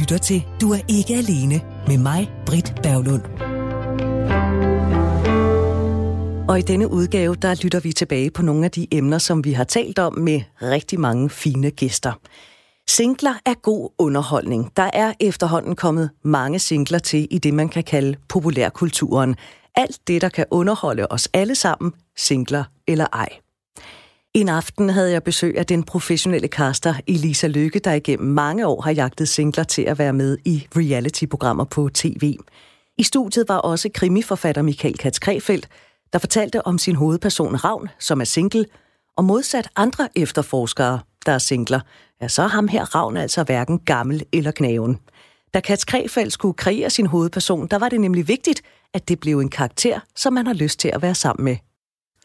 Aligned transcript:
lytter 0.00 0.18
til 0.18 0.44
Du 0.60 0.72
er 0.72 0.78
ikke 0.88 1.14
alene 1.14 1.60
med 1.86 1.98
mig, 1.98 2.30
Britt 2.46 2.74
Berglund. 2.82 3.22
Og 6.48 6.58
i 6.58 6.62
denne 6.62 6.90
udgave, 6.90 7.34
der 7.34 7.62
lytter 7.62 7.80
vi 7.80 7.92
tilbage 7.92 8.30
på 8.30 8.42
nogle 8.42 8.64
af 8.64 8.70
de 8.70 8.86
emner, 8.92 9.18
som 9.18 9.44
vi 9.44 9.52
har 9.52 9.64
talt 9.64 9.98
om 9.98 10.18
med 10.18 10.40
rigtig 10.62 11.00
mange 11.00 11.30
fine 11.30 11.70
gæster. 11.70 12.12
Singler 12.88 13.34
er 13.46 13.54
god 13.54 13.90
underholdning. 13.98 14.72
Der 14.76 14.90
er 14.92 15.12
efterhånden 15.20 15.76
kommet 15.76 16.10
mange 16.22 16.58
singler 16.58 16.98
til 16.98 17.28
i 17.30 17.38
det, 17.38 17.54
man 17.54 17.68
kan 17.68 17.84
kalde 17.84 18.16
populærkulturen. 18.28 19.36
Alt 19.74 19.98
det, 20.08 20.22
der 20.22 20.28
kan 20.28 20.44
underholde 20.50 21.06
os 21.10 21.28
alle 21.32 21.54
sammen, 21.54 21.92
singler 22.16 22.64
eller 22.86 23.06
ej. 23.12 23.28
En 24.34 24.48
aften 24.48 24.90
havde 24.90 25.12
jeg 25.12 25.22
besøg 25.22 25.58
af 25.58 25.66
den 25.66 25.82
professionelle 25.82 26.48
caster 26.48 26.94
Elisa 27.06 27.46
Lykke, 27.46 27.78
der 27.78 27.92
igennem 27.92 28.28
mange 28.28 28.66
år 28.66 28.80
har 28.80 28.90
jagtet 28.90 29.28
singler 29.28 29.64
til 29.64 29.82
at 29.82 29.98
være 29.98 30.12
med 30.12 30.38
i 30.44 30.66
reality-programmer 30.76 31.64
på 31.64 31.88
tv. 31.94 32.36
I 32.98 33.02
studiet 33.02 33.48
var 33.48 33.56
også 33.56 33.88
krimiforfatter 33.94 34.62
Michael 34.62 34.98
Katz 34.98 35.18
Krefeldt, 35.18 35.68
der 36.12 36.18
fortalte 36.18 36.66
om 36.66 36.78
sin 36.78 36.94
hovedperson 36.94 37.56
Ravn, 37.56 37.88
som 37.98 38.20
er 38.20 38.24
single, 38.24 38.66
og 39.16 39.24
modsat 39.24 39.68
andre 39.76 40.08
efterforskere, 40.16 41.00
der 41.26 41.32
er 41.32 41.38
singler, 41.38 41.80
ja, 42.22 42.28
så 42.28 42.42
er 42.42 42.48
ham 42.48 42.68
her 42.68 42.94
Ravn 42.94 43.16
altså 43.16 43.44
hverken 43.44 43.78
gammel 43.78 44.24
eller 44.32 44.50
knaven. 44.50 44.98
Da 45.54 45.60
Katz 45.60 45.84
Krefeldt 45.84 46.32
skulle 46.32 46.54
kreere 46.54 46.90
sin 46.90 47.06
hovedperson, 47.06 47.66
der 47.66 47.78
var 47.78 47.88
det 47.88 48.00
nemlig 48.00 48.28
vigtigt, 48.28 48.62
at 48.94 49.08
det 49.08 49.20
blev 49.20 49.40
en 49.40 49.48
karakter, 49.48 50.00
som 50.16 50.32
man 50.32 50.46
har 50.46 50.54
lyst 50.54 50.80
til 50.80 50.88
at 50.88 51.02
være 51.02 51.14
sammen 51.14 51.44
med. 51.44 51.56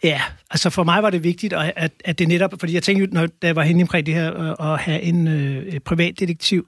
Ja, 0.04 0.22
altså 0.52 0.70
for 0.70 0.84
mig 0.84 1.04
var 1.04 1.10
det 1.10 1.24
vigtigt, 1.24 1.54
at, 1.54 1.92
at 2.06 2.20
det 2.20 2.28
netop, 2.28 2.54
fordi 2.60 2.74
jeg 2.74 2.84
tænkte, 2.84 3.14
når 3.14 3.26
da 3.26 3.48
jeg 3.48 3.56
var 3.56 3.64
henne 3.64 3.82
omkring 3.82 4.06
det 4.06 4.14
her, 4.14 4.42
øh, 4.42 4.74
at 4.74 4.80
have 4.80 5.02
en 5.02 5.28
øh, 5.28 5.80
privatdetektiv, 5.80 6.68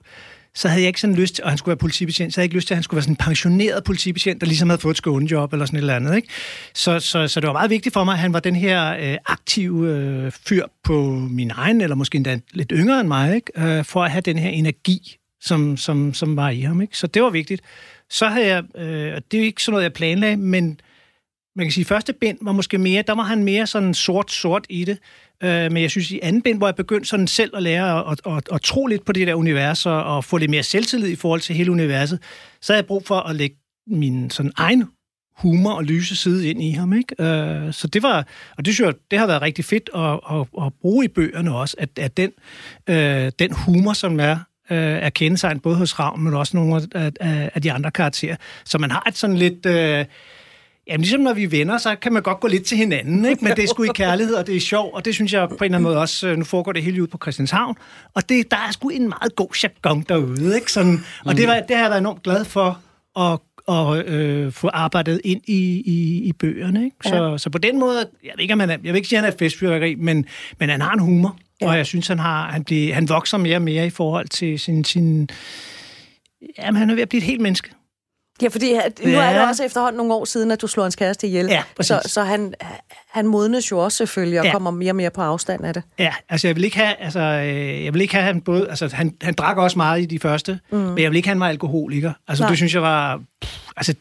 så 0.55 0.67
havde 0.67 0.81
jeg 0.81 0.87
ikke 0.87 1.01
sådan 1.01 1.15
lyst 1.15 1.35
til, 1.35 1.43
han 1.45 1.57
skulle 1.57 1.71
være 1.71 1.77
politibetjent, 1.77 2.33
så 2.33 2.37
havde 2.37 2.43
jeg 2.43 2.45
ikke 2.45 2.55
lyst 2.55 2.67
til, 2.67 2.73
at 2.73 2.77
han 2.77 2.83
skulle 2.83 2.95
være 2.95 3.03
sådan 3.03 3.11
en 3.11 3.15
pensioneret 3.15 3.83
politibetjent, 3.83 4.41
der 4.41 4.47
ligesom 4.47 4.69
havde 4.69 4.81
fået 4.81 4.93
et 4.93 4.97
skånejob 4.97 5.53
eller 5.53 5.65
sådan 5.65 5.77
et 5.77 5.81
eller 5.81 5.95
andet. 5.95 6.15
Ikke? 6.15 6.27
Så, 6.73 6.99
så, 6.99 7.27
så 7.27 7.39
det 7.39 7.47
var 7.47 7.53
meget 7.53 7.69
vigtigt 7.69 7.93
for 7.93 8.03
mig, 8.03 8.13
at 8.13 8.19
han 8.19 8.33
var 8.33 8.39
den 8.39 8.55
her 8.55 8.93
øh, 8.93 9.17
aktive 9.25 9.89
øh, 9.89 10.31
fyr 10.31 10.65
på 10.83 11.09
min 11.11 11.51
egen, 11.55 11.81
eller 11.81 11.95
måske 11.95 12.15
endda 12.15 12.39
lidt 12.53 12.71
yngre 12.75 12.99
end 12.99 13.07
mig, 13.07 13.35
ikke? 13.35 13.77
Øh, 13.77 13.85
for 13.85 14.03
at 14.03 14.11
have 14.11 14.21
den 14.21 14.37
her 14.37 14.49
energi, 14.49 15.17
som, 15.41 15.77
som, 15.77 16.13
som 16.13 16.35
var 16.35 16.49
i 16.49 16.61
ham. 16.61 16.81
Ikke? 16.81 16.97
Så 16.97 17.07
det 17.07 17.23
var 17.23 17.29
vigtigt. 17.29 17.61
Så 18.09 18.27
havde 18.27 18.47
jeg, 18.47 18.63
øh, 18.77 19.21
det 19.31 19.39
er 19.39 19.43
ikke 19.43 19.63
sådan 19.63 19.73
noget, 19.73 19.83
jeg 19.83 19.93
planlagde, 19.93 20.37
men 20.37 20.79
man 21.55 21.65
kan 21.65 21.71
sige, 21.71 21.85
første 21.85 22.13
bind 22.13 22.37
var 22.41 22.51
måske 22.51 22.77
mere, 22.77 23.03
der 23.07 23.13
var 23.13 23.23
han 23.23 23.43
mere 23.43 23.67
sådan 23.67 23.93
sort-sort 23.93 24.65
i 24.69 24.85
det. 24.85 24.97
Øh, 25.43 25.71
men 25.71 25.81
jeg 25.81 25.91
synes, 25.91 26.11
i 26.11 26.19
anden 26.23 26.41
bind, 26.41 26.57
hvor 26.57 26.67
jeg 26.67 26.75
begyndte 26.75 27.09
sådan 27.09 27.27
selv 27.27 27.55
at 27.55 27.63
lære 27.63 27.99
at, 27.99 28.19
at, 28.25 28.33
at, 28.37 28.43
at 28.51 28.61
tro 28.61 28.87
lidt 28.87 29.05
på 29.05 29.11
det 29.11 29.27
der 29.27 29.35
univers, 29.35 29.85
og, 29.85 30.03
og 30.03 30.23
få 30.23 30.37
lidt 30.37 30.51
mere 30.51 30.63
selvtillid 30.63 31.09
i 31.09 31.15
forhold 31.15 31.41
til 31.41 31.55
hele 31.55 31.71
universet, 31.71 32.19
så 32.61 32.73
havde 32.73 32.81
jeg 32.81 32.87
brug 32.87 33.07
for 33.07 33.19
at 33.19 33.35
lægge 33.35 33.55
min 33.87 34.29
sådan 34.29 34.51
egen 34.57 34.83
humor 35.37 35.71
og 35.71 35.83
lyse 35.83 36.15
side 36.15 36.49
ind 36.49 36.63
i 36.63 36.71
ham. 36.71 36.93
Ikke? 36.93 37.23
Øh, 37.23 37.73
så 37.73 37.87
det 37.87 38.03
var, 38.03 38.27
og 38.57 38.65
det 38.65 38.73
synes 38.73 38.87
jeg, 38.87 38.93
det 39.11 39.19
har 39.19 39.27
været 39.27 39.41
rigtig 39.41 39.65
fedt 39.65 39.89
at, 39.95 40.19
at, 40.31 40.65
at 40.65 40.73
bruge 40.81 41.05
i 41.05 41.07
bøgerne 41.07 41.55
også, 41.55 41.75
at, 41.79 41.89
at 41.99 42.17
den, 42.17 42.31
øh, 42.89 43.31
den 43.39 43.51
humor, 43.51 43.93
som 43.93 44.19
er 44.19 44.37
øh, 44.69 44.77
er 44.77 45.09
kendetegn 45.09 45.59
både 45.59 45.75
hos 45.75 45.99
Ravn, 45.99 46.23
men 46.23 46.33
også 46.33 46.57
nogle 46.57 46.87
af, 46.95 47.11
af, 47.19 47.51
af 47.55 47.61
de 47.61 47.71
andre 47.71 47.91
karakterer. 47.91 48.35
Så 48.65 48.77
man 48.77 48.91
har 48.91 49.03
et 49.07 49.17
sådan 49.17 49.37
lidt... 49.37 49.65
Øh, 49.65 50.05
Jamen, 50.87 51.01
ligesom 51.01 51.21
når 51.21 51.33
vi 51.33 51.43
er 51.43 51.47
venner, 51.47 51.77
så 51.77 51.95
kan 51.95 52.13
man 52.13 52.21
godt 52.21 52.39
gå 52.39 52.47
lidt 52.47 52.63
til 52.63 52.77
hinanden, 52.77 53.25
ikke? 53.25 53.43
men 53.43 53.55
det 53.55 53.63
er 53.63 53.67
sgu 53.67 53.83
i 53.83 53.87
kærlighed, 53.95 54.35
og 54.35 54.47
det 54.47 54.55
er 54.55 54.59
sjov, 54.59 54.89
og 54.93 55.05
det 55.05 55.13
synes 55.13 55.33
jeg 55.33 55.49
på 55.49 55.55
en 55.55 55.63
eller 55.63 55.77
anden 55.77 55.83
måde 55.83 55.97
også, 55.97 56.27
øh, 56.27 56.37
nu 56.37 56.43
foregår 56.43 56.71
det 56.71 56.83
hele 56.83 57.01
ud 57.03 57.07
på 57.07 57.17
Christianshavn, 57.21 57.75
og 58.13 58.29
det, 58.29 58.51
der 58.51 58.57
er 58.57 58.71
sgu 58.71 58.89
en 58.89 59.07
meget 59.07 59.35
god 59.35 59.49
jargon 59.63 60.05
derude, 60.09 60.55
ikke? 60.55 60.71
Sådan, 60.71 60.99
og 61.25 61.37
det, 61.37 61.47
var, 61.47 61.59
det 61.59 61.75
har 61.75 61.83
jeg 61.83 61.89
været 61.89 62.01
enormt 62.01 62.23
glad 62.23 62.45
for 62.45 62.79
at 63.19 63.39
og 63.67 63.97
øh, 63.97 64.51
få 64.51 64.67
arbejdet 64.67 65.21
ind 65.23 65.41
i, 65.47 65.83
i, 65.85 66.23
i 66.23 66.33
bøgerne. 66.33 66.83
Ikke? 66.85 66.95
Så, 67.03 67.15
ja. 67.15 67.37
så 67.37 67.49
på 67.49 67.57
den 67.57 67.79
måde, 67.79 68.09
jeg 68.23 68.31
ved 68.35 68.41
ikke, 68.41 68.53
om 68.53 68.59
han 68.59 68.69
er, 68.69 68.77
jeg 68.83 68.93
vil 68.93 68.95
ikke 68.95 69.07
sige, 69.07 69.19
at 69.19 69.25
han 69.25 69.33
er 69.33 69.37
festfyrværkeri, 69.37 69.95
men, 69.95 70.25
men 70.59 70.69
han 70.69 70.81
har 70.81 70.93
en 70.93 70.99
humor, 70.99 71.37
ja. 71.61 71.67
og 71.67 71.77
jeg 71.77 71.85
synes, 71.85 72.07
han, 72.07 72.19
har, 72.19 72.51
han, 72.51 72.63
bliver, 72.63 72.93
han 72.93 73.09
vokser 73.09 73.37
mere 73.37 73.55
og 73.55 73.61
mere 73.61 73.85
i 73.85 73.89
forhold 73.89 74.27
til 74.27 74.59
sin... 74.59 74.83
sin 74.83 75.29
jamen, 76.59 76.79
han 76.79 76.89
er 76.89 76.93
ved 76.93 77.01
at 77.01 77.09
blive 77.09 77.17
et 77.17 77.23
helt 77.23 77.41
menneske. 77.41 77.69
Ja, 78.41 78.47
fordi 78.47 78.73
nu 79.03 79.09
ja. 79.09 79.23
er 79.23 79.33
det 79.39 79.47
også 79.47 79.63
efterhånden 79.63 79.97
nogle 79.97 80.13
år 80.13 80.25
siden, 80.25 80.51
at 80.51 80.61
du 80.61 80.67
slår 80.67 80.83
hans 80.83 80.95
kæreste 80.95 81.27
ihjel. 81.27 81.45
Ja, 81.45 81.63
så, 81.81 82.01
så 82.05 82.23
han, 82.23 82.53
han 83.09 83.27
modnes 83.27 83.71
jo 83.71 83.79
også 83.79 83.97
selvfølgelig 83.97 84.39
og 84.39 84.45
ja. 84.45 84.51
kommer 84.51 84.71
mere 84.71 84.91
og 84.91 84.95
mere 84.95 85.09
på 85.09 85.21
afstand 85.21 85.65
af 85.65 85.73
det. 85.73 85.83
Ja, 85.99 86.13
altså 86.29 86.47
jeg 86.47 86.55
vil 86.55 86.63
ikke 86.63 86.77
have, 86.77 86.95
altså, 86.99 87.19
øh, 87.19 87.85
jeg 87.85 87.93
vil 87.93 88.01
ikke 88.01 88.13
have 88.13 88.23
han 88.23 88.41
både, 88.41 88.69
altså 88.69 88.89
han, 88.93 89.15
han 89.21 89.33
drak 89.33 89.57
også 89.57 89.77
meget 89.77 90.01
i 90.01 90.05
de 90.05 90.19
første, 90.19 90.59
mm. 90.71 90.77
men 90.77 90.99
jeg 90.99 91.11
vil 91.11 91.17
ikke 91.17 91.27
have, 91.27 91.35
han 91.35 91.39
var 91.39 91.47
alkoholiker. 91.47 92.13
Altså 92.27 92.43
Nej. 92.43 92.49
det 92.49 92.57
synes 92.57 92.73
jeg 92.73 92.81
var, 92.81 93.21
pff, 93.41 93.57
altså, 93.77 93.93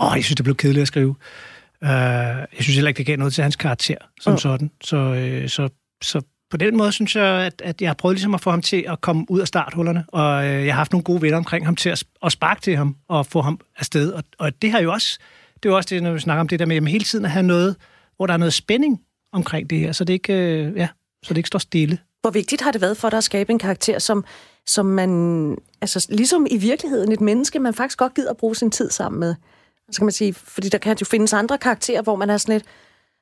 åh, 0.00 0.12
jeg 0.14 0.24
synes, 0.24 0.36
det 0.36 0.44
blev 0.44 0.56
kedeligt 0.56 0.82
at 0.82 0.88
skrive. 0.88 1.14
Uh, 1.82 1.88
jeg 1.88 2.46
synes 2.60 2.74
heller 2.74 2.88
ikke, 2.88 2.98
det 2.98 3.06
gav 3.06 3.16
noget 3.16 3.34
til 3.34 3.42
hans 3.42 3.56
karakter 3.56 3.96
som 4.20 4.32
mm. 4.32 4.38
sådan. 4.38 4.70
Så, 4.84 4.96
øh, 4.96 5.48
så, 5.48 5.68
så 6.02 6.20
på 6.50 6.56
den 6.56 6.76
måde 6.76 6.92
synes 6.92 7.16
jeg, 7.16 7.24
at, 7.24 7.62
at 7.64 7.80
jeg 7.80 7.88
har 7.88 7.94
prøvet 7.94 8.14
ligesom 8.14 8.34
at 8.34 8.40
få 8.40 8.50
ham 8.50 8.62
til 8.62 8.84
at 8.88 9.00
komme 9.00 9.26
ud 9.28 9.40
af 9.40 9.48
starthullerne, 9.48 10.04
og 10.08 10.46
øh, 10.46 10.66
jeg 10.66 10.74
har 10.74 10.78
haft 10.78 10.92
nogle 10.92 11.04
gode 11.04 11.22
venner 11.22 11.38
omkring 11.38 11.64
ham 11.64 11.76
til 11.76 11.88
at, 11.88 12.04
at 12.22 12.32
sparke 12.32 12.60
til 12.60 12.76
ham 12.76 12.96
og 13.08 13.26
få 13.26 13.40
ham 13.40 13.60
afsted. 13.76 14.12
Og, 14.12 14.24
og 14.38 14.62
det 14.62 14.70
har 14.70 14.80
jo 14.80 14.92
også, 14.92 15.18
det 15.54 15.68
er 15.68 15.70
jo 15.70 15.76
også 15.76 15.94
det, 15.94 16.02
når 16.02 16.12
vi 16.12 16.20
snakker 16.20 16.40
om 16.40 16.48
det 16.48 16.58
der 16.58 16.66
med 16.66 16.76
at 16.76 16.88
hele 16.88 17.04
tiden 17.04 17.24
at 17.24 17.30
have 17.30 17.42
noget, 17.42 17.76
hvor 18.16 18.26
der 18.26 18.34
er 18.34 18.38
noget 18.38 18.54
spænding 18.54 19.00
omkring 19.32 19.70
det 19.70 19.78
her, 19.78 19.92
så 19.92 20.04
det 20.04 20.12
ikke, 20.12 20.32
øh, 20.32 20.76
ja, 20.76 20.88
så 21.22 21.34
det 21.34 21.36
ikke 21.38 21.46
står 21.46 21.58
stille. 21.58 21.98
Hvor 22.20 22.30
vigtigt 22.30 22.62
har 22.62 22.70
det 22.70 22.80
været 22.80 22.96
for 22.96 23.10
dig 23.10 23.16
at 23.16 23.24
skabe 23.24 23.52
en 23.52 23.58
karakter, 23.58 23.98
som, 23.98 24.24
som 24.66 24.86
man, 24.86 25.56
altså 25.80 26.06
ligesom 26.10 26.46
i 26.50 26.56
virkeligheden 26.56 27.12
et 27.12 27.20
menneske, 27.20 27.58
man 27.58 27.74
faktisk 27.74 27.98
godt 27.98 28.14
gider 28.14 28.30
at 28.30 28.36
bruge 28.36 28.56
sin 28.56 28.70
tid 28.70 28.90
sammen 28.90 29.20
med? 29.20 29.34
Så 29.90 30.00
kan 30.00 30.06
man 30.06 30.12
sige, 30.12 30.34
fordi 30.34 30.68
der 30.68 30.78
kan 30.78 30.96
jo 31.00 31.06
findes 31.06 31.32
andre 31.32 31.58
karakterer, 31.58 32.02
hvor 32.02 32.16
man 32.16 32.30
er 32.30 32.36
sådan 32.36 32.52
lidt, 32.52 32.64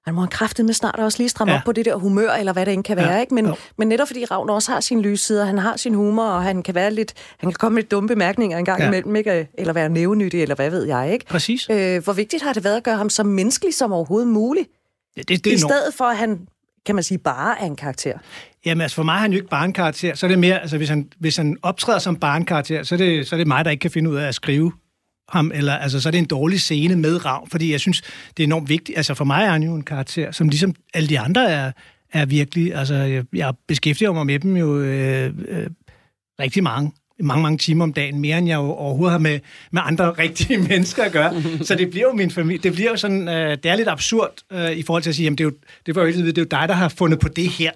man 0.06 0.14
må 0.14 0.20
have 0.20 0.64
med 0.64 0.74
snart 0.74 0.94
også 0.98 1.18
lige 1.18 1.28
stramme 1.28 1.52
ja. 1.52 1.58
op 1.58 1.64
på 1.64 1.72
det 1.72 1.84
der 1.84 1.96
humør, 1.96 2.30
eller 2.30 2.52
hvad 2.52 2.66
det 2.66 2.74
end 2.74 2.84
kan 2.84 2.96
være. 2.96 3.12
Ja. 3.12 3.20
Ikke? 3.20 3.34
Men, 3.34 3.54
men 3.78 3.88
netop 3.88 4.06
fordi 4.06 4.24
Ravn 4.24 4.50
også 4.50 4.72
har 4.72 4.80
sin 4.80 5.02
lysside, 5.02 5.46
han 5.46 5.58
har 5.58 5.76
sin 5.76 5.94
humor, 5.94 6.24
og 6.24 6.42
han 6.42 6.62
kan 6.62 6.74
være 6.74 6.90
lidt, 6.90 7.14
han 7.38 7.50
kan 7.50 7.56
komme 7.56 7.74
med 7.74 7.82
lidt 7.82 7.90
dumme 7.90 8.08
bemærkninger 8.08 8.58
en 8.58 8.64
gang 8.64 8.80
ja. 8.80 8.86
imellem, 8.86 9.16
ikke? 9.16 9.48
eller 9.58 9.72
være 9.72 9.88
nævnyttig, 9.88 10.42
eller 10.42 10.54
hvad 10.54 10.70
ved 10.70 10.84
jeg. 10.84 11.12
ikke? 11.12 11.26
Præcis. 11.26 11.70
Øh, 11.70 12.04
hvor 12.04 12.12
vigtigt 12.12 12.42
har 12.42 12.52
det 12.52 12.64
været 12.64 12.76
at 12.76 12.82
gøre 12.82 12.96
ham 12.96 13.10
så 13.10 13.22
menneskelig 13.22 13.74
som 13.74 13.92
overhovedet 13.92 14.28
muligt? 14.28 14.68
Ja, 15.16 15.22
det, 15.22 15.44
det 15.44 15.52
I 15.52 15.58
stedet 15.58 15.94
for, 15.96 16.04
at 16.04 16.16
han, 16.16 16.46
kan 16.86 16.94
man 16.94 17.04
sige, 17.04 17.18
bare 17.18 17.60
er 17.60 17.66
en 17.66 17.76
karakter. 17.76 18.18
Jamen 18.66 18.82
altså 18.82 18.94
for 18.94 19.02
mig 19.02 19.14
er 19.14 19.18
han 19.18 19.32
jo 19.32 19.36
ikke 19.36 19.48
bare 19.48 19.64
en 19.64 19.72
karakter, 19.72 20.14
så 20.14 20.26
er 20.26 20.28
det 20.28 20.38
mere, 20.38 20.60
altså 20.60 20.76
hvis 20.76 20.88
han, 20.88 21.08
hvis 21.18 21.36
han 21.36 21.56
optræder 21.62 21.98
som 21.98 22.16
bare 22.16 22.36
en 22.36 22.44
karakter, 22.44 22.82
så 22.82 22.94
er, 22.94 22.96
det, 22.96 23.28
så 23.28 23.34
er 23.34 23.38
det 23.38 23.46
mig, 23.46 23.64
der 23.64 23.70
ikke 23.70 23.80
kan 23.80 23.90
finde 23.90 24.10
ud 24.10 24.16
af 24.16 24.28
at 24.28 24.34
skrive 24.34 24.72
ham, 25.28 25.52
eller 25.54 25.72
altså, 25.72 26.00
så 26.00 26.08
er 26.08 26.10
det 26.10 26.18
en 26.18 26.24
dårlig 26.24 26.60
scene 26.60 26.96
med 26.96 27.24
Ravn, 27.24 27.50
fordi 27.50 27.72
jeg 27.72 27.80
synes, 27.80 28.02
det 28.36 28.42
er 28.42 28.46
enormt 28.46 28.68
vigtigt. 28.68 28.98
Altså 28.98 29.14
for 29.14 29.24
mig 29.24 29.44
er 29.44 29.50
han 29.50 29.62
jo 29.62 29.74
en 29.74 29.84
karakter, 29.84 30.32
som 30.32 30.48
ligesom 30.48 30.74
alle 30.94 31.08
de 31.08 31.18
andre 31.18 31.50
er, 31.50 31.72
er 32.12 32.26
virkelig, 32.26 32.74
altså 32.74 32.94
jeg, 32.94 33.24
jeg 33.32 33.54
beskæftiger 33.68 34.12
mig 34.12 34.26
med 34.26 34.38
dem 34.38 34.56
jo 34.56 34.78
øh, 34.78 35.34
øh, 35.48 35.66
rigtig 36.40 36.62
mange 36.62 36.92
mange, 37.20 37.42
mange 37.42 37.58
timer 37.58 37.84
om 37.84 37.92
dagen, 37.92 38.20
mere 38.20 38.38
end 38.38 38.48
jeg 38.48 38.58
overhovedet 38.58 39.12
har 39.12 39.18
med, 39.18 39.40
med 39.70 39.82
andre 39.84 40.10
rigtige 40.22 40.58
mennesker 40.58 41.04
at 41.04 41.12
gøre. 41.12 41.42
Så 41.62 41.74
det 41.74 41.90
bliver 41.90 42.06
jo 42.06 42.12
min 42.12 42.30
familie. 42.30 42.62
Det 42.62 42.72
bliver 42.72 42.90
jo 42.90 42.96
sådan, 42.96 43.28
øh, 43.28 43.50
det 43.50 43.66
er 43.66 43.76
lidt 43.76 43.88
absurd 43.88 44.32
øh, 44.52 44.72
i 44.72 44.82
forhold 44.82 45.02
til 45.02 45.10
at 45.10 45.16
sige, 45.16 45.24
jamen 45.24 45.38
det 45.38 45.44
er 45.44 45.48
jo, 45.48 45.52
det 45.86 45.94
var 45.94 46.02
jo, 46.02 46.08
det 46.08 46.38
er 46.38 46.42
jo 46.42 46.48
dig, 46.50 46.68
der 46.68 46.74
har 46.74 46.88
fundet 46.88 47.20
på 47.20 47.28
det 47.28 47.48
her. 47.48 47.70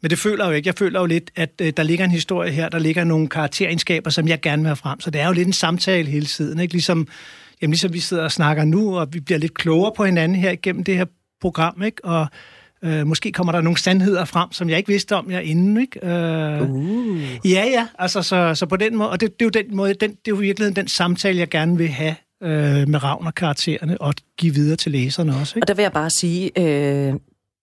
Men 0.00 0.10
det 0.10 0.18
føler 0.18 0.44
jeg 0.44 0.50
jo 0.50 0.56
ikke. 0.56 0.66
Jeg 0.66 0.74
føler 0.78 1.00
jo 1.00 1.06
lidt, 1.06 1.30
at 1.36 1.50
øh, 1.62 1.72
der 1.76 1.82
ligger 1.82 2.04
en 2.04 2.10
historie 2.10 2.52
her, 2.52 2.68
der 2.68 2.78
ligger 2.78 3.04
nogle 3.04 3.28
karakteregenskaber, 3.28 4.10
som 4.10 4.28
jeg 4.28 4.40
gerne 4.40 4.62
vil 4.62 4.68
have 4.68 4.76
frem. 4.76 5.00
Så 5.00 5.10
det 5.10 5.20
er 5.20 5.26
jo 5.26 5.32
lidt 5.32 5.46
en 5.46 5.52
samtale 5.52 6.08
hele 6.08 6.26
tiden, 6.26 6.60
ikke? 6.60 6.74
Ligesom, 6.74 7.08
jamen, 7.62 7.72
ligesom 7.72 7.92
vi 7.92 8.00
sidder 8.00 8.24
og 8.24 8.32
snakker 8.32 8.64
nu, 8.64 8.98
og 8.98 9.08
vi 9.12 9.20
bliver 9.20 9.38
lidt 9.38 9.54
klogere 9.54 9.92
på 9.96 10.04
hinanden 10.04 10.38
her 10.38 10.50
igennem 10.50 10.84
det 10.84 10.96
her 10.96 11.04
program, 11.40 11.82
ikke? 11.82 12.04
Og, 12.04 12.26
Øh, 12.84 13.06
måske 13.06 13.32
kommer 13.32 13.52
der 13.52 13.60
nogle 13.60 13.78
sandheder 13.78 14.24
frem, 14.24 14.52
som 14.52 14.68
jeg 14.68 14.78
ikke 14.78 14.88
vidste 14.88 15.16
om 15.16 15.30
jeg 15.30 15.44
inden. 15.44 15.80
Ikke? 15.80 16.06
Øh, 16.06 16.70
uh. 16.70 17.22
Ja, 17.44 17.64
ja. 17.66 17.86
Altså, 17.98 18.22
så, 18.22 18.54
så 18.54 18.66
på 18.66 18.76
den 18.76 18.96
måde, 18.96 19.10
og 19.10 19.20
det, 19.20 19.40
det 19.40 19.44
er 19.44 19.46
jo 19.46 19.64
den 19.64 19.76
måde, 19.76 19.94
den, 19.94 20.10
det 20.10 20.16
er 20.16 20.30
jo 20.30 20.36
virkelig 20.36 20.76
den 20.76 20.88
samtale, 20.88 21.38
jeg 21.38 21.48
gerne 21.48 21.76
vil 21.76 21.88
have 21.88 22.14
øh, 22.42 22.88
med 22.88 23.04
Ravn 23.04 23.26
og 23.26 23.34
karaktererne, 23.34 24.00
og 24.00 24.14
give 24.38 24.54
videre 24.54 24.76
til 24.76 24.92
læserne 24.92 25.36
også. 25.36 25.52
Ikke? 25.56 25.64
Og 25.64 25.68
der 25.68 25.74
vil 25.74 25.82
jeg 25.82 25.92
bare 25.92 26.10
sige, 26.10 26.50
øh, 26.58 27.14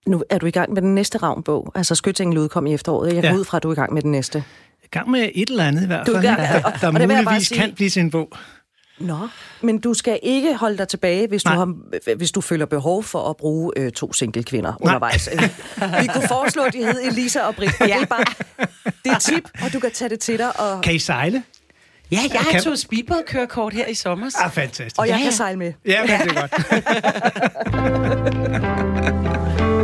nu 0.07 0.23
er 0.29 0.37
du 0.37 0.45
i 0.45 0.51
gang 0.51 0.73
med 0.73 0.81
den 0.81 0.95
næste 0.95 1.17
Ravn-bog. 1.17 1.71
Altså 1.75 1.95
Skytængen 1.95 2.37
udkom 2.37 2.67
i 2.67 2.73
efteråret. 2.73 3.13
Jeg 3.13 3.23
går 3.23 3.29
ja. 3.29 3.35
ud 3.35 3.45
fra, 3.45 3.57
at 3.57 3.63
du 3.63 3.69
er 3.69 3.73
i 3.73 3.75
gang 3.75 3.93
med 3.93 4.01
den 4.01 4.11
næste. 4.11 4.43
I 4.83 4.87
gang 4.91 5.09
med 5.09 5.29
et 5.35 5.49
eller 5.49 5.63
andet 5.63 5.83
i 5.83 5.85
hvert 5.85 6.07
fald, 6.07 6.15
du 6.15 6.21
gang, 6.21 6.37
der, 6.37 6.61
der 6.81 6.87
og 6.87 6.93
muligvis 6.93 7.47
sige, 7.47 7.59
kan 7.59 7.73
blive 7.75 7.89
sin 7.89 8.11
bog. 8.11 8.37
Nå, 8.99 9.27
men 9.61 9.79
du 9.79 9.93
skal 9.93 10.19
ikke 10.23 10.55
holde 10.55 10.77
dig 10.77 10.87
tilbage, 10.87 11.27
hvis, 11.27 11.43
du, 11.43 11.49
har, 11.49 11.73
hvis 12.15 12.31
du 12.31 12.41
føler 12.41 12.65
behov 12.65 13.03
for 13.03 13.29
at 13.29 13.37
bruge 13.37 13.73
øh, 13.77 13.91
to 13.91 14.13
single 14.13 14.43
kvinder 14.43 14.69
Nej. 14.69 14.77
undervejs. 14.81 15.29
Vi 16.01 16.07
kunne 16.07 16.27
foreslå, 16.27 16.63
at 16.63 16.73
de 16.73 16.77
hed 16.77 17.01
Elisa 17.03 17.41
og 17.41 17.55
Britt. 17.55 17.79
Ja. 17.79 17.85
Det 17.85 17.93
er 17.93 18.05
bare 18.05 18.25
det 19.05 19.11
er 19.11 19.19
tip, 19.19 19.49
og 19.63 19.73
du 19.73 19.79
kan 19.79 19.91
tage 19.91 20.09
det 20.09 20.19
til 20.19 20.37
dig. 20.37 20.59
Og... 20.59 20.81
Kan 20.81 20.95
I 20.95 20.99
sejle? 20.99 21.43
Ja, 22.11 22.19
jeg 22.33 22.41
har 22.41 22.59
tog 22.59 22.77
speedboat-kørekort 22.77 23.73
her 23.73 23.87
i 23.87 23.93
sommer. 23.93 24.31
Ah, 24.43 24.51
fantastisk. 24.51 24.95
Og 24.99 25.07
jeg 25.07 25.17
ja, 25.17 25.23
kan 25.23 25.31
sejle 25.31 25.59
med. 25.59 25.73
Ja, 25.85 26.01
men 26.01 26.09
det 26.19 26.37
er 26.37 26.47
godt. 29.61 29.71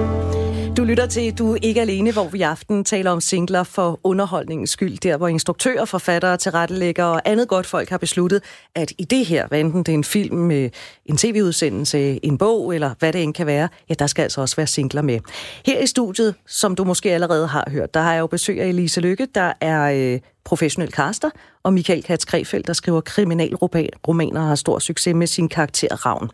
Du 0.78 0.84
lytter 0.84 1.06
til 1.06 1.38
Du 1.38 1.54
er 1.54 1.58
ikke 1.62 1.82
alene, 1.82 2.12
hvor 2.12 2.28
vi 2.28 2.38
i 2.38 2.42
aften 2.42 2.84
taler 2.84 3.12
om 3.12 3.22
singler 3.22 3.64
for 3.64 4.00
underholdningens 4.04 4.70
skyld. 4.70 4.98
Der, 4.98 5.18
hvor 5.18 5.28
instruktører, 5.28 5.86
forfattere, 5.86 6.38
tilrettelæggere 6.38 7.08
og 7.08 7.22
andet 7.26 7.48
godt 7.48 7.66
folk 7.66 7.90
har 7.90 7.98
besluttet, 7.98 8.44
at 8.76 8.94
i 8.98 9.04
det 9.04 9.26
her, 9.26 9.48
hvad 9.48 9.60
enten 9.60 9.84
det 9.84 9.90
er 9.90 9.94
en 9.94 10.04
film, 10.04 10.52
øh, 10.52 10.70
en 11.06 11.18
tv-udsendelse, 11.18 12.26
en 12.26 12.38
bog 12.38 12.76
eller 12.76 12.94
hvad 13.00 13.14
det 13.14 13.24
end 13.24 13.34
kan 13.34 13.48
være, 13.48 13.70
ja, 13.90 13.94
der 13.94 14.08
skal 14.08 14.24
altså 14.24 14.42
også 14.42 14.56
være 14.56 14.68
singler 14.68 15.02
med. 15.02 15.20
Her 15.66 15.80
i 15.80 15.88
studiet, 15.88 16.36
som 16.48 16.76
du 16.76 16.84
måske 16.84 17.14
allerede 17.14 17.48
har 17.48 17.68
hørt, 17.72 17.94
der 17.94 18.02
har 18.02 18.14
jeg 18.14 18.20
jo 18.20 18.28
besøg 18.28 18.62
af 18.62 18.68
Elise 18.68 19.02
Lykke, 19.02 19.28
der 19.36 19.54
er 19.62 20.14
øh, 20.14 20.20
professionel 20.46 20.92
caster, 20.92 21.30
og 21.64 21.74
Michael 21.74 22.04
Katz 22.04 22.26
Krefeldt, 22.26 22.68
der 22.68 22.74
skriver 22.74 23.02
kriminalromaner 23.02 24.42
og 24.42 24.48
har 24.48 24.56
stor 24.56 24.80
succes 24.80 25.16
med 25.16 25.28
sin 25.28 25.50
karakter 25.50 26.06
Ravn. 26.06 26.30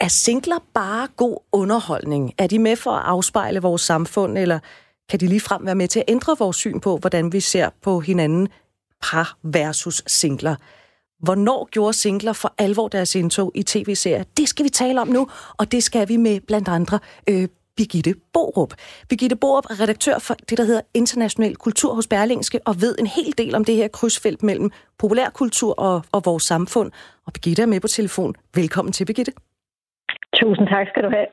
Er 0.00 0.08
singler 0.08 0.58
bare 0.74 1.08
god 1.16 1.36
underholdning? 1.52 2.32
Er 2.38 2.46
de 2.46 2.58
med 2.58 2.76
for 2.76 2.90
at 2.90 3.04
afspejle 3.04 3.62
vores 3.62 3.82
samfund, 3.82 4.38
eller 4.38 4.58
kan 5.08 5.20
de 5.20 5.26
ligefrem 5.26 5.66
være 5.66 5.74
med 5.74 5.88
til 5.88 5.98
at 5.98 6.04
ændre 6.08 6.36
vores 6.38 6.56
syn 6.56 6.80
på, 6.80 6.96
hvordan 6.96 7.32
vi 7.32 7.40
ser 7.40 7.70
på 7.82 8.00
hinanden 8.00 8.48
par 9.02 9.38
versus 9.42 10.02
singler? 10.06 10.56
Hvornår 11.18 11.68
gjorde 11.70 11.92
singler 11.92 12.32
for 12.32 12.54
alvor 12.58 12.88
deres 12.88 13.14
indtog 13.14 13.52
i 13.54 13.62
tv-serier? 13.62 14.24
Det 14.36 14.48
skal 14.48 14.64
vi 14.64 14.68
tale 14.68 15.00
om 15.00 15.08
nu, 15.08 15.28
og 15.58 15.72
det 15.72 15.82
skal 15.82 16.08
vi 16.08 16.16
med 16.16 16.40
blandt 16.40 16.68
andre 16.68 16.98
øh, 17.28 17.48
Birgitte 17.76 18.14
Borup. 18.32 18.74
Birgitte 19.08 19.36
Borup 19.36 19.64
er 19.70 19.80
redaktør 19.80 20.18
for 20.18 20.34
det, 20.34 20.58
der 20.58 20.64
hedder 20.64 20.80
International 20.94 21.56
Kultur 21.56 21.94
hos 21.94 22.06
Berlingske, 22.06 22.60
og 22.64 22.80
ved 22.80 22.96
en 22.98 23.06
hel 23.06 23.34
del 23.38 23.54
om 23.54 23.64
det 23.64 23.76
her 23.76 23.88
krydsfelt 23.88 24.42
mellem 24.42 24.70
populærkultur 24.98 25.74
og, 25.78 26.02
og 26.12 26.24
vores 26.24 26.42
samfund. 26.42 26.92
Og 27.26 27.32
Birgitte 27.32 27.62
er 27.62 27.66
med 27.66 27.80
på 27.80 27.88
telefon. 27.88 28.34
Velkommen 28.54 28.92
til, 28.92 29.04
Birgitte. 29.04 29.32
Tusind 30.44 30.68
tak 30.68 30.86
skal 30.88 31.02
du 31.02 31.10
have. 31.10 31.26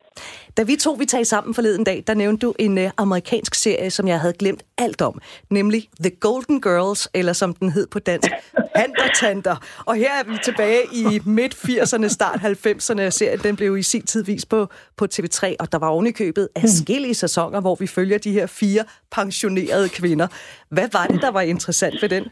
Da 0.56 0.62
vi 0.62 0.76
to 0.76 0.92
vi 0.92 1.06
tager 1.06 1.24
sammen 1.24 1.54
forleden 1.54 1.84
dag, 1.84 2.04
der 2.06 2.14
nævnte 2.14 2.46
du 2.46 2.54
en 2.58 2.78
uh, 2.78 2.84
amerikansk 2.96 3.54
serie, 3.54 3.90
som 3.90 4.08
jeg 4.08 4.20
havde 4.20 4.32
glemt 4.32 4.62
alt 4.78 5.02
om, 5.02 5.20
nemlig 5.50 5.88
The 6.00 6.10
Golden 6.10 6.60
Girls, 6.60 7.08
eller 7.14 7.32
som 7.32 7.54
den 7.54 7.72
hed 7.72 7.86
på 7.86 7.98
dansk, 7.98 8.30
Handertanter. 8.76 9.56
Og 9.86 9.94
her 9.94 10.10
er 10.10 10.24
vi 10.24 10.38
tilbage 10.44 10.82
i 10.92 11.20
midt-80'erne, 11.26 12.08
start 12.08 12.40
90'erne. 12.40 13.10
Serien 13.10 13.38
den 13.38 13.56
blev 13.56 13.78
i 13.78 13.82
sin 13.82 14.02
tid 14.02 14.24
vist 14.24 14.48
på, 14.48 14.68
på 14.96 15.06
TV3, 15.14 15.54
og 15.60 15.72
der 15.72 15.78
var 15.78 15.88
ovenikøbet 15.88 16.48
af 16.56 16.60
forskellige 16.60 17.14
sæsoner, 17.14 17.60
hvor 17.60 17.74
vi 17.74 17.86
følger 17.86 18.18
de 18.18 18.32
her 18.32 18.46
fire 18.46 18.84
pensionerede 19.10 19.88
kvinder. 19.88 20.26
Hvad 20.68 20.88
var 20.92 21.06
det, 21.06 21.22
der 21.22 21.30
var 21.30 21.40
interessant 21.40 22.02
ved 22.02 22.08
den? 22.08 22.24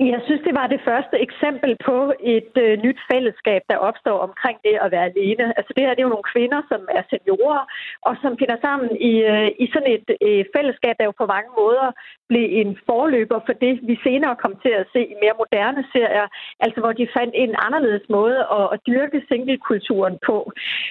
Jeg 0.00 0.20
synes, 0.26 0.42
det 0.48 0.54
var 0.60 0.66
det 0.66 0.80
første 0.88 1.16
eksempel 1.26 1.76
på 1.88 2.12
et 2.36 2.52
øh, 2.64 2.78
nyt 2.84 3.00
fællesskab, 3.12 3.62
der 3.70 3.76
opstår 3.88 4.18
omkring 4.28 4.58
det 4.66 4.74
at 4.84 4.90
være 4.90 5.10
alene. 5.12 5.44
Altså 5.58 5.72
det 5.76 5.82
her 5.84 5.94
det 5.94 6.02
er 6.02 6.08
jo 6.08 6.16
nogle 6.16 6.32
kvinder, 6.34 6.60
som 6.70 6.80
er 6.98 7.02
seniorer, 7.10 7.64
og 8.08 8.14
som 8.22 8.38
finder 8.40 8.58
sammen 8.66 8.90
i, 9.10 9.12
øh, 9.32 9.48
i 9.64 9.66
sådan 9.72 9.92
et 9.96 10.08
øh, 10.26 10.44
fællesskab, 10.56 10.94
der 10.98 11.04
jo 11.04 11.14
på 11.20 11.26
mange 11.34 11.50
måder 11.60 11.88
blev 12.28 12.46
en 12.60 12.78
forløber 12.86 13.40
for 13.46 13.54
det, 13.64 13.74
vi 13.90 13.96
senere 14.06 14.36
kom 14.42 14.54
til 14.64 14.72
at 14.80 14.86
se 14.92 15.00
i 15.12 15.14
mere 15.22 15.40
moderne 15.42 15.82
serier, 15.92 16.26
altså 16.64 16.78
hvor 16.80 16.92
de 16.92 17.14
fandt 17.16 17.34
en 17.34 17.54
anderledes 17.66 18.06
måde 18.08 18.38
at, 18.58 18.66
at 18.74 18.80
dyrke 18.86 19.18
singlekulturen 19.28 20.18
på. 20.26 20.36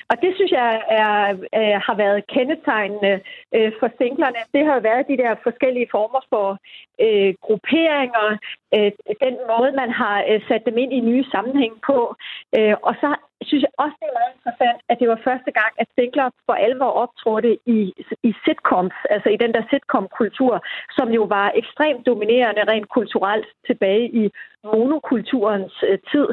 Og 0.09 0.15
det 0.23 0.31
synes 0.35 0.51
jeg 0.51 0.71
er, 1.01 1.13
er, 1.61 1.79
har 1.87 1.95
været 1.95 2.27
kendetegnende 2.35 3.13
øh, 3.55 3.71
for 3.79 3.89
singlerne. 3.97 4.41
Det 4.53 4.61
har 4.65 4.73
jo 4.73 4.81
været 4.89 5.07
de 5.11 5.17
der 5.23 5.33
forskellige 5.47 5.91
former 5.91 6.21
for 6.33 6.47
øh, 7.05 7.33
grupperinger, 7.45 8.38
øh, 8.75 8.91
den 9.25 9.35
måde, 9.51 9.71
man 9.81 9.91
har 10.01 10.17
øh, 10.29 10.41
sat 10.47 10.63
dem 10.65 10.77
ind 10.77 10.93
i 10.93 10.99
nye 10.99 11.25
sammenhæng 11.33 11.73
på. 11.89 12.15
Øh, 12.57 12.75
og 12.87 12.93
så 13.01 13.09
synes 13.47 13.61
jeg 13.63 13.73
også, 13.83 13.95
det 13.99 14.07
er 14.09 14.17
meget 14.19 14.35
interessant, 14.37 14.79
at 14.89 14.99
det 14.99 15.07
var 15.13 15.19
første 15.29 15.51
gang, 15.59 15.71
at 15.81 15.87
singler 15.95 16.29
for 16.45 16.55
alvor 16.67 16.91
optrådte 17.03 17.51
i, 17.65 17.79
i 18.29 18.31
sitcoms, 18.45 18.97
altså 19.09 19.29
i 19.29 19.37
den 19.43 19.51
der 19.55 19.63
sitcom-kultur, 19.69 20.53
som 20.97 21.07
jo 21.17 21.23
var 21.37 21.47
ekstremt 21.61 22.05
dominerende 22.05 22.63
rent 22.71 22.89
kulturelt 22.97 23.47
tilbage 23.67 24.05
i 24.21 24.23
monokulturens 24.63 25.75
øh, 25.89 25.97
tid. 26.11 26.27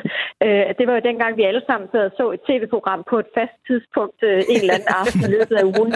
Øh, 0.44 0.68
det 0.78 0.84
var 0.86 0.94
jo 0.94 1.08
dengang, 1.08 1.36
vi 1.36 1.42
alle 1.42 1.62
sammen 1.66 1.88
sad 1.92 2.04
og 2.10 2.12
så 2.16 2.24
et 2.30 2.40
tv-program 2.48 3.04
på 3.10 3.18
et 3.18 3.30
fast 3.38 3.56
tidspunkt 3.66 4.18
øh, 4.22 4.40
en 4.52 4.60
eller 4.60 4.74
anden 4.74 4.94
aften 5.02 5.20
i 5.26 5.32
løbet 5.36 5.56
af 5.60 5.64
ugen. 5.78 5.92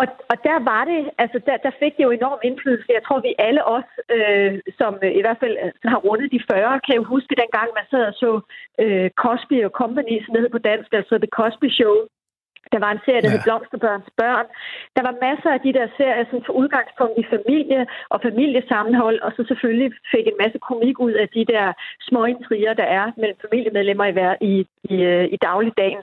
Og, 0.00 0.06
og 0.30 0.36
der 0.48 0.58
var 0.70 0.82
det, 0.90 1.00
altså 1.22 1.38
der, 1.46 1.56
der 1.66 1.72
fik 1.82 1.92
det 1.96 2.04
jo 2.06 2.10
enorm 2.10 2.40
indflydelse. 2.48 2.96
Jeg 2.98 3.04
tror, 3.04 3.20
vi 3.20 3.34
alle 3.46 3.62
os, 3.76 3.90
øh, 4.16 4.52
som 4.78 4.92
i 5.18 5.22
hvert 5.24 5.40
fald 5.42 5.56
øh, 5.64 5.72
har 5.92 6.00
rundet 6.06 6.32
de 6.34 6.40
40, 6.50 6.80
kan 6.86 6.96
jo 6.96 7.04
huske 7.14 7.40
dengang, 7.42 7.68
man 7.78 7.86
sad 7.90 8.04
og 8.12 8.16
så 8.22 8.30
øh, 8.82 9.08
Cosby 9.22 9.56
og 9.66 9.72
Company, 9.82 10.14
som 10.22 10.30
det 10.32 10.42
hed 10.42 10.52
på 10.56 10.66
dansk, 10.70 10.90
altså 11.00 11.14
The 11.24 11.34
Cosby 11.38 11.68
Show. 11.78 11.96
Der 12.72 12.80
var 12.84 12.90
en 12.92 13.04
serie, 13.04 13.22
der 13.22 13.30
ja. 13.30 13.34
hed 13.34 13.44
Blomsterbørns 13.46 14.10
Børn. 14.20 14.46
Der 14.96 15.02
var 15.08 15.14
masser 15.26 15.50
af 15.56 15.60
de 15.66 15.72
der 15.78 15.86
serier, 15.96 16.24
som 16.30 16.42
tog 16.42 16.56
udgangspunkt 16.62 17.16
i 17.22 17.24
familie 17.34 17.86
og 18.12 18.18
familiesammenhold, 18.28 19.18
og 19.26 19.30
så 19.36 19.44
selvfølgelig 19.50 19.90
fik 20.14 20.26
en 20.26 20.40
masse 20.42 20.58
komik 20.68 20.96
ud 21.06 21.14
af 21.22 21.28
de 21.36 21.44
der 21.52 21.66
små 22.08 22.24
intriger, 22.24 22.74
der 22.74 22.88
er 22.98 23.06
mellem 23.20 23.38
familiemedlemmer 23.44 24.06
i, 24.06 24.14
i, 24.50 24.66
i, 24.92 24.96
øh, 25.02 25.24
i 25.34 25.36
dagligdagen. 25.48 26.02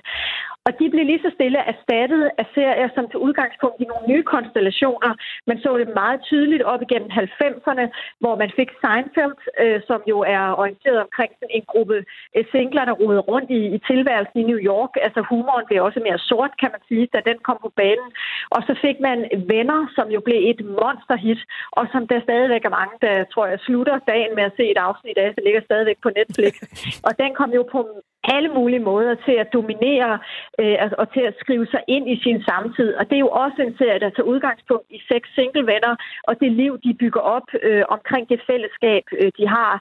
Og 0.68 0.72
de 0.80 0.86
blev 0.90 1.06
lige 1.06 1.26
så 1.26 1.32
stille 1.38 1.60
erstattet 1.74 2.24
af 2.42 2.46
serier, 2.56 2.90
som 2.96 3.06
til 3.08 3.20
udgangspunkt 3.28 3.78
i 3.82 3.90
nogle 3.92 4.06
nye 4.12 4.24
konstellationer. 4.36 5.12
Man 5.50 5.58
så 5.64 5.78
det 5.78 6.00
meget 6.02 6.20
tydeligt 6.30 6.64
op 6.72 6.82
igennem 6.82 7.10
90'erne, 7.12 7.86
hvor 8.22 8.36
man 8.42 8.52
fik 8.60 8.70
Seinfeld, 8.82 9.40
øh, 9.64 9.80
som 9.90 10.00
jo 10.12 10.18
er 10.36 10.44
orienteret 10.62 11.00
omkring 11.06 11.32
sådan 11.36 11.56
en 11.58 11.66
gruppe 11.72 11.98
øh, 12.36 12.46
singler, 12.52 12.86
der 12.86 13.00
rodede 13.02 13.24
rundt 13.32 13.50
i, 13.60 13.62
i 13.76 13.78
tilværelsen 13.90 14.40
i 14.40 14.48
New 14.52 14.62
York. 14.72 14.94
Altså 15.06 15.22
humoren 15.32 15.66
blev 15.68 15.84
også 15.84 16.00
mere 16.08 16.20
sort, 16.30 16.54
kan 16.62 16.70
man 16.76 16.82
sige, 16.90 17.06
da 17.14 17.20
den 17.30 17.38
kom 17.48 17.58
på 17.62 17.72
banen. 17.82 18.10
Og 18.56 18.62
så 18.68 18.74
fik 18.84 18.98
man 19.08 19.18
Venner, 19.52 19.82
som 19.98 20.08
jo 20.16 20.20
blev 20.28 20.40
et 20.52 20.62
monsterhit, 20.80 21.42
og 21.72 21.84
som 21.92 22.08
der 22.08 22.20
stadigvæk 22.28 22.64
er 22.66 22.78
mange, 22.80 22.96
der 23.06 23.16
tror 23.34 23.46
jeg 23.48 23.60
slutter 23.68 23.98
dagen 24.14 24.36
med 24.36 24.44
at 24.44 24.56
se 24.58 24.66
et 24.74 24.82
afsnit 24.88 25.18
af, 25.18 25.30
det 25.36 25.44
ligger 25.44 25.62
stadigvæk 25.62 26.00
på 26.02 26.10
Netflix. 26.20 26.54
Og 27.08 27.12
den 27.22 27.32
kom 27.40 27.52
jo 27.60 27.64
på 27.72 27.80
alle 28.24 28.50
mulige 28.50 28.86
måder 28.92 29.16
til 29.26 29.36
at 29.44 29.54
dominere 29.54 30.20
øh, 30.60 30.76
altså, 30.84 30.96
og 31.00 31.14
til 31.14 31.24
at 31.30 31.36
skrive 31.40 31.68
sig 31.74 31.82
ind 31.88 32.10
i 32.10 32.18
sin 32.24 32.44
samtid. 32.44 32.94
Og 33.00 33.10
det 33.10 33.16
er 33.16 33.26
jo 33.28 33.34
også 33.46 33.60
en 33.62 33.78
serie, 33.78 34.00
der 34.00 34.10
tager 34.10 34.32
udgangspunkt 34.34 34.88
i 34.90 35.00
seks 35.12 35.28
single 35.36 35.66
venner 35.72 35.96
og 36.28 36.40
det 36.42 36.52
liv, 36.52 36.74
de 36.84 36.94
bygger 36.94 37.22
op 37.36 37.48
øh, 37.62 37.84
omkring 37.90 38.30
det 38.30 38.42
fællesskab, 38.48 39.04
øh, 39.20 39.32
de 39.38 39.48
har, 39.48 39.72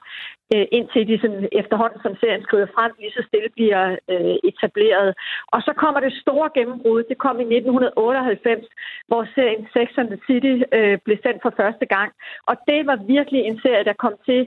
øh, 0.55 0.65
indtil 0.77 1.07
de 1.07 1.19
sådan, 1.21 1.47
efterhånden, 1.51 1.99
som 2.01 2.15
serien 2.21 2.43
skriver 2.43 2.67
frem, 2.75 2.91
lige 2.99 3.15
så 3.17 3.23
stille 3.27 3.49
bliver 3.57 3.83
øh, 4.13 4.35
etableret. 4.49 5.09
Og 5.53 5.59
så 5.61 5.71
kommer 5.81 5.99
det 5.99 6.21
store 6.23 6.49
gennembrud. 6.57 7.03
Det 7.11 7.17
kom 7.17 7.35
i 7.39 7.43
1998, 7.43 8.67
hvor 9.07 9.23
serien 9.35 9.67
Sex 9.73 9.87
and 10.01 10.09
the 10.13 10.19
City 10.27 10.55
øh, 10.77 10.97
blev 11.05 11.17
sendt 11.25 11.41
for 11.41 11.53
første 11.61 11.85
gang. 11.95 12.09
Og 12.49 12.55
det 12.67 12.79
var 12.89 12.97
virkelig 13.15 13.41
en 13.41 13.59
serie, 13.63 13.83
der 13.89 14.01
kom 14.03 14.15
til 14.25 14.41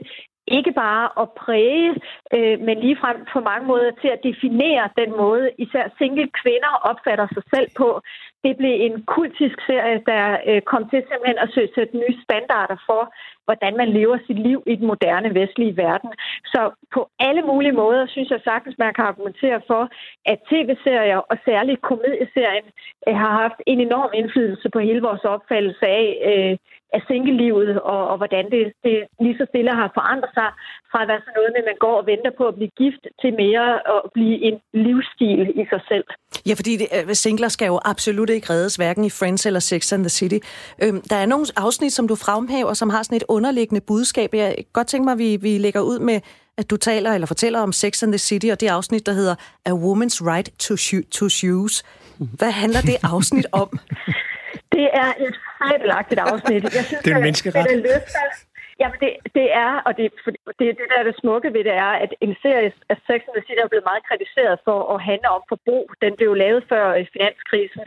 ikke 0.47 0.71
bare 0.71 1.05
at 1.21 1.27
præge, 1.31 1.91
øh, 2.35 2.59
men 2.59 2.79
ligefrem 2.79 3.17
på 3.33 3.39
mange 3.39 3.67
måder 3.67 3.91
til 4.01 4.07
at 4.07 4.23
definere 4.29 4.89
den 5.01 5.11
måde, 5.11 5.51
især 5.57 5.85
single 5.97 6.29
kvinder 6.41 6.73
opfatter 6.89 7.27
sig 7.33 7.43
selv 7.53 7.69
på. 7.77 8.01
Det 8.43 8.57
blev 8.57 8.75
en 8.87 8.95
kultisk 9.15 9.57
serie, 9.67 10.01
der 10.11 10.37
øh, 10.49 10.61
kom 10.61 10.89
til 10.89 11.03
simpelthen 11.09 11.39
at 11.43 11.51
søge 11.53 11.71
sætte 11.75 11.97
nye 11.97 12.15
standarder 12.25 12.77
for, 12.89 13.01
hvordan 13.47 13.73
man 13.81 13.89
lever 13.97 14.17
sit 14.27 14.39
liv 14.47 14.59
i 14.65 14.75
den 14.75 14.87
moderne 14.87 15.29
vestlige 15.39 15.77
verden. 15.77 16.11
Så 16.53 16.61
på 16.93 17.01
alle 17.19 17.41
mulige 17.41 17.77
måder 17.81 18.05
synes 18.07 18.29
jeg 18.29 18.41
sagtens, 18.43 18.75
man 18.77 18.93
kan 18.93 19.05
argumentere 19.05 19.61
for, 19.67 19.83
at 20.25 20.37
tv-serier 20.49 21.17
og 21.17 21.37
særligt 21.45 21.81
komedieserien 21.81 22.67
øh, 23.07 23.15
har 23.15 23.31
haft 23.43 23.59
en 23.67 23.79
enorm 23.87 24.11
indflydelse 24.13 24.69
på 24.69 24.79
hele 24.79 25.01
vores 25.01 25.23
opfattelse 25.35 25.85
af, 25.87 26.07
øh, 26.29 26.57
af 26.93 27.01
single-livet, 27.07 27.81
og, 27.81 28.07
og 28.11 28.17
hvordan 28.17 28.45
det, 28.51 28.73
det 28.83 28.95
lige 29.19 29.37
så 29.37 29.45
stille 29.49 29.71
har 29.81 29.91
forandret 29.93 30.31
sig 30.37 30.49
fra 30.91 30.99
at 31.03 31.07
være 31.11 31.21
sådan 31.23 31.35
noget 31.39 31.51
med, 31.53 31.61
at 31.63 31.69
man 31.71 31.79
går 31.85 31.95
og 32.01 32.05
venter 32.11 32.31
på 32.39 32.43
at 32.51 32.55
blive 32.57 32.71
gift, 32.81 33.03
til 33.21 33.31
mere 33.43 33.67
at 33.93 33.99
blive 34.15 34.35
en 34.47 34.55
livsstil 34.85 35.41
i 35.61 35.63
sig 35.71 35.81
selv. 35.91 36.05
Ja, 36.49 36.53
fordi 36.59 36.73
det, 36.81 36.87
øh, 36.97 37.15
singler 37.25 37.49
skal 37.55 37.67
jo 37.73 37.77
absolut 37.91 38.29
ikke 38.35 38.47
reddes, 38.53 38.75
hverken 38.75 39.03
i 39.09 39.11
Friends 39.19 39.45
eller 39.49 39.59
Sex 39.71 39.81
and 39.93 40.03
the 40.07 40.13
City. 40.19 40.39
Øhm, 40.83 41.01
der 41.11 41.17
er 41.23 41.27
nogle 41.33 41.45
afsnit, 41.65 41.93
som 41.93 42.05
du 42.11 42.15
fremhæver, 42.25 42.73
som 42.73 42.89
har 42.89 43.03
sådan 43.03 43.19
et 43.21 43.27
underliggende 43.37 43.81
budskab. 43.91 44.29
Jeg 44.33 44.55
godt 44.73 44.87
tænke 44.87 45.05
mig, 45.05 45.13
at 45.17 45.19
vi, 45.25 45.29
vi 45.41 45.57
lægger 45.57 45.81
ud 45.81 45.99
med, 45.99 46.19
at 46.57 46.69
du 46.69 46.77
taler 46.77 47.11
eller 47.13 47.27
fortæller 47.27 47.59
om 47.59 47.71
Sex 47.71 48.03
and 48.03 48.11
the 48.11 48.17
City, 48.29 48.47
og 48.51 48.59
det 48.61 48.67
afsnit, 48.67 49.05
der 49.05 49.11
hedder 49.11 49.35
A 49.65 49.71
Woman's 49.71 50.17
Right 50.31 50.49
to, 50.59 50.73
sho- 50.73 51.09
to 51.11 51.29
Shoes. 51.29 51.83
Hvad 52.37 52.51
handler 52.51 52.81
det 52.81 52.97
afsnit 53.03 53.47
om? 53.51 53.69
Det 54.75 54.89
er 54.93 55.11
et 55.27 55.35
fabelagtigt 55.59 56.19
afsnit. 56.19 56.63
Jeg 56.63 56.71
synes, 56.71 57.01
det 57.03 57.11
er 57.11 57.15
en 57.15 57.21
menneskeret. 57.21 57.55
Det, 57.55 57.75
det 57.75 57.83
løfter, 57.83 58.23
Jamen, 58.81 58.97
det, 59.03 59.11
det 59.37 59.47
er, 59.65 59.71
og 59.87 59.91
det, 59.97 60.05
det, 60.59 60.65
det 60.79 60.85
der 60.91 60.97
er 60.99 61.07
det 61.09 61.19
smukke 61.21 61.49
ved 61.55 61.63
det 61.69 61.75
er, 61.87 61.93
at 62.03 62.11
en 62.25 62.35
serie 62.43 62.71
af 62.91 62.97
Sex 63.07 63.19
and 63.27 63.35
the 63.35 63.45
City 63.47 63.61
er 63.63 63.71
blevet 63.73 63.89
meget 63.91 64.07
kritiseret 64.09 64.55
for 64.67 64.79
at 64.93 64.99
handle 65.09 65.29
om 65.37 65.43
forbrug. 65.51 65.85
Den 66.05 66.13
blev 66.19 66.31
lavet 66.43 66.63
før 66.71 66.85
finanskrisen, 67.13 67.83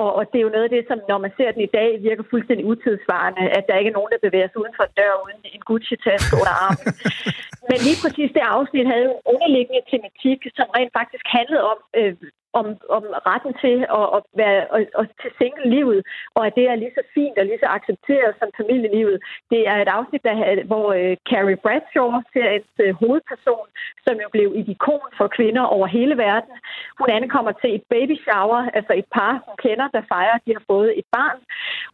og, 0.00 0.08
og 0.18 0.22
det 0.30 0.38
er 0.38 0.46
jo 0.46 0.54
noget 0.56 0.68
af 0.68 0.74
det, 0.76 0.84
som 0.90 0.98
når 1.10 1.18
man 1.24 1.32
ser 1.38 1.50
den 1.54 1.62
i 1.68 1.74
dag, 1.78 1.90
virker 2.08 2.24
fuldstændig 2.32 2.64
utidsvarende, 2.72 3.42
at 3.58 3.64
der 3.68 3.78
ikke 3.80 3.90
er 3.92 3.98
nogen, 3.98 4.12
der 4.14 4.26
bevæger 4.26 4.48
sig 4.48 4.60
uden 4.62 4.76
for 4.78 4.84
en 4.86 4.96
dør 5.00 5.14
uden 5.24 5.40
en 5.56 5.62
Gucci-taske 5.68 6.34
under 6.40 6.54
armen. 6.66 6.86
Men 7.70 7.78
lige 7.86 7.98
præcis 8.02 8.30
det 8.36 8.44
afsnit 8.56 8.90
havde 8.92 9.04
jo 9.08 9.14
en 9.16 9.26
underliggende 9.32 9.82
tematik, 9.92 10.38
som 10.58 10.66
rent 10.76 10.92
faktisk 11.00 11.24
handlede 11.38 11.64
om, 11.72 11.78
øh, 12.00 12.14
om, 12.60 12.66
om 12.96 13.04
retten 13.30 13.52
til 13.64 13.76
at, 13.98 14.06
at 14.16 14.22
være 14.40 14.60
og, 14.74 14.80
og 15.00 15.04
til 15.20 15.30
single-livet, 15.40 16.00
og 16.36 16.42
at 16.46 16.54
det 16.58 16.64
er 16.68 16.76
lige 16.82 16.96
så 16.98 17.02
fint 17.16 17.36
og 17.38 17.44
lige 17.46 17.62
så 17.62 17.68
accepteret 17.78 18.32
som 18.40 18.48
familielivet. 18.60 19.16
Det 19.52 19.60
er 19.70 19.76
et 19.84 19.90
afsnit, 19.98 20.22
der, 20.28 20.64
hvor 20.70 20.86
uh, 21.00 21.12
Carrie 21.30 21.62
Bradshaw, 21.64 22.08
seriens 22.32 22.72
uh, 22.78 22.84
øh, 22.84 22.94
hovedperson, 23.00 23.66
som 24.06 24.14
jo 24.24 24.28
blev 24.34 24.48
et 24.60 24.68
ikon 24.74 25.08
for 25.18 25.26
kvinder 25.36 25.64
over 25.74 25.86
hele 25.86 26.16
verden, 26.26 26.54
hun 27.00 27.08
ankommer 27.18 27.52
til 27.52 27.70
et 27.74 27.84
baby 27.94 28.14
shower, 28.26 28.60
altså 28.78 28.92
et 29.00 29.08
par, 29.16 29.32
hun 29.46 29.56
kender, 29.66 29.86
der 29.96 30.02
fejrer, 30.12 30.34
at 30.38 30.44
de 30.46 30.52
har 30.58 30.64
fået 30.72 30.90
et 31.00 31.08
barn. 31.16 31.38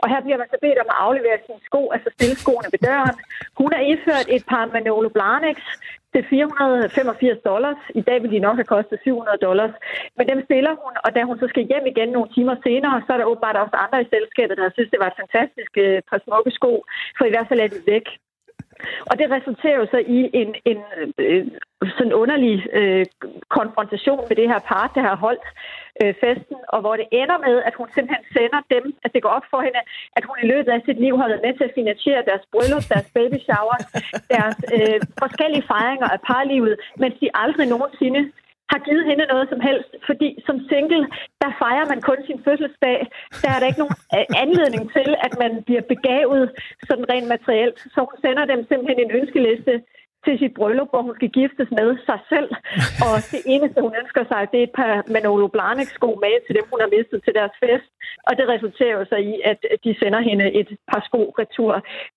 Og 0.03 0.07
her 0.13 0.21
bliver 0.25 0.39
man 0.43 0.49
så 0.51 0.59
bedt 0.65 0.79
om 0.83 0.89
at 0.95 1.01
aflevere 1.07 1.39
sine 1.47 1.63
sko, 1.69 1.83
altså 1.95 2.09
stille 2.17 2.37
skoene 2.43 2.69
ved 2.75 2.81
døren. 2.89 3.17
Hun 3.61 3.71
er 3.79 3.83
indført 3.91 4.27
et 4.37 4.45
par 4.51 4.65
Manolo 4.77 5.09
Blahniks, 5.17 5.67
til 6.15 6.23
485 6.31 7.39
dollars. 7.51 7.81
I 8.01 8.03
dag 8.09 8.23
vil 8.23 8.33
de 8.35 8.45
nok 8.47 8.57
have 8.61 8.73
kostet 8.75 8.99
700 9.05 9.39
dollars. 9.47 9.75
Men 10.17 10.29
dem 10.31 10.41
stiller 10.49 10.75
hun, 10.83 10.95
og 11.05 11.11
da 11.15 11.21
hun 11.29 11.39
så 11.39 11.47
skal 11.49 11.69
hjem 11.71 11.87
igen 11.87 12.09
nogle 12.09 12.33
timer 12.35 12.57
senere, 12.67 13.03
så 13.07 13.11
er 13.13 13.19
der 13.19 13.31
åbenbart 13.33 13.63
også 13.63 13.77
andre 13.85 14.03
i 14.03 14.11
selskabet, 14.15 14.57
der 14.57 14.71
synes, 14.77 14.91
det 14.91 15.03
var 15.03 15.09
et 15.11 15.21
fantastisk 15.23 15.73
øh, 15.85 15.99
par 16.11 16.21
smukke 16.25 16.51
sko, 16.59 16.73
for 17.17 17.25
i 17.25 17.33
hvert 17.33 17.49
fald 17.49 17.61
er 17.61 17.71
de 17.75 17.81
væk. 17.93 18.07
Og 19.11 19.15
det 19.19 19.27
resulterer 19.37 19.77
jo 19.81 19.87
så 19.91 19.99
i 20.17 20.19
en, 20.41 20.51
en 20.71 20.81
øh, 21.19 21.47
sådan 21.97 22.13
underlig 22.23 22.57
øh, 22.73 23.07
konfrontation 23.49 24.23
med 24.29 24.37
det 24.41 24.49
her 24.53 24.61
par, 24.71 24.93
der 24.95 25.03
har 25.09 25.17
holdt 25.27 25.47
øh, 26.03 26.15
festen, 26.23 26.59
og 26.75 26.79
hvor 26.81 26.95
det 27.01 27.07
ender 27.21 27.39
med, 27.47 27.57
at 27.69 27.75
hun 27.79 27.89
simpelthen 27.95 28.25
sender 28.37 28.61
dem, 28.75 28.85
at 29.05 29.11
det 29.15 29.23
går 29.23 29.33
op 29.39 29.47
for 29.53 29.61
hende, 29.67 29.81
at 30.17 30.25
hun 30.29 30.37
i 30.43 30.47
løbet 30.53 30.71
af 30.73 30.81
sit 30.85 30.99
liv 31.05 31.15
har 31.21 31.29
været 31.29 31.47
med 31.47 31.55
til 31.57 31.65
at 31.69 31.77
finansiere 31.81 32.29
deres 32.31 32.45
bryllup, 32.53 32.87
deres 32.95 33.09
baby 33.19 33.39
shower, 33.47 33.79
deres 34.35 34.59
øh, 34.77 34.99
forskellige 35.23 35.69
fejringer 35.73 36.09
af 36.15 36.21
parlivet, 36.33 36.75
mens 37.03 37.15
de 37.23 37.29
aldrig 37.43 37.67
nogensinde 37.75 38.23
har 38.71 38.81
givet 38.87 39.05
hende 39.11 39.25
noget 39.33 39.47
som 39.53 39.61
helst, 39.69 39.91
fordi 40.09 40.29
som 40.47 40.57
single, 40.71 41.05
der 41.43 41.51
fejrer 41.63 41.87
man 41.93 42.01
kun 42.09 42.21
sin 42.29 42.41
fødselsdag. 42.47 42.99
Der 43.43 43.51
er 43.53 43.59
der 43.59 43.71
ikke 43.71 43.83
nogen 43.85 43.99
øh, 44.17 44.27
anledning 44.45 44.85
til, 44.97 45.09
at 45.27 45.33
man 45.43 45.53
bliver 45.67 45.85
begavet 45.95 46.45
sådan 46.89 47.11
rent 47.13 47.29
materielt. 47.35 47.79
Så 47.95 47.99
hun 48.09 48.17
sender 48.25 48.45
dem 48.53 48.61
simpelthen 48.69 48.99
en 49.01 49.15
ønskeliste 49.19 49.75
til 50.25 50.35
sit 50.39 50.55
bryllup, 50.59 50.91
hvor 50.91 51.03
hun 51.07 51.15
skal 51.19 51.31
giftes 51.41 51.69
med 51.79 51.89
sig 52.09 52.21
selv. 52.33 52.51
Og 53.07 53.17
det 53.33 53.43
eneste, 53.55 53.79
hun 53.87 53.95
ønsker 54.03 54.25
sig, 54.31 54.41
det 54.53 54.59
er 54.61 54.67
et 54.69 54.77
par 54.81 54.93
Manolo 55.17 55.47
Blahnik-sko 55.55 56.11
med 56.25 56.35
til 56.47 56.55
dem, 56.59 56.67
hun 56.73 56.81
har 56.85 56.91
mistet 56.97 57.19
til 57.23 57.35
deres 57.39 57.55
fest. 57.63 57.89
Og 58.29 58.33
det 58.39 58.47
resulterer 58.55 58.95
jo 58.99 59.05
så 59.13 59.17
i, 59.33 59.35
at 59.51 59.61
de 59.85 59.93
sender 60.01 60.21
hende 60.29 60.47
et 60.61 60.71
par 60.91 61.03
sko 61.09 61.23
retur. 61.41 61.73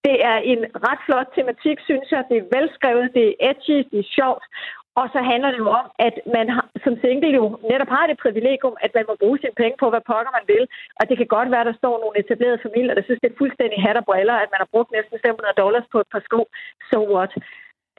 Det 0.06 0.16
er 0.32 0.38
en 0.52 0.62
ret 0.88 1.02
flot 1.08 1.30
tematik, 1.38 1.78
synes 1.90 2.08
jeg. 2.14 2.24
Det 2.30 2.38
er 2.38 2.52
velskrevet, 2.58 3.14
det 3.18 3.24
er 3.28 3.34
edgy, 3.50 3.78
det 3.92 4.00
er 4.00 4.14
sjovt. 4.18 4.46
Og 5.00 5.06
så 5.14 5.20
handler 5.32 5.50
det 5.54 5.60
jo 5.66 5.70
om, 5.80 5.88
at 6.08 6.16
man 6.38 6.48
har, 6.56 6.66
som 6.86 6.94
single 7.04 7.32
jo 7.40 7.46
netop 7.72 7.92
har 7.96 8.06
det 8.08 8.24
privilegium, 8.26 8.76
at 8.86 8.92
man 8.98 9.06
må 9.10 9.14
bruge 9.22 9.38
sine 9.42 9.60
penge 9.62 9.76
på, 9.82 9.88
hvad 9.94 10.04
pokker 10.12 10.32
man 10.38 10.46
vil. 10.54 10.64
Og 11.00 11.04
det 11.10 11.16
kan 11.18 11.30
godt 11.36 11.50
være, 11.54 11.64
at 11.66 11.70
der 11.72 11.82
står 11.82 11.96
nogle 12.04 12.20
etablerede 12.22 12.64
familier, 12.66 12.94
der 12.96 13.06
synes, 13.06 13.22
det 13.24 13.30
er 13.32 13.42
fuldstændig 13.44 13.78
hat 13.86 14.00
og 14.02 14.06
briller, 14.10 14.38
at 14.44 14.50
man 14.54 14.62
har 14.64 14.70
brugt 14.74 14.92
næsten 14.98 15.18
500 15.26 15.62
dollars 15.64 15.86
på 15.94 15.98
et 16.04 16.10
par 16.14 16.24
sko. 16.28 16.42
So 16.92 17.00
what? 17.16 17.32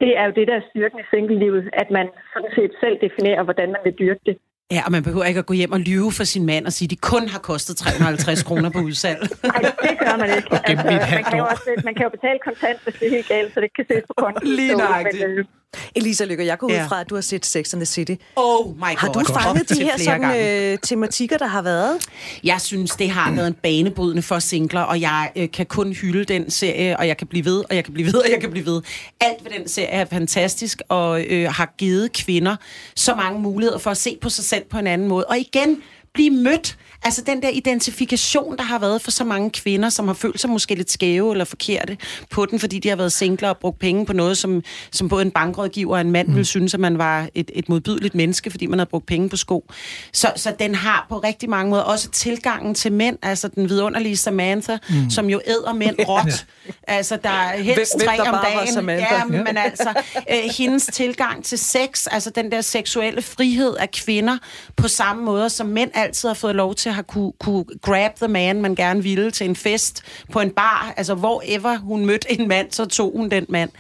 Det 0.03 0.11
er 0.19 0.25
jo 0.29 0.33
det, 0.39 0.47
der 0.51 0.57
er 0.59 0.69
styrken 0.71 0.99
i 1.03 1.07
single-livet, 1.13 1.65
at 1.83 1.89
man 1.97 2.07
sådan 2.35 2.53
set 2.59 2.73
selv 2.83 2.97
definerer, 3.07 3.43
hvordan 3.49 3.69
man 3.75 3.83
vil 3.87 3.95
dyrke 4.03 4.25
det. 4.29 4.37
Ja, 4.75 4.81
og 4.87 4.93
man 4.97 5.03
behøver 5.07 5.25
ikke 5.31 5.43
at 5.45 5.49
gå 5.51 5.55
hjem 5.61 5.73
og 5.73 5.81
lyve 5.91 6.11
for 6.19 6.25
sin 6.25 6.47
mand 6.47 6.65
og 6.69 6.73
sige, 6.73 6.87
at 6.87 6.91
de 6.91 6.97
kun 6.97 7.25
har 7.35 7.41
kostet 7.51 7.77
350 7.77 8.43
kroner 8.49 8.71
på 8.77 8.81
udsalg. 8.89 9.21
Nej, 9.53 9.63
det 9.87 9.95
gør 10.05 10.15
man 10.23 10.29
ikke. 10.37 10.49
Altså, 10.69 10.87
man, 11.17 11.25
kan 11.31 11.39
jo 11.43 11.45
også, 11.53 11.65
man 11.89 11.95
kan 11.95 12.05
jo 12.09 12.11
betale 12.17 12.39
kontant, 12.49 12.79
hvis 12.85 12.95
det 12.99 13.07
er 13.07 13.11
helt 13.17 13.29
galt, 13.29 13.55
så 13.55 13.61
det 13.65 13.71
kan 13.77 13.85
ses 13.91 14.05
på 14.11 14.15
konto. 14.23 14.41
Lige 14.45 14.75
nøjagtigt. 14.77 15.49
Elisa 15.95 16.25
Lykke, 16.25 16.47
jeg 16.47 16.59
går 16.59 16.66
ud 16.66 16.88
fra, 16.88 17.00
at 17.00 17.11
du 17.11 17.14
har 17.14 17.23
set 17.23 17.47
Sex 17.47 17.75
and 17.75 17.81
the 17.81 17.87
City. 17.87 18.14
Oh 18.37 18.76
my 18.76 18.81
god. 18.81 18.97
Har 18.97 19.09
du 19.09 19.25
fanget 19.25 19.69
de 19.69 19.85
her 19.85 19.99
sådan, 19.99 20.73
øh, 20.73 20.78
tematikker, 20.83 21.38
der 21.38 21.47
har 21.47 21.62
været? 21.62 21.99
Jeg 22.45 22.61
synes, 22.61 22.90
det 22.90 23.11
har 23.11 23.33
været 23.33 23.47
en 23.47 23.57
banebrydende 23.62 24.23
for 24.23 24.38
singler, 24.38 24.81
og 24.81 25.00
jeg 25.00 25.31
øh, 25.37 25.50
kan 25.50 25.66
kun 25.66 25.93
hylde 25.93 26.25
den 26.25 26.50
serie, 26.50 26.97
og 26.97 27.09
jeg 27.09 27.16
kan 27.16 27.26
blive 27.26 27.45
ved, 27.45 27.59
og 27.71 27.76
jeg 27.76 27.85
kan 27.85 27.95
blive 27.95 28.07
ved, 28.07 28.14
og 28.14 28.31
jeg 28.31 28.40
kan 28.40 28.50
blive 28.50 28.66
ved. 28.66 28.83
Alt 29.21 29.45
ved 29.45 29.50
den 29.59 29.69
serie 29.69 29.88
er 29.88 30.04
fantastisk, 30.04 30.83
og 30.88 31.25
øh, 31.25 31.52
har 31.52 31.75
givet 31.78 32.12
kvinder 32.12 32.57
så 32.97 33.14
mange 33.14 33.40
muligheder 33.40 33.78
for 33.78 33.90
at 33.90 33.97
se 33.97 34.19
på 34.21 34.28
sig 34.28 34.45
selv 34.45 34.64
på 34.71 34.78
en 34.78 34.87
anden 34.87 35.09
måde. 35.09 35.25
Og 35.25 35.38
igen, 35.38 35.83
blive 36.14 36.30
mødt 36.30 36.76
Altså 37.04 37.23
den 37.26 37.42
der 37.42 37.49
identifikation, 37.49 38.56
der 38.56 38.62
har 38.62 38.78
været 38.78 39.02
for 39.02 39.11
så 39.11 39.25
mange 39.25 39.50
kvinder, 39.50 39.88
som 39.88 40.06
har 40.06 40.14
følt 40.14 40.40
sig 40.40 40.50
måske 40.50 40.75
lidt 40.75 40.90
skæve 40.90 41.33
eller 41.33 41.44
forkerte 41.44 41.97
på 42.30 42.47
den, 42.47 42.61
fordi 42.61 42.78
de 42.78 42.88
har 42.88 42.97
været 42.97 43.12
singler 43.12 43.49
og 43.49 43.59
brugt 43.59 43.78
penge 43.78 44.06
på 44.06 44.12
noget, 44.12 44.38
som, 44.38 44.62
som 44.92 45.09
både 45.09 45.23
en 45.23 45.30
bankrådgiver 45.30 45.94
og 45.94 46.00
en 46.00 46.11
mand 46.11 46.28
mm. 46.28 46.35
ville 46.35 46.44
synes, 46.44 46.75
at 46.75 46.80
man 46.80 46.99
var 46.99 47.28
et, 47.35 47.50
et 47.54 47.68
modbydeligt 47.68 48.14
menneske, 48.14 48.50
fordi 48.50 48.66
man 48.66 48.78
havde 48.78 48.90
brugt 48.90 49.06
penge 49.06 49.28
på 49.28 49.37
sko. 49.37 49.71
Så, 50.12 50.33
så 50.37 50.52
den 50.59 50.75
har 50.75 51.06
på 51.09 51.18
rigtig 51.18 51.50
mange 51.50 51.71
måder 51.71 51.83
også 51.83 52.11
tilgangen 52.11 52.75
til 52.75 52.92
mænd, 52.92 53.18
altså 53.23 53.49
den 53.49 53.68
vidunderlige 53.68 54.16
Samantha, 54.16 54.76
mm. 54.88 55.11
som 55.11 55.30
jo 55.30 55.40
æder 55.47 55.73
mænd 55.73 55.97
råt. 56.09 56.47
altså 56.88 57.18
der 57.23 57.30
er 57.30 57.62
helst 57.62 57.99
hvem, 57.99 58.09
tre 58.09 58.16
hvem 58.16 58.35
om 58.35 58.40
dagen. 58.44 58.99
Ja, 58.99 59.25
men 59.25 59.56
altså 59.56 60.02
øh, 60.30 60.50
hendes 60.59 60.87
tilgang 60.92 61.44
til 61.44 61.59
sex, 61.59 62.06
altså 62.11 62.30
den 62.30 62.50
der 62.50 62.61
seksuelle 62.61 63.23
frihed 63.23 63.75
af 63.76 63.90
kvinder, 63.90 64.38
på 64.76 64.88
samme 64.88 65.25
måde 65.25 65.50
som 65.50 65.66
mænd 65.66 65.90
altid 66.04 66.28
har 66.28 66.34
fået 66.34 66.54
lov 66.54 66.75
til 66.75 66.92
har 66.92 67.02
kunne, 67.02 67.32
kunne 67.40 67.64
grab 67.82 68.16
the 68.16 68.28
man, 68.28 68.62
man 68.62 68.75
gerne 68.75 69.02
ville 69.02 69.30
til 69.30 69.49
en 69.49 69.56
fest 69.56 70.02
på 70.32 70.40
en 70.40 70.50
bar. 70.50 70.94
Altså, 70.96 71.14
hvor 71.14 71.42
ever 71.46 71.78
hun 71.78 72.06
mødte 72.06 72.32
en 72.32 72.49
mand, 72.49 72.73
så 72.73 72.84
tog 72.84 73.12
hun 73.16 73.28
den 73.28 73.46
mand. 73.49 73.70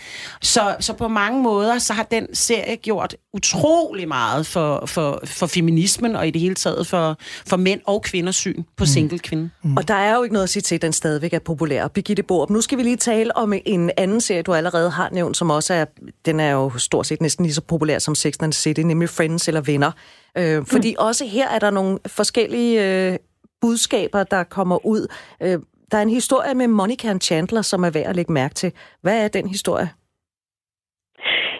Så, 0.42 0.76
så 0.80 0.92
på 0.92 1.08
mange 1.08 1.42
måder, 1.42 1.78
så 1.78 1.92
har 1.92 2.02
den 2.02 2.34
serie 2.34 2.76
gjort 2.76 3.16
utrolig 3.32 4.08
meget 4.08 4.46
for, 4.46 4.86
for, 4.86 5.20
for 5.24 5.46
feminismen, 5.46 6.16
og 6.16 6.28
i 6.28 6.30
det 6.30 6.40
hele 6.40 6.54
taget 6.54 6.86
for, 6.86 7.18
for 7.46 7.56
mænd 7.56 7.80
og 7.86 8.02
kvinders 8.02 8.36
syn 8.36 8.62
på 8.62 8.84
mm. 8.84 8.86
single 8.86 9.18
kvinde. 9.18 9.50
Mm. 9.62 9.76
Og 9.76 9.88
der 9.88 9.94
er 9.94 10.16
jo 10.16 10.22
ikke 10.22 10.32
noget 10.32 10.44
at 10.44 10.50
sige 10.50 10.62
til, 10.62 10.74
at 10.74 10.82
den 10.82 10.92
stadigvæk 10.92 11.32
er 11.32 11.38
populær. 11.38 11.88
Birgitte 11.88 12.22
Borup, 12.22 12.50
nu 12.50 12.60
skal 12.60 12.78
vi 12.78 12.82
lige 12.82 12.96
tale 12.96 13.36
om 13.36 13.52
en 13.66 13.90
anden 13.96 14.20
serie, 14.20 14.42
du 14.42 14.54
allerede 14.54 14.90
har 14.90 15.08
nævnt, 15.12 15.36
som 15.36 15.50
også 15.50 15.74
er, 15.74 15.84
den 16.24 16.40
er 16.40 16.50
jo 16.50 16.78
stort 16.78 17.06
set 17.06 17.20
næsten 17.20 17.44
lige 17.44 17.54
så 17.54 17.60
populær 17.60 17.98
som 17.98 18.14
Sex 18.14 18.34
and 18.40 18.52
City, 18.52 18.80
nemlig 18.80 19.08
Friends 19.08 19.48
eller 19.48 19.60
Venner. 19.60 19.92
Øh, 20.38 20.58
fordi 20.72 20.90
mm. 20.94 21.06
også 21.08 21.24
her 21.36 21.48
er 21.48 21.58
der 21.58 21.70
nogle 21.70 21.98
forskellige 22.06 22.74
øh, 22.86 23.18
budskaber, 23.60 24.22
der 24.24 24.44
kommer 24.44 24.86
ud. 24.86 25.02
Øh, 25.42 25.58
der 25.90 25.98
er 25.98 26.02
en 26.02 26.18
historie 26.20 26.54
med 26.54 26.68
Monica 26.68 27.10
og 27.14 27.20
Chandler, 27.20 27.62
som 27.62 27.84
er 27.84 27.90
værd 27.90 28.06
at 28.06 28.16
lægge 28.16 28.32
mærke 28.32 28.54
til. 28.54 28.72
Hvad 29.02 29.24
er 29.24 29.28
den 29.28 29.48
historie? 29.48 29.88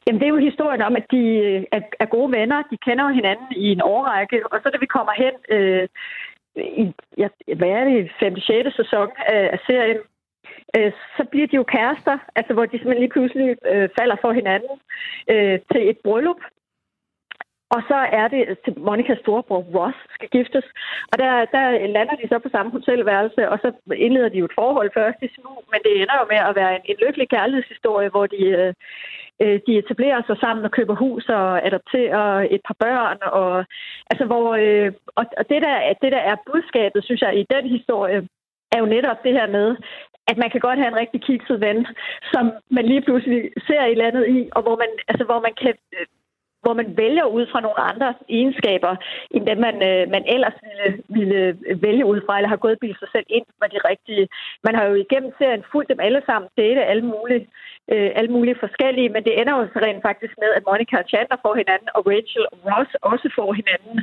Jamen, 0.06 0.20
det 0.20 0.26
er 0.26 0.34
jo 0.36 0.48
historien 0.50 0.82
om, 0.82 0.96
at 0.96 1.06
de 1.10 1.22
øh, 1.46 1.62
er, 1.72 1.80
er 2.00 2.06
gode 2.16 2.32
venner. 2.32 2.62
De 2.70 2.76
kender 2.86 3.04
jo 3.08 3.14
hinanden 3.14 3.46
i 3.56 3.66
en 3.72 3.82
årrække. 3.82 4.46
Og 4.52 4.60
så 4.62 4.70
da 4.70 4.78
vi 4.80 4.86
kommer 4.86 5.12
hen 5.22 5.34
øh, 5.56 5.88
i, 6.56 6.84
ja, 7.18 7.28
hvad 7.56 7.68
er 7.68 7.84
det, 7.84 8.10
5. 8.20 8.36
6. 8.36 8.76
sæson 8.76 9.08
af, 9.26 9.42
af 9.54 9.58
serien, 9.66 9.98
øh, 10.76 10.92
så 11.16 11.24
bliver 11.30 11.46
de 11.46 11.56
jo 11.56 11.62
kærester, 11.62 12.18
altså 12.36 12.52
hvor 12.54 12.66
de 12.66 12.70
simpelthen 12.78 13.04
lige 13.04 13.16
pludselig 13.16 13.56
øh, 13.72 13.88
falder 13.98 14.16
for 14.20 14.32
hinanden 14.32 14.74
øh, 15.32 15.58
til 15.72 15.82
et 15.90 15.98
bryllup. 16.04 16.40
Og 17.74 17.80
så 17.90 17.98
er 18.20 18.26
det 18.34 18.40
altså, 18.48 18.62
til 18.64 18.74
Monikas 18.86 19.18
storebror 19.24 19.62
Ross 19.76 19.98
skal 20.16 20.28
giftes. 20.36 20.66
Og 21.12 21.16
der, 21.22 21.32
der 21.56 21.64
lander 21.96 22.16
de 22.20 22.28
så 22.28 22.38
på 22.38 22.48
samme 22.52 22.70
hotelværelse, 22.72 23.42
og 23.52 23.56
så 23.62 23.68
indleder 24.06 24.28
de 24.28 24.38
jo 24.38 24.48
et 24.50 24.58
forhold 24.60 24.90
først 24.94 25.18
i 25.26 25.28
smug, 25.36 25.58
men 25.72 25.80
det 25.86 25.92
ender 26.02 26.16
jo 26.20 26.26
med 26.32 26.40
at 26.48 26.56
være 26.60 26.72
en, 26.76 26.82
en 26.90 26.98
lykkelig 27.04 27.28
kærlighedshistorie, 27.28 28.08
hvor 28.14 28.26
de, 28.34 28.42
øh, 28.60 28.72
øh, 29.42 29.56
de 29.66 29.72
etablerer 29.82 30.22
sig 30.26 30.36
sammen 30.44 30.64
og 30.64 30.70
køber 30.78 30.94
hus 31.04 31.24
og 31.28 31.66
adopterer 31.68 32.24
et 32.56 32.62
par 32.68 32.76
børn. 32.84 33.18
Og, 33.40 33.64
altså 34.10 34.24
hvor, 34.30 34.48
øh, 34.64 34.92
og, 35.18 35.24
og 35.38 35.44
det, 35.50 35.60
der, 35.66 35.76
det, 36.02 36.10
der 36.16 36.22
er 36.30 36.44
budskabet, 36.46 37.04
synes 37.04 37.22
jeg, 37.22 37.32
i 37.40 37.44
den 37.54 37.64
historie, 37.76 38.18
er 38.74 38.78
jo 38.82 38.86
netop 38.96 39.18
det 39.24 39.32
her 39.38 39.48
med, 39.58 39.76
at 40.30 40.36
man 40.42 40.50
kan 40.50 40.60
godt 40.60 40.78
have 40.78 40.90
en 40.92 41.02
rigtig 41.02 41.20
kikset 41.22 41.60
ven, 41.60 41.86
som 42.32 42.44
man 42.76 42.84
lige 42.86 43.02
pludselig 43.06 43.40
ser 43.66 43.84
i 43.84 43.94
landet 44.02 44.24
i, 44.36 44.38
og 44.56 44.62
hvor 44.62 44.76
man, 44.82 44.90
altså, 45.08 45.24
hvor 45.24 45.40
man 45.40 45.54
kan 45.62 45.74
øh, 45.96 46.06
hvor 46.64 46.74
man 46.80 46.88
vælger 47.02 47.26
ud 47.36 47.44
fra 47.52 47.60
nogle 47.60 47.80
andre 47.90 48.14
egenskaber, 48.28 48.92
end 49.34 49.46
dem 49.50 49.58
man, 49.66 49.76
øh, 49.88 50.02
man 50.14 50.24
ellers 50.34 50.56
ville, 50.64 50.88
ville 51.16 51.40
vælge 51.86 52.04
ud 52.12 52.20
fra, 52.26 52.36
eller 52.36 52.48
har 52.54 52.64
gået 52.64 52.82
bil 52.82 52.96
sig 52.98 53.08
selv 53.14 53.26
ind, 53.36 53.46
var 53.60 53.68
de 53.74 53.80
rigtige. 53.90 54.28
Man 54.66 54.74
har 54.74 54.84
jo 54.84 54.94
igennem 54.94 55.30
serien 55.38 55.64
fulgt 55.72 55.90
dem 55.92 56.00
alle 56.06 56.22
sammen, 56.28 56.48
date 56.60 56.90
alle 56.90 57.06
mulige, 57.12 57.44
øh, 57.92 58.10
alle 58.18 58.30
mulige 58.36 58.60
forskellige, 58.64 59.08
men 59.14 59.24
det 59.26 59.40
ender 59.40 59.54
jo 59.58 59.64
så 59.72 59.78
rent 59.86 60.02
faktisk 60.08 60.34
med, 60.42 60.50
at 60.56 60.66
Monica 60.68 60.96
og 61.02 61.08
Chandler 61.10 61.38
får 61.44 61.54
hinanden, 61.62 61.88
og 61.96 62.00
Rachel 62.10 62.44
og 62.52 62.58
Ross 62.66 62.90
også 63.12 63.28
får 63.38 63.50
hinanden, 63.60 63.96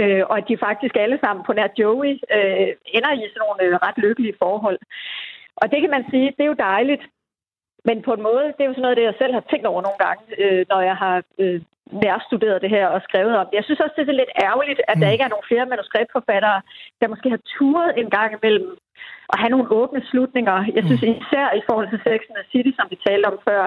øh, 0.00 0.22
og 0.30 0.34
at 0.38 0.48
de 0.48 0.64
faktisk 0.66 0.94
alle 0.96 1.18
sammen 1.24 1.42
på 1.46 1.52
nær 1.52 1.68
Joey 1.78 2.12
øh, 2.36 2.70
ender 2.96 3.12
i 3.12 3.30
sådan 3.32 3.42
nogle 3.44 3.62
øh, 3.64 3.74
ret 3.86 3.98
lykkelige 4.04 4.38
forhold. 4.42 4.78
Og 5.60 5.66
det 5.72 5.78
kan 5.80 5.90
man 5.96 6.04
sige, 6.10 6.26
det 6.36 6.42
er 6.44 6.52
jo 6.52 6.64
dejligt, 6.70 7.02
men 7.88 8.02
på 8.02 8.12
en 8.14 8.22
måde, 8.22 8.46
det 8.54 8.62
er 8.62 8.70
jo 8.70 8.76
sådan 8.76 8.86
noget, 8.86 8.96
det 8.96 9.08
jeg 9.10 9.18
selv 9.18 9.32
har 9.38 9.44
tænkt 9.50 9.66
over 9.66 9.82
nogle 9.82 10.00
gange, 10.06 10.24
øh, 10.42 10.62
når 10.70 10.80
jeg 10.80 10.96
har 11.04 11.16
øh, 11.38 11.60
nærstuderet 11.92 12.62
det 12.62 12.70
her 12.70 12.86
og 12.86 13.00
skrevet 13.08 13.36
om 13.40 13.46
det. 13.46 13.56
Jeg 13.58 13.64
synes 13.64 13.80
også, 13.80 13.94
det 13.96 14.08
er 14.08 14.22
lidt 14.22 14.34
ærgerligt, 14.48 14.80
at 14.88 14.96
mm. 14.96 15.00
der 15.00 15.10
ikke 15.10 15.24
er 15.24 15.32
nogen 15.34 15.48
flere 15.50 15.66
manuskriptforfattere, 15.66 16.60
der 17.00 17.08
måske 17.08 17.28
har 17.30 17.42
turet 17.58 17.90
en 18.00 18.10
gang 18.10 18.30
imellem 18.38 18.70
at 19.32 19.38
have 19.40 19.52
nogle 19.54 19.70
åbne 19.80 20.02
slutninger. 20.10 20.56
Jeg 20.76 20.82
synes 20.84 21.02
mm. 21.02 21.14
især 21.22 21.46
i 21.60 21.62
forhold 21.68 21.88
til 21.90 22.00
Sex 22.06 22.20
and 22.30 22.50
City, 22.52 22.72
som 22.78 22.86
vi 22.92 22.96
talte 23.06 23.26
om 23.32 23.38
før, 23.48 23.62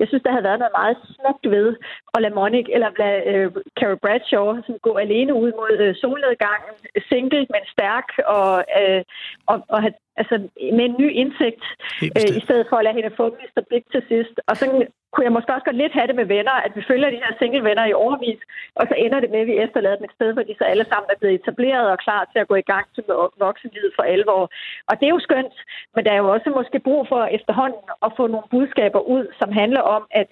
jeg 0.00 0.06
synes, 0.08 0.22
der 0.22 0.32
havde 0.34 0.48
været 0.48 0.62
noget 0.62 0.78
meget 0.80 0.96
smukt 1.14 1.44
ved 1.54 1.68
at 2.14 2.22
lade 2.22 2.34
Monica 2.40 2.70
eller 2.76 2.90
lade 3.02 3.20
uh, 3.32 3.62
Carrie 3.78 4.02
Bradshaw 4.04 4.46
som 4.66 4.74
gå 4.86 4.92
alene 5.04 5.32
ud 5.42 5.50
mod 5.60 5.74
uh, 5.86 5.94
solnedgangen, 6.00 6.74
single, 7.10 7.46
men 7.54 7.64
stærk, 7.74 8.08
og, 8.36 8.52
uh, 8.80 9.02
og, 9.50 9.56
og 9.74 9.78
have 9.84 9.94
altså 10.20 10.36
med 10.76 10.84
en 10.88 10.96
ny 11.02 11.08
indsigt, 11.22 11.64
øh, 12.02 12.30
i 12.38 12.40
stedet 12.46 12.66
for 12.68 12.76
at 12.76 12.84
lade 12.84 12.98
hende 12.98 13.16
få 13.20 13.26
Mr. 13.40 13.62
Big 13.70 13.84
til 13.92 14.02
sidst. 14.10 14.36
Og 14.48 14.54
så 14.56 14.64
kunne 15.12 15.26
jeg 15.28 15.36
måske 15.36 15.54
også 15.54 15.68
godt 15.68 15.82
lidt 15.82 15.98
have 15.98 16.08
det 16.10 16.16
med 16.20 16.28
venner, 16.36 16.56
at 16.66 16.72
vi 16.76 16.82
følger 16.90 17.10
de 17.10 17.22
her 17.24 17.32
single-venner 17.40 17.84
i 17.86 17.98
overvis, 18.04 18.40
og 18.78 18.84
så 18.88 18.94
ender 19.04 19.20
det 19.20 19.30
med, 19.30 19.40
at 19.44 19.50
vi 19.52 19.56
efterlader 19.64 19.96
dem 19.98 20.08
et 20.08 20.16
sted, 20.18 20.30
hvor 20.32 20.44
de 20.48 20.54
så 20.58 20.64
alle 20.72 20.86
sammen 20.90 21.08
er 21.10 21.18
blevet 21.20 21.34
etableret 21.40 21.86
og 21.94 21.98
klar 22.06 22.22
til 22.32 22.38
at 22.42 22.48
gå 22.50 22.56
i 22.60 22.68
gang 22.72 22.86
til 22.94 23.04
voksenlivet 23.44 23.92
for 23.96 24.04
alvor. 24.14 24.42
Og 24.90 24.94
det 25.00 25.05
er 25.06 25.14
jo 25.16 25.26
skønt, 25.28 25.56
men 25.94 26.04
der 26.04 26.12
er 26.12 26.20
jo 26.22 26.28
også 26.34 26.48
måske 26.50 26.78
brug 26.88 27.02
for 27.12 27.22
efterhånden 27.38 27.84
at 28.06 28.10
få 28.16 28.24
nogle 28.26 28.50
budskaber 28.50 29.00
ud, 29.16 29.24
som 29.40 29.52
handler 29.52 29.82
om, 29.96 30.02
at 30.10 30.30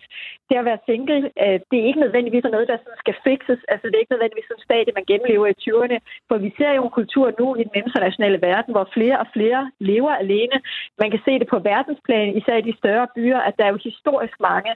det 0.49 0.57
at 0.57 0.69
være 0.71 0.85
single, 0.87 1.31
øh, 1.45 1.59
det 1.71 1.77
er 1.79 1.89
ikke 1.89 2.05
nødvendigvis 2.05 2.45
noget, 2.45 2.69
der 2.69 2.77
sådan 2.77 3.03
skal 3.05 3.17
fixes. 3.29 3.61
Altså 3.73 3.85
det 3.87 3.95
er 3.95 4.05
ikke 4.05 4.15
nødvendigvis 4.15 4.49
sådan 4.49 4.67
stadie, 4.69 4.99
man 4.99 5.09
gennemlever 5.11 5.47
i 5.51 5.61
20'erne. 5.65 5.99
For 6.29 6.37
vi 6.45 6.51
ser 6.59 6.73
jo 6.79 6.83
en 6.85 6.97
kultur 6.99 7.27
nu 7.41 7.47
i 7.61 7.65
den 7.69 7.77
internationale 7.83 8.39
verden, 8.49 8.71
hvor 8.75 8.87
flere 8.97 9.17
og 9.23 9.27
flere 9.37 9.63
lever 9.91 10.13
alene. 10.25 10.57
Man 11.03 11.11
kan 11.11 11.21
se 11.25 11.33
det 11.41 11.49
på 11.51 11.59
verdensplan, 11.59 12.37
især 12.39 12.57
i 12.57 12.69
de 12.69 12.81
større 12.83 13.07
byer, 13.17 13.41
at 13.49 13.55
der 13.59 13.65
er 13.65 13.73
jo 13.75 13.87
historisk 13.91 14.37
mange 14.51 14.73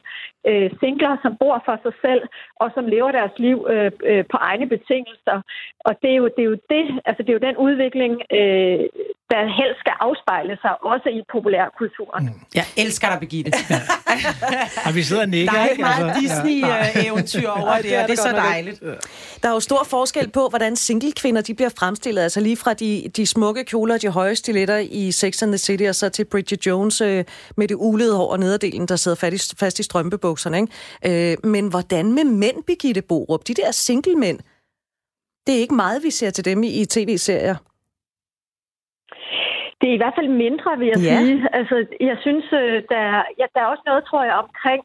øh, 0.49 0.71
singler, 0.81 1.17
som 1.23 1.37
bor 1.43 1.63
for 1.65 1.77
sig 1.85 1.95
selv, 2.05 2.23
og 2.63 2.69
som 2.75 2.85
lever 2.95 3.11
deres 3.19 3.35
liv 3.39 3.59
øh, 3.73 3.91
øh, 4.11 4.25
på 4.33 4.37
egne 4.51 4.67
betingelser. 4.75 5.37
Og 5.87 5.93
det 6.03 6.11
er 6.11 6.19
jo 6.23 6.27
det, 6.37 6.43
er 6.45 6.51
jo 6.53 6.59
det 6.71 6.85
altså 7.09 7.23
det 7.23 7.31
er 7.31 7.39
jo 7.39 7.49
den 7.49 7.57
udvikling, 7.57 8.13
øh, 8.39 8.85
der 9.31 9.43
helst 9.59 9.79
skal 9.81 9.95
afspejle 10.01 10.55
sig, 10.63 10.73
også 10.93 11.09
i 11.19 11.21
populærkulturen. 11.33 12.25
Mm. 12.25 12.41
Jeg 12.55 12.67
elsker 12.77 13.09
dig, 13.11 13.19
Birgitte. 13.21 13.53
og 14.87 14.95
vi 14.95 15.03
sidder 15.03 15.23
og 15.23 15.29
nikker, 15.29 15.53
Der 15.53 15.61
er 15.61 15.67
ikke? 15.69 15.83
meget 15.83 16.05
altså, 16.05 16.21
Disney-eventyr 16.21 17.49
over 17.49 17.77
det, 17.83 17.99
og 17.99 18.09
det 18.09 18.19
er 18.19 18.23
så 18.23 18.33
dejligt. 18.33 18.81
Der 19.43 19.49
er 19.49 19.53
jo 19.53 19.61
stor 19.61 19.85
forskel 19.85 20.31
på, 20.31 20.49
hvordan 20.49 20.77
single-kvinder 20.77 21.43
de 21.43 21.55
bliver 21.55 21.69
fremstillet. 21.79 22.23
Altså 22.23 22.41
lige 22.41 22.57
fra 22.57 22.75
de, 22.75 23.11
de 23.17 23.27
smukke 23.27 23.65
kjoler 23.65 23.95
og 23.95 24.03
de 24.03 24.09
høje 24.09 24.37
stiletter 24.37 24.77
i 24.77 25.13
Sex 25.13 25.43
and 25.43 25.51
the 25.51 25.59
City, 25.59 25.83
og 25.83 25.95
så 25.95 26.09
til 26.09 26.25
Bridget 26.25 26.67
Jones 26.67 27.01
øh, 27.01 27.25
med 27.57 27.69
det 27.69 27.77
ulede 27.79 28.17
hår 28.17 28.33
og 28.33 28.39
nederdelen, 28.39 28.89
der 28.89 28.97
sidder 28.97 29.17
fast 29.17 29.53
i, 29.53 29.57
fast 29.57 29.79
i 29.79 29.83
strømpebukserne. 29.83 30.59
Ikke? 30.61 31.33
Øh, 31.33 31.37
men 31.51 31.69
hvordan 31.69 32.13
med 32.13 32.25
mænd, 32.25 32.65
Birgitte 32.67 33.03
Borup? 33.03 33.41
De 33.49 33.55
der 33.55 33.71
single-mænd, 33.71 34.39
det 35.47 35.55
er 35.57 35.61
ikke 35.61 35.75
meget, 35.75 36.03
vi 36.03 36.11
ser 36.11 36.31
til 36.31 36.45
dem 36.45 36.63
i, 36.63 36.69
i 36.81 36.85
tv-serier. 36.85 37.57
Det 39.81 39.89
er 39.91 39.95
i 39.95 40.03
hvert 40.03 40.19
fald 40.19 40.31
mindre, 40.45 40.71
vil 40.79 40.89
jeg 40.95 41.01
ja. 41.11 41.19
sige. 41.21 41.49
Altså, 41.59 41.77
jeg 42.01 42.17
synes, 42.25 42.45
øh, 42.53 42.83
der, 42.93 43.05
ja, 43.41 43.47
der 43.55 43.61
er 43.61 43.73
også 43.73 43.85
noget, 43.87 44.05
tror 44.05 44.23
jeg, 44.25 44.35
omkring 44.45 44.83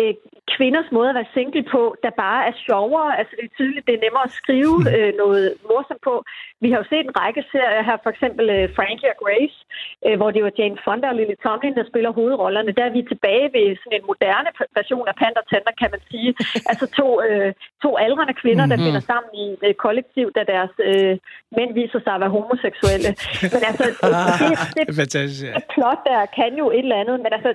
øh, 0.00 0.14
kvinders 0.56 0.88
måde 0.96 1.08
at 1.10 1.18
være 1.18 1.34
single 1.34 1.64
på, 1.74 1.82
der 2.04 2.12
bare 2.24 2.40
er 2.50 2.54
sjovere. 2.66 3.18
Altså 3.18 3.32
det 3.38 3.44
er 3.46 3.56
tydeligt, 3.58 3.86
det 3.86 3.94
er 3.94 4.04
nemmere 4.06 4.28
at 4.28 4.38
skrive 4.40 4.76
hmm. 4.80 4.94
øh, 4.94 5.10
noget 5.22 5.44
morsomt 5.68 6.02
på. 6.08 6.14
Vi 6.62 6.68
har 6.70 6.78
jo 6.82 6.86
set 6.92 7.04
en 7.06 7.18
række 7.22 7.42
serier 7.52 7.82
her, 7.88 7.96
for 8.04 8.10
eksempel 8.14 8.44
øh, 8.56 8.64
Frankie 8.76 9.12
og 9.12 9.18
Grace, 9.22 9.58
øh, 10.06 10.16
hvor 10.18 10.30
det 10.34 10.42
var 10.46 10.52
Jane 10.58 10.78
Fonda 10.84 11.06
og 11.12 11.16
Lily 11.18 11.36
Tomlin, 11.44 11.78
der 11.78 11.84
spiller 11.90 12.10
hovedrollerne. 12.18 12.76
Der 12.78 12.84
er 12.86 12.96
vi 12.96 13.02
tilbage 13.12 13.46
ved 13.56 13.66
sådan 13.80 13.98
en 13.98 14.08
moderne 14.10 14.50
version 14.78 15.06
af 15.10 15.14
Panda 15.20 15.42
Tender, 15.50 15.72
kan 15.80 15.90
man 15.94 16.02
sige. 16.10 16.30
altså 16.70 16.86
to, 16.98 17.08
øh, 17.26 17.50
to 17.84 17.90
aldrende 18.06 18.34
kvinder, 18.42 18.64
mm-hmm. 18.64 18.82
der 18.82 18.86
finder 18.86 19.02
sammen 19.10 19.30
i 19.42 19.44
et 19.56 19.64
øh, 19.68 19.74
kollektiv, 19.84 20.26
da 20.36 20.40
deres 20.54 20.74
øh, 20.90 21.14
mænd 21.56 21.70
viser 21.80 22.00
sig 22.04 22.12
at 22.14 22.20
være 22.22 22.36
homoseksuelle. 22.36 23.10
Men 23.54 23.62
altså, 23.70 23.84
det, 24.40 24.52
det, 24.76 25.12
det, 25.14 25.30
det 25.56 25.64
plot 25.74 26.00
der 26.10 26.20
kan 26.38 26.50
jo 26.60 26.66
et 26.70 26.86
eller 26.86 27.02
andet, 27.02 27.16
men 27.24 27.32
altså, 27.36 27.50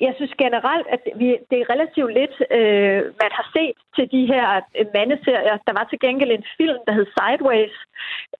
jeg 0.00 0.12
synes 0.16 0.34
generelt, 0.44 0.86
at 0.94 1.02
vi, 1.20 1.28
det 1.50 1.56
er 1.58 1.70
relativt 1.72 2.12
lidt, 2.20 2.36
øh, 2.58 3.00
man 3.22 3.32
har 3.38 3.46
set 3.56 3.76
til 3.96 4.06
de 4.14 4.22
her 4.32 4.46
øh, 4.78 4.86
mandeserier. 4.94 5.56
Der 5.66 5.74
var 5.78 5.86
til 5.88 5.98
gengæld 6.04 6.30
en 6.32 6.46
film, 6.58 6.78
der 6.86 6.92
hed 6.96 7.06
Sideways, 7.16 7.74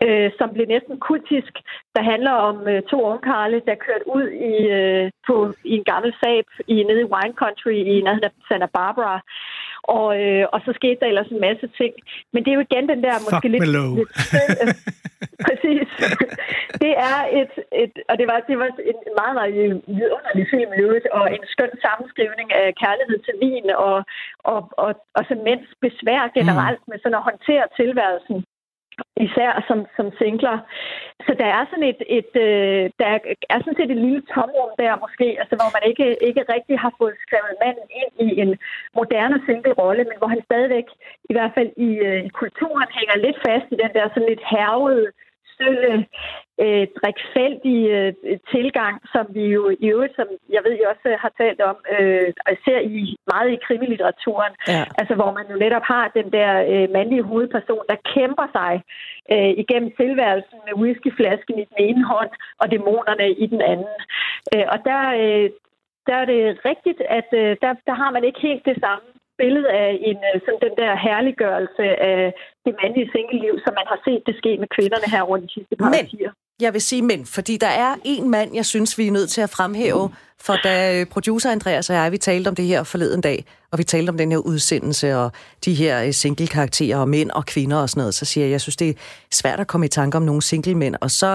øh, 0.04 0.30
som 0.38 0.48
blev 0.54 0.66
næsten 0.74 0.96
kultisk, 1.08 1.52
der 1.96 2.02
handler 2.12 2.34
om 2.48 2.56
øh, 2.68 2.82
to 2.90 2.98
ungkarle, 3.12 3.62
der 3.68 3.82
kørte 3.86 4.06
ud 4.16 4.26
i, 4.52 4.56
øh, 4.78 5.10
på, 5.26 5.34
i 5.64 5.74
en 5.80 5.84
gammel 5.92 6.10
sab 6.22 6.46
i, 6.74 6.76
nede 6.88 7.00
i 7.04 7.10
Wine 7.14 7.36
Country 7.42 7.76
i 7.92 7.94
nærheden 8.04 8.30
af 8.30 8.34
Santa 8.48 8.68
Barbara. 8.78 9.16
Og, 9.98 10.08
øh, 10.22 10.44
og 10.52 10.58
så 10.64 10.70
skete 10.74 10.98
der 11.00 11.06
ellers 11.06 11.30
en 11.34 11.40
masse 11.48 11.66
ting. 11.80 11.92
Men 12.32 12.44
det 12.44 12.50
er 12.50 12.58
jo 12.58 12.66
igen 12.68 12.88
den 12.88 13.02
der 13.06 13.14
måske 13.26 13.48
lidt... 13.48 13.64
lidt 13.64 14.08
øh, 14.38 14.74
præcis. 15.46 15.88
Det 16.86 16.94
er 17.10 17.18
et, 17.40 17.54
et... 17.82 17.94
Og 18.10 18.14
det 18.18 18.26
var, 18.30 18.38
det 18.48 18.56
var 18.60 18.68
en 18.92 19.14
meget, 19.20 19.34
meget 19.40 19.54
vidunderlig 19.98 20.46
film 20.54 20.70
og 21.18 21.24
en 21.36 21.44
skøn 21.52 21.74
sammenskrivning 21.84 22.48
af 22.60 22.66
kærlighed 22.82 23.18
til 23.22 23.34
vin 23.42 23.66
og, 23.86 23.96
og, 24.52 24.60
og, 24.84 24.90
og 25.16 25.22
så 25.28 25.34
mænds 25.48 25.68
besvær 25.84 26.22
generelt 26.38 26.82
mm. 26.84 26.90
med 26.90 26.98
sådan 26.98 27.20
at 27.20 27.28
håndtere 27.28 27.66
tilværelsen 27.80 28.38
især 29.26 29.52
som, 29.68 29.78
som 29.96 30.06
singler. 30.18 30.56
Så 31.26 31.32
der 31.40 31.48
er 31.58 31.64
sådan 31.70 31.88
et, 31.92 32.02
et 32.18 32.32
øh, 32.46 32.82
der 33.00 33.08
er 33.52 33.58
sådan 33.58 33.78
set 33.78 33.90
et 33.90 34.04
lille 34.06 34.22
tomrum 34.34 34.72
der 34.82 35.02
måske, 35.04 35.26
altså 35.42 35.54
hvor 35.58 35.70
man 35.76 35.84
ikke, 35.90 36.06
ikke 36.28 36.42
rigtig 36.54 36.76
har 36.84 36.92
fået 37.00 37.16
skrevet 37.24 37.60
manden 37.64 37.88
ind 38.00 38.12
i 38.26 38.28
en 38.42 38.50
moderne 38.98 39.38
single-rolle, 39.46 40.04
men 40.10 40.18
hvor 40.18 40.30
han 40.34 40.42
stadigvæk, 40.48 40.88
i 41.30 41.32
hvert 41.36 41.52
fald 41.56 41.70
i, 41.88 41.90
øh, 42.08 42.20
i 42.28 42.30
kulturen, 42.40 42.88
hænger 42.98 43.16
lidt 43.26 43.38
fast 43.46 43.66
i 43.70 43.80
den 43.82 43.90
der 43.96 44.04
sådan 44.08 44.30
lidt 44.32 44.44
hervede 44.54 45.06
stille, 45.56 46.06
øh, 46.64 46.86
drikfældige 46.98 47.88
øh, 47.98 48.38
tilgang, 48.54 48.94
som 49.12 49.24
vi 49.36 49.44
jo 49.56 49.62
i 49.84 49.86
øvrigt, 49.94 50.16
som 50.16 50.28
jeg 50.54 50.60
ved, 50.64 50.72
I 50.76 50.90
også 50.92 51.08
har 51.24 51.32
talt 51.42 51.60
om, 51.70 51.76
øh, 51.98 52.28
ser 52.64 52.80
i 52.96 53.16
meget 53.32 53.48
i 53.52 53.62
krimilitteraturen, 53.66 54.52
ja. 54.68 54.84
altså 55.00 55.14
hvor 55.14 55.30
man 55.38 55.46
jo 55.52 55.56
netop 55.64 55.86
har 55.92 56.04
den 56.18 56.28
der 56.36 56.50
øh, 56.72 56.86
mandlige 56.96 57.28
hovedperson, 57.30 57.84
der 57.92 58.04
kæmper 58.14 58.46
sig 58.58 58.72
øh, 59.32 59.52
igennem 59.62 59.90
tilværelsen 60.00 60.58
med 60.66 60.74
whiskyflasken 60.82 61.58
i 61.58 61.64
den 61.70 61.78
ene 61.88 62.04
hånd 62.12 62.30
og 62.60 62.70
dæmonerne 62.70 63.26
i 63.44 63.46
den 63.46 63.62
anden. 63.72 63.96
Øh, 64.54 64.66
og 64.72 64.78
der, 64.88 65.02
øh, 65.22 65.50
der 66.06 66.14
er 66.22 66.26
det 66.32 66.40
rigtigt, 66.70 67.00
at 67.18 67.28
øh, 67.32 67.56
der, 67.62 67.70
der 67.88 67.94
har 68.02 68.10
man 68.10 68.24
ikke 68.24 68.40
helt 68.40 68.64
det 68.64 68.76
samme 68.84 69.06
billede 69.42 69.68
af 69.82 69.88
en, 70.08 70.18
øh, 70.28 70.40
sådan 70.44 70.60
den 70.66 70.74
der 70.82 70.92
herliggørelse 71.06 71.84
af 72.10 72.20
det 72.64 72.74
mandlige 72.80 73.08
singelliv, 73.14 73.54
som 73.64 73.72
man 73.80 73.86
har 73.92 73.98
set 74.06 74.22
det 74.28 74.34
ske 74.40 74.52
med 74.62 74.68
kvinderne 74.76 75.08
her 75.14 75.22
over 75.22 75.36
de 75.44 75.48
sidste 75.56 75.74
par 75.76 75.90
men, 75.94 76.04
årtier. 76.04 76.30
Jeg 76.60 76.72
vil 76.72 76.82
sige 76.90 77.02
men, 77.02 77.26
fordi 77.36 77.56
der 77.56 77.72
er 77.86 77.92
en 78.04 78.30
mand, 78.30 78.54
jeg 78.54 78.66
synes, 78.66 78.98
vi 78.98 79.06
er 79.06 79.12
nødt 79.12 79.30
til 79.30 79.40
at 79.40 79.50
fremhæve, 79.50 80.04
for 80.46 80.56
da 80.64 80.74
øh, 80.94 81.06
producer 81.06 81.50
Andreas 81.50 81.90
og 81.90 81.96
jeg, 81.96 82.12
vi 82.12 82.18
talte 82.18 82.48
om 82.48 82.54
det 82.54 82.64
her 82.64 82.82
forleden 82.82 83.20
dag, 83.20 83.44
og 83.72 83.78
vi 83.78 83.84
talte 83.84 84.10
om 84.10 84.18
den 84.18 84.30
her 84.32 84.38
udsendelse 84.38 85.16
og 85.16 85.32
de 85.64 85.74
her 85.74 86.02
øh, 86.04 86.12
single-karakterer 86.12 86.98
og 86.98 87.08
mænd 87.08 87.30
og 87.30 87.46
kvinder 87.46 87.76
og 87.76 87.88
sådan 87.90 88.00
noget, 88.00 88.14
så 88.14 88.24
siger 88.24 88.44
jeg, 88.44 88.52
jeg 88.52 88.60
synes, 88.60 88.76
det 88.76 88.88
er 88.88 88.94
svært 89.32 89.60
at 89.60 89.66
komme 89.66 89.86
i 89.86 89.88
tanke 89.88 90.16
om 90.16 90.22
nogle 90.22 90.42
single-mænd, 90.42 90.94
og 91.00 91.10
så, 91.10 91.30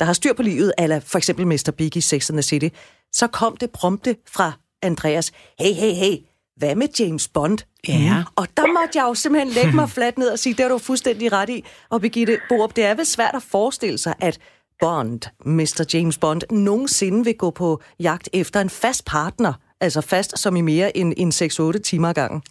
der 0.00 0.04
har 0.04 0.12
styr 0.12 0.32
på 0.34 0.42
livet, 0.42 0.72
eller 0.78 1.00
for 1.00 1.18
eksempel 1.18 1.46
Mr. 1.46 1.72
Big 1.78 1.96
i 1.96 2.00
Sex 2.00 2.30
and 2.30 2.36
the 2.36 2.42
City, 2.42 2.68
så 3.12 3.26
kom 3.26 3.56
det 3.56 3.70
prompte 3.70 4.16
fra 4.36 4.52
Andreas, 4.82 5.32
hey, 5.60 5.72
hey, 5.72 5.92
hey, 5.92 6.16
hvad 6.56 6.74
med 6.74 6.88
James 6.98 7.28
Bond? 7.28 7.58
Ja. 7.88 8.24
Og 8.36 8.46
der 8.56 8.66
måtte 8.66 8.98
jeg 8.98 9.02
jo 9.02 9.14
simpelthen 9.14 9.52
lægge 9.52 9.72
mig 9.72 9.90
fladt 9.90 10.18
ned 10.18 10.28
og 10.28 10.38
sige, 10.38 10.54
det 10.54 10.64
er 10.64 10.68
du 10.68 10.78
fuldstændig 10.78 11.32
ret 11.32 11.48
i. 11.48 11.64
Og 11.90 12.00
Birgitte 12.00 12.38
Borup, 12.48 12.76
det 12.76 12.84
er 12.84 12.94
vel 12.94 13.06
svært 13.06 13.34
at 13.34 13.42
forestille 13.42 13.98
sig, 13.98 14.14
at 14.20 14.38
Bond, 14.80 15.20
Mr. 15.44 15.90
James 15.94 16.18
Bond, 16.18 16.42
nogensinde 16.50 17.24
vil 17.24 17.36
gå 17.36 17.50
på 17.50 17.82
jagt 18.00 18.28
efter 18.32 18.60
en 18.60 18.70
fast 18.70 19.04
partner, 19.04 19.52
altså 19.80 20.00
fast 20.00 20.38
som 20.38 20.56
i 20.56 20.60
mere 20.60 20.96
end, 20.96 21.14
end 21.16 21.76
6-8 21.76 21.80
timer 21.82 22.12
gangen. 22.12 22.42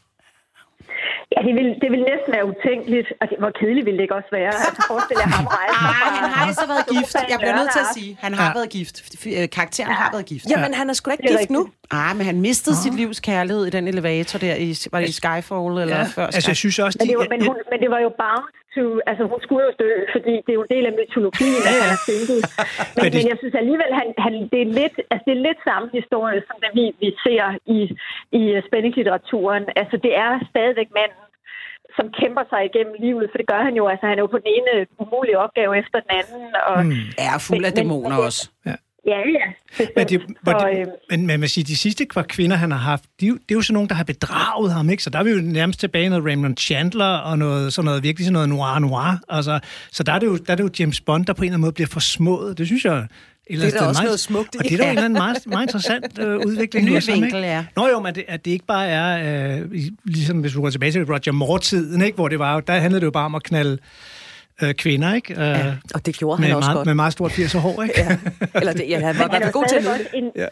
Ja, 1.36 1.39
det 1.48 1.54
vil, 1.60 1.67
det 1.84 1.89
vil 1.93 2.02
næsten 2.12 2.30
være 2.36 2.45
utænkeligt. 2.54 3.08
Og 3.21 3.26
det, 3.30 3.36
hvor 3.41 3.52
kedeligt 3.60 3.86
ville 3.88 3.98
det 4.00 4.04
ikke 4.08 4.15
også 4.21 4.32
være? 4.39 4.52
Altså, 4.67 4.84
forestil 4.89 5.15
jer 5.21 5.30
ham 5.38 5.45
rejse 5.58 5.76
Ah, 5.88 6.15
han 6.21 6.30
har 6.48 6.54
så 6.62 6.65
været 6.74 6.86
gift. 6.95 7.13
Jeg 7.34 7.38
bliver 7.41 7.56
nødt 7.60 7.71
til 7.78 7.82
at 7.86 7.89
sige, 7.98 8.12
han 8.26 8.32
har 8.39 8.45
ja. 8.50 8.54
været 8.60 8.69
gift. 8.78 8.95
Øh, 9.28 9.50
karakteren 9.58 9.91
ja. 9.91 9.95
har 10.04 10.10
været 10.15 10.26
gift. 10.34 10.45
Jamen, 10.52 10.71
han 10.80 10.86
er 10.91 10.93
sgu 11.00 11.06
da 11.10 11.13
ikke 11.15 11.38
gift 11.38 11.50
nu. 11.58 11.62
Ah, 12.00 12.12
men 12.17 12.24
han 12.32 12.38
mistede 12.50 12.76
sit 12.84 12.93
livs 13.02 13.19
kærlighed 13.30 13.63
i 13.69 13.71
den 13.78 13.86
elevator 13.93 14.38
der. 14.45 14.56
I, 14.65 14.69
var 14.91 15.00
det 15.02 15.10
i 15.13 15.15
Skyfall 15.21 15.74
eller 15.84 15.98
Ja, 16.02 16.04
før 16.15 16.26
altså 16.38 16.50
jeg 16.52 16.58
synes 16.63 16.78
også, 16.86 16.98
Men 17.00 17.06
de, 17.08 17.12
det, 17.12 17.17
var, 17.21 17.28
men, 17.34 17.39
hun, 17.50 17.58
men 17.71 17.78
det 17.84 17.89
var 17.95 18.02
jo 18.08 18.12
bound 18.24 18.48
to... 18.76 18.84
Altså, 19.10 19.24
hun 19.32 19.39
skulle 19.45 19.63
jo 19.69 19.71
dø, 19.84 19.91
fordi 20.15 20.34
det 20.45 20.52
er 20.54 20.58
jo 20.60 20.65
en 20.67 20.71
del 20.76 20.86
af 20.89 20.93
mytologien, 21.00 21.62
at 21.69 21.74
han 21.84 21.89
er 21.98 22.02
single. 22.10 22.39
Men, 22.41 22.52
Men 22.95 23.04
men, 23.04 23.10
det- 23.13 23.28
jeg 23.32 23.38
synes 23.41 23.56
alligevel, 23.63 23.89
han, 24.00 24.08
han, 24.26 24.34
det, 24.54 24.60
er 24.65 24.69
lidt, 24.82 24.95
altså, 25.12 25.24
det 25.28 25.34
er 25.38 25.41
lidt 25.48 25.60
samme 25.69 25.88
historie, 26.00 26.39
som 26.48 26.56
den 26.63 26.71
vi, 26.80 26.86
vi 27.04 27.10
ser 27.26 27.43
i, 27.78 27.80
i 28.39 28.41
spændingslitteraturen. 28.67 29.63
Altså, 29.82 29.95
det 30.06 30.13
er 30.26 30.32
stadigvæk 30.52 30.89
manden, 31.00 31.21
som 31.98 32.06
kæmper 32.20 32.44
sig 32.52 32.62
igennem 32.70 32.96
livet, 33.06 33.26
for 33.32 33.38
det 33.42 33.48
gør 33.54 33.62
han 33.68 33.74
jo. 33.80 33.84
Altså, 33.92 34.06
han 34.10 34.16
er 34.18 34.24
jo 34.26 34.32
på 34.36 34.40
den 34.44 34.50
ene 34.58 34.72
umulige 35.04 35.38
opgave 35.46 35.72
efter 35.82 35.98
den 36.06 36.12
anden. 36.20 36.44
Og, 36.70 36.78
mm. 36.86 36.92
er 37.18 37.38
fuld 37.48 37.66
af 37.66 37.72
Men- 37.72 37.78
dæmoner 37.80 38.16
men- 38.18 38.26
også. 38.28 38.42
Ja, 39.14 39.18
ja. 39.38 39.46
Men, 39.96 40.08
det, 40.08 40.22
Så, 40.22 40.36
men, 40.46 40.56
øh, 40.56 40.86
det, 40.86 40.94
men, 41.12 41.28
men 41.28 41.40
man 41.40 41.50
siger, 41.50 41.66
de 41.66 41.78
sidste 41.78 42.06
kvar 42.06 42.22
kvinder, 42.24 42.56
han 42.58 42.72
har 42.72 42.78
haft, 42.78 43.04
de, 43.22 43.26
det 43.26 43.52
er 43.52 43.56
jo 43.56 43.62
sådan 43.62 43.74
nogen, 43.74 43.90
der 43.90 43.96
har 43.96 44.04
bedraget 44.04 44.74
ham, 44.74 44.90
ikke? 44.90 45.04
Så 45.04 45.10
der 45.10 45.20
er 45.20 45.24
vi 45.24 45.30
jo 45.30 45.42
nærmest 45.42 45.80
tilbage 45.80 46.10
noget 46.10 46.26
Raymond 46.26 46.58
Chandler 46.58 47.06
og 47.18 47.38
noget, 47.38 47.74
sådan 47.74 47.86
noget 47.86 48.04
virkelig 48.04 48.26
sådan 48.26 48.34
noget 48.34 48.50
noir 48.50 48.80
noir. 48.80 49.20
Altså, 49.30 49.60
så 49.92 50.04
der 50.04 50.14
er, 50.14 50.20
det 50.20 50.28
jo, 50.28 50.38
der 50.38 50.52
er 50.52 50.56
det 50.56 50.64
jo 50.64 50.70
James 50.80 51.02
Bond, 51.02 51.26
der 51.26 51.34
på 51.34 51.42
en 51.42 51.44
eller 51.46 51.54
anden 51.54 51.62
måde 51.62 51.72
bliver 51.72 51.88
forsmået. 51.88 52.58
Det 52.58 52.66
synes 52.68 52.86
jeg, 52.86 53.08
Eller 53.48 53.66
det 53.66 53.76
er 53.76 53.80
der 53.80 53.88
også 53.88 54.00
meget, 54.00 54.08
noget 54.08 54.20
smukt 54.20 54.56
i. 54.56 54.58
Og 54.58 54.64
det 54.64 54.74
er 54.74 54.78
da 54.78 55.02
ja. 55.02 55.06
en 55.06 55.14
meget, 55.14 55.48
meget 55.48 55.64
interessant 55.64 56.20
øh, 56.20 56.38
udvikling. 56.48 56.86
Ny 56.86 57.00
vinkel, 57.12 57.42
ja. 57.42 57.66
Nå 57.76 57.88
jo, 57.88 58.00
men 58.00 58.16
det, 58.16 58.26
at 58.28 58.46
det 58.46 58.52
ikke 58.52 58.66
bare 58.66 58.88
er, 58.88 59.58
øh, 59.60 59.72
ligesom 60.06 60.40
hvis 60.40 60.54
du 60.54 60.62
går 60.62 60.70
tilbage 60.70 60.92
til 60.92 61.06
Roger 61.06 61.32
Moore-tiden, 61.32 62.02
ikke, 62.02 62.16
hvor 62.16 62.28
det 62.28 62.40
var, 62.40 62.60
der 62.60 62.74
handlede 62.74 63.02
det 63.02 63.06
jo 63.06 63.12
bare 63.12 63.26
om 63.26 63.36
at 63.36 63.44
knalde 63.44 63.78
øh, 64.62 64.74
kvinder, 64.74 65.14
ikke? 65.14 65.34
Øh, 65.34 65.40
ja, 65.40 65.76
og 65.94 66.06
det 66.06 66.16
gjorde 66.18 66.44
han 66.44 66.56
også 66.56 66.68
meget, 66.68 66.78
godt. 66.78 66.86
Med 66.86 66.94
meget 66.94 67.14
stort 67.14 67.32
80 67.32 67.54
hår, 67.54 67.84
ikke? 67.84 67.94
ja. 67.98 68.18
Eller 68.56 68.74
det, 68.74 68.90
ja, 68.90 69.00
han 69.00 69.20
var, 69.20 69.28
var 69.28 69.52
god 69.52 69.66
til 69.70 69.78
det. 69.78 70.32
Ja. 70.36 70.48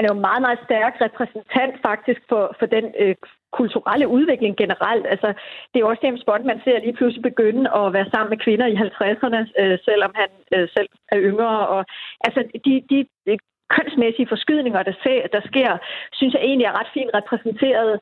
Han 0.00 0.06
er 0.06 0.12
jo 0.12 0.20
en 0.20 0.28
meget, 0.30 0.42
meget 0.46 0.60
stærk 0.66 0.94
repræsentant 1.06 1.74
faktisk 1.88 2.20
for, 2.30 2.42
for 2.58 2.66
den 2.66 2.86
øh, 3.02 3.14
kulturelle 3.58 4.08
udvikling 4.08 4.56
generelt. 4.62 5.06
Altså, 5.12 5.28
det 5.70 5.76
er 5.76 5.84
jo 5.84 5.88
også 5.88 6.02
James 6.04 6.24
Bond, 6.26 6.44
man 6.44 6.60
ser 6.64 6.78
lige 6.78 6.98
pludselig 6.98 7.22
begynde 7.22 7.64
at 7.78 7.92
være 7.96 8.10
sammen 8.10 8.30
med 8.30 8.38
kvinder 8.44 8.66
i 8.66 8.76
50'erne, 8.84 9.40
øh, 9.62 9.78
selvom 9.88 10.12
han 10.20 10.30
øh, 10.54 10.68
selv 10.76 10.88
er 11.12 11.18
yngre. 11.28 11.68
Og, 11.74 11.84
altså, 12.26 12.40
de, 12.64 12.72
de, 12.90 12.98
kønsmæssige 13.74 14.30
forskydninger, 14.32 14.82
der, 14.82 14.94
ser, 15.04 15.20
der 15.34 15.42
sker, 15.50 15.70
synes 16.18 16.34
jeg 16.34 16.42
egentlig 16.42 16.66
er 16.66 16.78
ret 16.80 16.94
fint 16.96 17.10
repræsenteret 17.18 17.92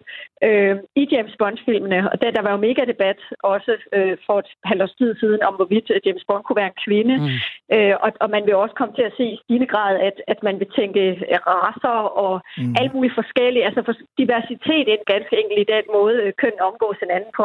øh, 0.47 0.77
i 1.03 1.05
James 1.13 1.35
Bond-filmene. 1.39 2.01
Og 2.13 2.17
der, 2.23 2.31
der 2.31 2.43
var 2.43 2.53
jo 2.53 2.65
mega 2.69 2.83
debat 2.93 3.21
også 3.55 3.73
øh, 3.97 4.17
for 4.27 4.39
et 4.39 4.51
halvt 4.65 4.83
års 4.83 4.95
tid 5.01 5.11
siden 5.21 5.43
om, 5.49 5.55
hvorvidt 5.55 5.91
James 6.07 6.25
Bond 6.29 6.45
kunne 6.45 6.61
være 6.63 6.73
en 6.75 6.83
kvinde. 6.87 7.17
Mm. 7.23 7.39
Øh, 7.75 7.95
og, 8.05 8.11
og 8.23 8.29
man 8.31 8.43
vil 8.47 8.55
også 8.55 8.75
komme 8.79 8.95
til 8.95 9.03
at 9.09 9.17
se 9.17 9.25
i 9.35 9.41
stigende 9.43 9.69
grad, 9.75 9.95
at, 10.09 10.17
at 10.33 10.39
man 10.43 10.57
vil 10.61 10.71
tænke 10.79 11.03
raser 11.47 11.99
og 12.25 12.35
mm. 12.59 12.75
alt 12.81 12.95
muligt 12.95 13.19
forskelligt. 13.21 13.67
Altså 13.69 13.81
for 13.87 13.95
diversitet 14.19 14.87
er 14.89 15.11
ganske 15.15 15.35
enkelt 15.43 15.61
i 15.61 15.73
den 15.75 15.85
måde, 15.97 16.17
øh, 16.25 16.33
køn 16.43 16.57
omgås 16.69 16.99
hinanden 17.05 17.33
på 17.39 17.45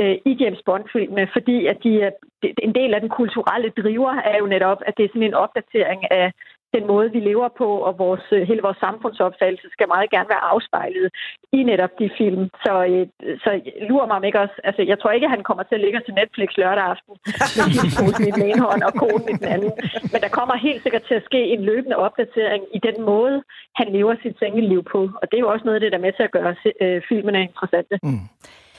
øh, 0.00 0.16
i 0.30 0.32
James 0.40 0.62
Bond-filmene, 0.66 1.28
fordi 1.36 1.66
at 1.66 1.78
de 1.84 1.92
er, 2.06 2.10
en 2.42 2.74
del 2.74 2.94
af 2.94 3.00
den 3.00 3.08
kulturelle 3.20 3.70
driver 3.82 4.12
er 4.32 4.36
jo 4.38 4.46
netop, 4.46 4.80
at 4.86 4.94
det 4.96 5.04
er 5.04 5.08
sådan 5.08 5.28
en 5.30 5.40
opdatering 5.44 6.00
af 6.10 6.32
den 6.76 6.86
måde, 6.92 7.08
vi 7.16 7.20
lever 7.20 7.48
på, 7.60 7.68
og 7.88 7.92
vores, 7.98 8.26
øh, 8.36 8.42
hele 8.48 8.62
vores 8.66 8.80
samfundsopfattelse 8.86 9.68
skal 9.72 9.88
meget 9.94 10.10
gerne 10.14 10.28
være 10.34 10.48
afspejlet 10.52 11.08
i 11.58 11.60
netop 11.70 11.92
de 12.00 12.10
film. 12.18 12.44
Så, 12.64 12.72
øh, 12.92 13.06
så 13.44 13.50
lurer 13.88 14.06
mig 14.06 14.16
om 14.16 14.24
ikke 14.24 14.40
også... 14.44 14.56
Altså, 14.68 14.82
jeg 14.90 14.98
tror 14.98 15.10
ikke, 15.10 15.26
at 15.28 15.36
han 15.36 15.46
kommer 15.48 15.64
til 15.64 15.74
at 15.78 15.84
ligge 15.84 16.00
til 16.00 16.14
Netflix 16.20 16.48
lørdag 16.60 16.84
aften 16.92 17.14
med 17.58 18.26
i 18.28 18.30
den 18.36 18.44
ene 18.50 18.62
hånd 18.68 18.82
og 18.88 18.94
konen 19.02 19.28
i 19.34 19.36
den 19.40 19.48
anden. 19.54 19.72
Men 20.12 20.20
der 20.24 20.36
kommer 20.38 20.54
helt 20.66 20.82
sikkert 20.82 21.04
til 21.08 21.14
at 21.20 21.26
ske 21.30 21.40
en 21.54 21.62
løbende 21.70 21.96
opdatering 21.96 22.62
i 22.76 22.80
den 22.88 22.96
måde, 23.10 23.36
han 23.80 23.88
lever 23.96 24.14
sit 24.22 24.36
single-liv 24.38 24.82
på. 24.94 25.00
Og 25.20 25.24
det 25.28 25.36
er 25.36 25.44
jo 25.44 25.52
også 25.54 25.64
noget 25.64 25.78
af 25.78 25.80
det, 25.80 25.92
der 25.92 25.98
er 25.98 26.06
med 26.06 26.12
til 26.16 26.28
at 26.28 26.36
gøre 26.38 26.54
øh, 26.82 27.02
filmene 27.08 27.40
interessante. 27.42 27.94
Mm. 28.02 28.24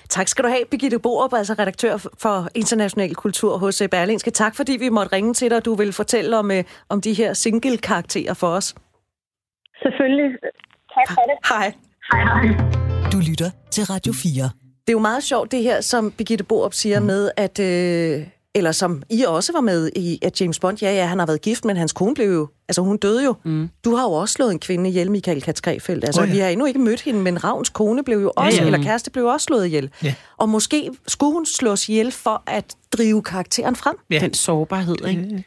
Tak 0.09 0.27
skal 0.27 0.43
du 0.43 0.49
have, 0.49 0.65
Birgitte 0.71 0.99
Borup, 0.99 1.33
altså 1.33 1.53
redaktør 1.53 1.97
for 1.97 2.47
international 2.55 3.15
kultur 3.15 3.57
hos 3.57 3.81
øh, 3.81 3.89
Berlingske. 3.89 4.31
Tak, 4.31 4.55
fordi 4.55 4.71
vi 4.71 4.89
måtte 4.89 5.15
ringe 5.15 5.33
til 5.33 5.49
dig, 5.49 5.57
og 5.57 5.65
du 5.65 5.75
vil 5.75 5.93
fortælle 5.93 6.37
om, 6.37 6.51
øh, 6.51 6.63
om 6.89 7.01
de 7.01 7.13
her 7.13 7.33
single-karakterer 7.33 8.33
for 8.33 8.47
os. 8.47 8.75
Selvfølgelig. 9.83 10.29
Tak 10.93 11.07
for 11.15 11.21
det. 11.21 11.37
Hej. 11.49 11.73
Hej, 12.11 12.21
hej. 12.23 13.09
Du 13.11 13.17
lytter 13.29 13.49
til 13.71 13.83
Radio 13.83 14.13
4. 14.13 14.43
Det 14.81 14.89
er 14.89 14.91
jo 14.91 14.99
meget 14.99 15.23
sjovt, 15.23 15.51
det 15.51 15.63
her, 15.63 15.81
som 15.81 16.11
Birgitte 16.11 16.43
Borup 16.43 16.73
siger 16.73 16.99
mm. 16.99 17.05
med, 17.05 17.31
at... 17.37 17.59
Øh, 17.59 18.27
eller 18.55 18.71
som 18.71 19.03
I 19.09 19.23
også 19.23 19.53
var 19.53 19.61
med 19.61 19.89
i, 19.95 20.19
at 20.21 20.41
James 20.41 20.59
Bond, 20.59 20.77
ja, 20.81 20.93
ja, 20.93 21.05
han 21.05 21.19
har 21.19 21.25
været 21.25 21.41
gift, 21.41 21.65
men 21.65 21.77
hans 21.77 21.93
kone 21.93 22.15
blev 22.15 22.31
jo, 22.31 22.47
altså 22.69 22.81
hun 22.81 22.97
døde 22.97 23.23
jo. 23.23 23.35
Mm. 23.45 23.69
Du 23.85 23.95
har 23.95 24.03
jo 24.03 24.11
også 24.11 24.33
slået 24.33 24.51
en 24.51 24.59
kvinde 24.59 24.89
ihjel, 24.89 25.11
Michael 25.11 25.41
Katskrefeldt. 25.41 26.05
Altså, 26.05 26.21
oh, 26.21 26.27
ja. 26.27 26.33
vi 26.33 26.39
har 26.39 26.47
endnu 26.47 26.65
ikke 26.65 26.79
mødt 26.79 27.01
hende, 27.01 27.19
men 27.19 27.43
Ravns 27.43 27.69
kone 27.69 28.03
blev 28.03 28.21
jo 28.21 28.31
også, 28.35 28.57
ja, 28.57 28.61
ja. 28.61 28.65
eller 28.65 28.83
kæreste 28.83 29.11
blev 29.11 29.25
også 29.25 29.43
slået 29.43 29.65
ihjel. 29.65 29.89
Ja. 30.03 30.13
Og 30.37 30.49
måske 30.49 30.89
skulle 31.07 31.33
hun 31.33 31.45
slås 31.45 31.89
ihjel 31.89 32.11
for 32.11 32.43
at 32.47 32.75
drive 32.97 33.23
karakteren 33.23 33.75
frem. 33.75 33.95
Ja. 34.09 34.19
Den 34.19 34.33
sårbarhed, 34.33 35.05
ikke? 35.07 35.43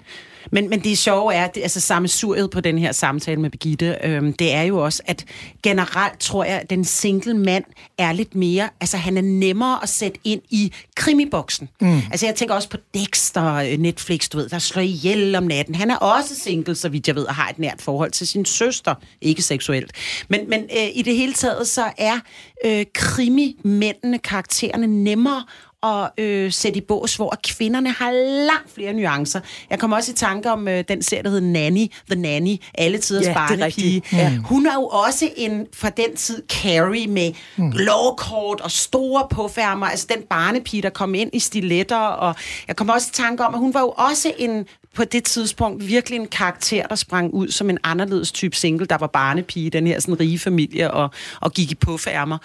Men, 0.51 0.71
men 0.71 0.81
det 0.81 0.99
sjove 0.99 1.35
er, 1.35 1.47
det, 1.47 1.63
altså 1.63 1.81
sammensuriet 1.81 2.51
på 2.51 2.61
den 2.61 2.79
her 2.79 2.93
samtale 2.93 3.41
med 3.41 3.51
Birgitte, 3.51 3.97
øhm, 4.05 4.33
det 4.33 4.53
er 4.53 4.63
jo 4.63 4.85
også, 4.85 5.03
at 5.07 5.25
generelt 5.63 6.21
tror 6.21 6.45
jeg, 6.45 6.61
at 6.61 6.71
den 6.71 6.85
single 6.85 7.35
mand 7.35 7.65
er 7.99 8.13
lidt 8.13 8.35
mere, 8.35 8.69
altså 8.81 8.97
han 8.97 9.17
er 9.17 9.23
nemmere 9.23 9.83
at 9.83 9.89
sætte 9.89 10.21
ind 10.25 10.41
i 10.51 10.73
krimiboksen. 10.97 11.69
Mm. 11.81 11.97
Altså 11.97 12.27
jeg 12.27 12.35
tænker 12.35 12.55
også 12.55 12.69
på 12.69 12.77
Dexter, 12.95 13.55
øh, 13.55 13.79
Netflix, 13.79 14.29
du 14.29 14.39
ved, 14.39 14.49
der 14.49 14.59
slår 14.59 14.83
ihjel 14.83 15.35
om 15.35 15.43
natten. 15.43 15.75
Han 15.75 15.91
er 15.91 15.97
også 15.97 16.35
single, 16.35 16.75
så 16.75 16.89
vidt 16.89 17.09
jeg 17.09 17.17
ved, 17.17 17.25
og 17.25 17.35
har 17.35 17.49
et 17.49 17.59
nært 17.59 17.83
forhold 17.83 18.11
til 18.11 18.27
sin 18.27 18.45
søster, 18.45 18.95
ikke 19.21 19.43
seksuelt. 19.43 19.93
Men, 20.29 20.51
men 20.51 20.61
øh, 20.63 20.89
i 20.95 21.03
det 21.03 21.17
hele 21.17 21.33
taget, 21.33 21.69
så 21.69 21.85
er 21.99 22.19
øh, 22.65 22.87
krimimændene, 22.95 24.19
karaktererne 24.19 24.87
nemmere 24.87 25.45
at 25.83 26.11
øh, 26.19 26.53
sætte 26.53 26.79
i 26.79 26.81
bås, 26.81 27.17
hvor 27.17 27.35
kvinderne 27.45 27.93
har 27.93 28.11
langt 28.47 28.75
flere 28.75 28.93
nuancer. 28.93 29.41
Jeg 29.71 29.79
kommer 29.79 29.97
også 29.97 30.13
i 30.13 30.15
tanke 30.15 30.51
om 30.51 30.69
øh, 30.69 30.85
den 30.89 31.03
serie, 31.03 31.23
der 31.23 31.31
hedder 31.31 31.47
Nanny, 31.47 31.87
The 32.11 32.21
Nanny, 32.21 32.57
alle 32.75 32.99
tiders 32.99 33.27
ja, 33.27 33.35
barnepige. 33.35 34.03
Ja. 34.13 34.33
Hun 34.45 34.67
er 34.67 34.75
jo 34.75 34.87
også 34.87 35.31
en, 35.37 35.67
fra 35.75 35.89
den 35.89 36.17
tid, 36.17 36.43
Carrie 36.49 37.07
med 37.07 37.33
mm. 37.57 37.71
lovkort 37.71 38.61
og 38.61 38.71
store 38.71 39.27
påfærmer, 39.31 39.87
altså 39.87 40.07
den 40.15 40.23
barnepige, 40.31 40.83
der 40.83 40.91
kom 40.91 41.15
ind 41.15 41.31
i 41.33 41.39
stiletter, 41.39 41.97
og 41.97 42.35
jeg 42.69 42.77
kommer 42.77 42.95
også 42.95 43.09
i 43.13 43.15
tanke 43.15 43.45
om, 43.45 43.55
at 43.55 43.61
hun 43.61 43.75
var 43.75 43.81
jo 43.81 43.95
også 43.97 44.33
en 44.39 44.67
på 44.95 45.05
det 45.05 45.25
tidspunkt 45.25 45.87
virkelig 45.87 46.17
en 46.17 46.27
karakter, 46.27 46.87
der 46.87 46.95
sprang 46.95 47.35
ud 47.35 47.49
som 47.49 47.71
en 47.71 47.79
anderledes 47.83 48.33
type 48.33 48.57
single, 48.57 48.87
der 48.87 48.99
var 48.99 49.07
barnepige, 49.07 49.71
den 49.71 49.87
her 49.87 50.01
sådan 50.01 50.21
rige 50.21 50.39
familie, 50.39 50.91
og, 50.91 51.11
og 51.41 51.53
gik 51.53 51.71
i 51.71 51.75
påfærmer. 51.75 52.39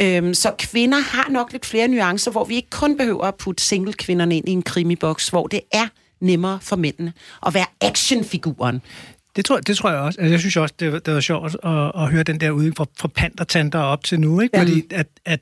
Øhm, 0.00 0.34
så 0.34 0.52
kvinder 0.58 0.98
har 0.98 1.30
nok 1.30 1.52
lidt 1.52 1.66
flere 1.66 1.88
nuancer, 1.88 2.30
hvor 2.30 2.44
vi 2.44 2.54
ikke 2.54 2.70
kun 2.70 2.96
behøver 2.96 3.24
at 3.24 3.34
putte 3.34 3.64
single-kvinderne 3.64 4.36
ind 4.36 4.48
i 4.48 4.52
en 4.52 4.62
krimiboks, 4.62 5.28
hvor 5.28 5.46
det 5.46 5.60
er 5.72 5.88
nemmere 6.20 6.58
for 6.62 6.76
mændene 6.76 7.12
at 7.46 7.54
være 7.54 7.66
actionfiguren. 7.80 8.80
Det 9.36 9.44
tror, 9.44 9.60
det 9.60 9.76
tror 9.76 9.90
jeg 9.90 9.98
også. 9.98 10.20
Altså, 10.20 10.30
jeg 10.30 10.40
synes 10.40 10.56
også, 10.56 10.74
det, 10.80 11.06
det 11.06 11.14
var 11.14 11.20
sjovt 11.20 11.56
at, 11.64 11.92
at 12.02 12.10
høre 12.10 12.22
den 12.22 12.40
der 12.40 12.50
ude 12.50 12.72
fra, 12.76 12.86
fra 12.98 13.08
pandertanter 13.08 13.78
op 13.78 14.04
til 14.04 14.20
nu, 14.20 14.40
ikke? 14.40 14.56
Ja. 14.56 14.62
Fordi 14.62 14.82
at, 14.90 15.06
at, 15.24 15.40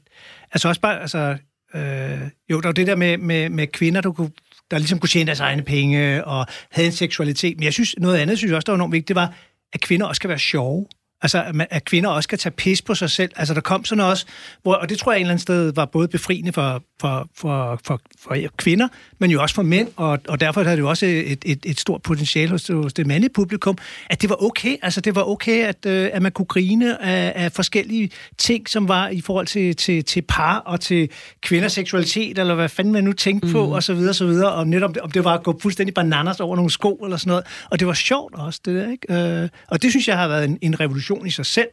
altså 0.52 0.68
også 0.68 0.80
bare, 0.80 1.00
altså, 1.00 1.36
øh, 1.74 2.18
jo, 2.50 2.60
der 2.60 2.68
var 2.68 2.72
det 2.72 2.86
der 2.86 2.96
med, 2.96 3.18
med, 3.18 3.48
med 3.48 3.66
kvinder, 3.66 4.00
du 4.00 4.12
kunne 4.12 4.30
der 4.70 4.78
ligesom 4.78 4.98
kunne 4.98 5.08
tjene 5.08 5.26
deres 5.26 5.40
egne 5.40 5.62
penge 5.62 6.24
og 6.24 6.46
havde 6.70 6.86
en 6.86 6.92
seksualitet. 6.92 7.56
Men 7.56 7.64
jeg 7.64 7.72
synes, 7.72 7.94
noget 7.98 8.18
andet 8.18 8.38
synes 8.38 8.50
jeg 8.50 8.56
også, 8.56 8.66
der 8.66 8.72
var 8.72 8.76
enormt 8.76 8.92
vigtigt, 8.92 9.08
det 9.08 9.16
var, 9.16 9.34
at 9.72 9.80
kvinder 9.80 10.06
også 10.06 10.18
skal 10.18 10.28
være 10.28 10.38
sjove. 10.38 10.86
Altså, 11.24 11.66
at 11.70 11.84
kvinder 11.84 12.10
også 12.10 12.26
skal 12.26 12.38
tage 12.38 12.52
pis 12.52 12.82
på 12.82 12.94
sig 12.94 13.10
selv. 13.10 13.30
Altså, 13.36 13.54
der 13.54 13.60
kom 13.60 13.84
sådan 13.84 14.04
også, 14.04 14.26
hvor, 14.62 14.74
og 14.74 14.88
det 14.88 14.98
tror 14.98 15.12
jeg 15.12 15.16
et 15.16 15.20
eller 15.20 15.30
andet 15.30 15.42
sted 15.42 15.72
var 15.74 15.84
både 15.84 16.08
befriende 16.08 16.52
for, 16.52 16.82
for, 17.00 17.28
for, 17.36 17.80
for, 17.86 18.00
for 18.22 18.36
kvinder, 18.56 18.88
men 19.18 19.30
jo 19.30 19.42
også 19.42 19.54
for 19.54 19.62
mænd, 19.62 19.88
og, 19.96 20.18
og 20.28 20.40
derfor 20.40 20.62
havde 20.62 20.76
det 20.76 20.82
jo 20.82 20.88
også 20.88 21.06
et, 21.06 21.44
et, 21.44 21.58
et 21.66 21.80
stort 21.80 22.02
potentiale 22.02 22.50
hos, 22.50 22.68
hos 22.68 22.92
det 22.92 23.06
mandlige 23.06 23.32
publikum, 23.34 23.78
at 24.10 24.22
det 24.22 24.30
var 24.30 24.44
okay. 24.44 24.76
Altså, 24.82 25.00
det 25.00 25.14
var 25.14 25.22
okay, 25.22 25.64
at, 25.64 25.86
øh, 25.86 26.10
at 26.12 26.22
man 26.22 26.32
kunne 26.32 26.46
grine 26.46 27.02
af, 27.02 27.32
af 27.44 27.52
forskellige 27.52 28.10
ting, 28.38 28.68
som 28.68 28.88
var 28.88 29.08
i 29.08 29.20
forhold 29.20 29.46
til, 29.46 29.76
til, 29.76 30.04
til 30.04 30.22
par 30.22 30.58
og 30.58 30.80
til 30.80 31.10
kvinders 31.42 31.72
seksualitet, 31.72 32.38
eller 32.38 32.54
hvad 32.54 32.68
fanden 32.68 32.92
man 32.92 33.04
nu 33.04 33.12
tænkte 33.12 33.52
på, 33.52 33.66
mm. 33.66 33.72
og 33.72 33.82
så 33.82 33.94
videre, 33.94 34.10
og 34.10 34.14
så 34.14 34.26
videre, 34.26 34.52
og 34.52 34.66
netop 34.66 34.90
om 35.02 35.10
det 35.10 35.24
var 35.24 35.34
at 35.34 35.42
gå 35.42 35.58
fuldstændig 35.62 35.94
bananas 35.94 36.40
over 36.40 36.56
nogle 36.56 36.70
sko, 36.70 36.94
eller 36.94 37.16
sådan 37.16 37.30
noget. 37.30 37.44
Og 37.70 37.80
det 37.80 37.86
var 37.86 37.94
sjovt 37.94 38.34
også, 38.34 38.60
det 38.64 38.74
der, 38.74 38.90
ikke? 38.90 39.42
Øh, 39.42 39.48
og 39.68 39.82
det 39.82 39.90
synes 39.90 40.08
jeg 40.08 40.18
har 40.18 40.28
været 40.28 40.44
en, 40.44 40.58
en 40.62 40.80
revolution 40.80 41.13
i 41.24 41.30
sig 41.30 41.46
selv. 41.46 41.68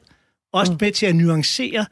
Også 0.54 0.72
mm. 0.72 0.78
med 0.82 0.92
til 0.92 1.06
at 1.06 1.16
nuancere, 1.16 1.86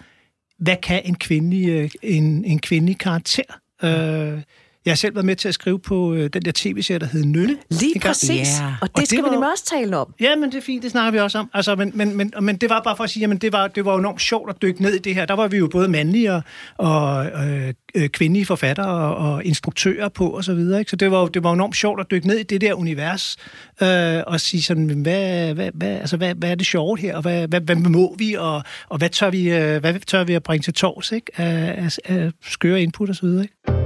hvad 0.58 0.76
kan 0.84 1.02
en 1.06 1.16
kvindelig, 1.16 1.70
øh, 1.70 1.90
en, 2.02 2.46
en 2.46 2.60
kvindelig 2.60 2.98
karakter? 2.98 3.60
Øh, 3.84 4.42
jeg 4.86 4.92
har 4.92 4.96
selv 4.96 5.16
været 5.16 5.26
med 5.26 5.36
til 5.36 5.48
at 5.48 5.54
skrive 5.54 5.80
på 5.80 6.14
øh, 6.14 6.30
den 6.34 6.42
der 6.42 6.52
tv-serie, 6.56 7.00
der 7.00 7.06
hed 7.06 7.26
Nølle. 7.26 7.58
Lige 7.70 8.00
præcis. 8.00 8.58
Yeah. 8.62 8.74
Og 8.82 8.88
det, 8.88 8.96
og 8.96 9.00
det 9.00 9.08
skal 9.08 9.24
var, 9.24 9.30
vi 9.30 9.36
nemlig 9.36 9.52
også 9.52 9.66
tale 9.66 9.98
om. 9.98 10.14
Ja, 10.20 10.36
men 10.36 10.52
det 10.52 10.58
er 10.58 10.62
fint, 10.62 10.84
det 10.84 10.92
snakker 10.92 11.12
vi 11.12 11.20
også 11.20 11.38
om. 11.38 11.50
Altså, 11.54 11.76
men, 11.76 11.92
men, 11.96 12.18
men, 12.18 12.34
men 12.42 12.58
det 12.58 12.70
var 12.70 12.82
bare 12.82 12.96
for 12.98 13.04
at 13.04 13.10
sige, 13.10 13.32
at 13.32 13.42
det 13.42 13.54
var, 13.54 13.68
det 13.68 13.86
var 13.86 13.98
enormt 13.98 14.22
sjovt 14.22 14.50
at 14.50 14.62
dykke 14.62 14.82
ned 14.82 14.94
i 14.94 14.98
det 14.98 15.16
her. 15.16 15.26
Der 15.26 15.34
var 15.34 15.48
vi 15.48 15.58
jo 15.58 15.68
både 15.68 15.88
mandlige 15.88 16.34
og, 16.34 16.42
og 16.78 17.26
øh, 17.26 17.74
øh, 17.96 18.10
kvindelige 18.10 18.46
forfattere 18.46 18.88
og, 18.88 19.34
og 19.34 19.46
instruktører 19.46 20.10
på 20.10 20.30
og 20.30 20.44
så 20.44 20.54
videre. 20.54 20.80
Ikke? 20.80 20.90
Så 20.90 20.96
det 20.96 21.12
var, 21.12 21.26
det 21.26 21.44
var 21.44 21.54
enormt 21.54 21.76
sjovt 21.76 22.00
at 22.00 22.12
dykke 22.12 22.28
ned 22.28 22.38
i 22.38 22.44
det 22.44 22.62
der 22.62 22.74
univers 22.74 23.38
øh, 23.82 24.24
og 24.28 24.40
sige 24.40 24.64
sådan, 24.64 24.86
hvad, 24.86 25.54
hvad, 25.54 25.72
hvad, 25.74 25.90
altså, 25.90 26.18
hvad, 26.18 26.36
hvad 26.36 26.52
er 26.52 26.56
det 26.56 26.66
sjove 26.66 26.98
her, 26.98 27.16
og 27.16 27.22
hvad, 27.22 27.48
hvad, 27.48 27.62
hvad 27.62 27.76
må 27.76 28.16
vi, 28.18 28.34
og, 28.34 28.64
og 28.90 28.98
hvad, 28.98 29.10
tør 29.10 29.30
vi, 29.30 29.52
øh, 29.52 29.80
hvad 29.80 29.94
tør 30.00 30.24
vi 30.24 30.34
at 30.34 30.44
bringe 30.44 30.64
til 30.64 30.74
tors 30.74 31.12
ikke? 31.12 31.32
Af, 31.36 31.84
af, 31.86 31.98
af 32.06 32.32
skøre 32.42 32.82
input 32.82 33.10
og 33.10 33.16
så 33.16 33.26
videre. 33.26 33.44
Ikke? 33.44 33.79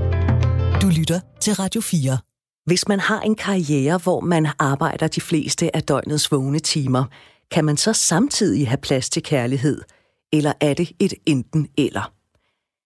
Du 0.83 0.89
lytter 0.89 1.19
til 1.41 1.53
Radio 1.53 1.81
4. 1.81 2.17
Hvis 2.65 2.87
man 2.87 2.99
har 2.99 3.21
en 3.21 3.35
karriere, 3.35 3.97
hvor 3.97 4.19
man 4.19 4.47
arbejder 4.59 5.07
de 5.07 5.21
fleste 5.21 5.75
af 5.75 5.83
døgnets 5.83 6.31
vågne 6.31 6.59
timer, 6.59 7.05
kan 7.51 7.65
man 7.65 7.77
så 7.77 7.93
samtidig 7.93 8.67
have 8.67 8.77
plads 8.77 9.09
til 9.09 9.23
kærlighed? 9.23 9.81
Eller 10.33 10.53
er 10.61 10.73
det 10.73 10.91
et 10.99 11.13
enten 11.25 11.67
eller? 11.77 12.11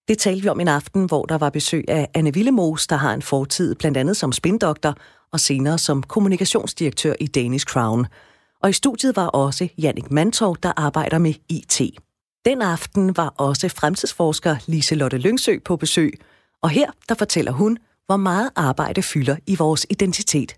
Det 0.07 0.17
talte 0.17 0.41
vi 0.41 0.49
om 0.49 0.59
en 0.59 0.67
aften, 0.67 1.05
hvor 1.05 1.25
der 1.25 1.37
var 1.37 1.49
besøg 1.49 1.85
af 1.87 2.07
Anne 2.13 2.33
Villemos, 2.33 2.87
der 2.87 2.95
har 2.95 3.13
en 3.13 3.21
fortid 3.21 3.75
blandt 3.75 3.97
andet 3.97 4.17
som 4.17 4.31
spindoktor 4.31 4.95
og 5.31 5.39
senere 5.39 5.77
som 5.77 6.03
kommunikationsdirektør 6.03 7.13
i 7.19 7.27
Danish 7.27 7.65
Crown. 7.65 8.07
Og 8.63 8.69
i 8.69 8.73
studiet 8.73 9.15
var 9.15 9.27
også 9.27 9.67
Jannik 9.77 10.11
Mantov, 10.11 10.57
der 10.63 10.71
arbejder 10.75 11.17
med 11.17 11.33
IT. 11.49 11.81
Den 12.45 12.61
aften 12.61 13.17
var 13.17 13.33
også 13.37 13.69
fremtidsforsker 13.69 14.55
Lise 14.67 14.95
Lotte 14.95 15.17
Lyngsø 15.17 15.57
på 15.65 15.75
besøg, 15.75 16.19
og 16.61 16.69
her 16.69 16.91
der 17.09 17.15
fortæller 17.15 17.51
hun, 17.51 17.77
hvor 18.07 18.17
meget 18.17 18.49
arbejde 18.55 19.01
fylder 19.01 19.35
i 19.47 19.55
vores 19.55 19.85
identitet. 19.89 20.55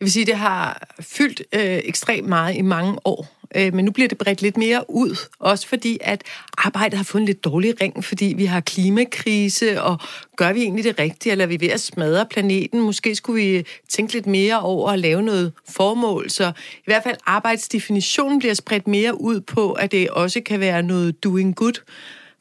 Jeg 0.00 0.06
vil 0.06 0.12
sige, 0.12 0.26
det 0.26 0.36
har 0.36 0.88
fyldt 1.00 1.42
øh, 1.52 1.80
ekstremt 1.84 2.28
meget 2.28 2.56
i 2.56 2.62
mange 2.62 2.98
år. 3.04 3.26
Øh, 3.56 3.74
men 3.74 3.84
nu 3.84 3.90
bliver 3.90 4.08
det 4.08 4.18
bredt 4.18 4.42
lidt 4.42 4.56
mere 4.56 4.84
ud. 4.88 5.16
Også 5.38 5.68
fordi, 5.68 5.98
at 6.00 6.22
arbejdet 6.58 6.96
har 6.96 7.04
fået 7.04 7.20
en 7.20 7.26
lidt 7.26 7.44
dårlig 7.44 7.80
ring, 7.80 8.04
fordi 8.04 8.34
vi 8.36 8.44
har 8.44 8.60
klimakrise, 8.60 9.82
og 9.82 9.98
gør 10.36 10.52
vi 10.52 10.62
egentlig 10.62 10.84
det 10.84 10.98
rigtige, 10.98 11.30
eller 11.32 11.44
er 11.44 11.48
vi 11.48 11.60
ved 11.60 11.68
at 11.68 11.80
smadre 11.80 12.26
planeten? 12.26 12.80
Måske 12.80 13.14
skulle 13.14 13.44
vi 13.44 13.64
tænke 13.88 14.12
lidt 14.12 14.26
mere 14.26 14.60
over 14.60 14.90
at 14.90 14.98
lave 14.98 15.22
noget 15.22 15.52
formål. 15.68 16.30
Så 16.30 16.52
i 16.76 16.84
hvert 16.84 17.02
fald 17.02 17.16
arbejdsdefinitionen 17.26 18.38
bliver 18.38 18.54
spredt 18.54 18.86
mere 18.86 19.20
ud 19.20 19.40
på, 19.40 19.72
at 19.72 19.92
det 19.92 20.10
også 20.10 20.40
kan 20.46 20.60
være 20.60 20.82
noget 20.82 21.24
doing 21.24 21.56
good 21.56 21.80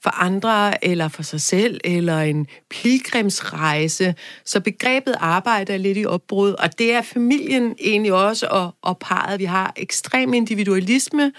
for 0.04 0.10
andre, 0.10 0.86
eller 0.86 1.08
for 1.08 1.24
sig 1.24 1.42
selv, 1.42 1.80
eller 1.84 2.20
en 2.20 2.48
pilgrimsrejse. 2.70 4.16
Så 4.46 4.60
begrebet 4.60 5.16
arbejde 5.20 5.74
er 5.74 5.78
lidt 5.78 5.98
i 5.98 6.06
opbrud, 6.06 6.52
og 6.52 6.80
det 6.80 6.94
er 6.94 7.02
familien 7.02 7.76
egentlig 7.80 8.14
også, 8.14 8.48
og, 8.52 8.76
og 8.82 8.98
parret. 8.98 9.40
Vi 9.40 9.46
har 9.46 9.74
ekstrem 9.76 10.34
individualisme, 10.34 11.32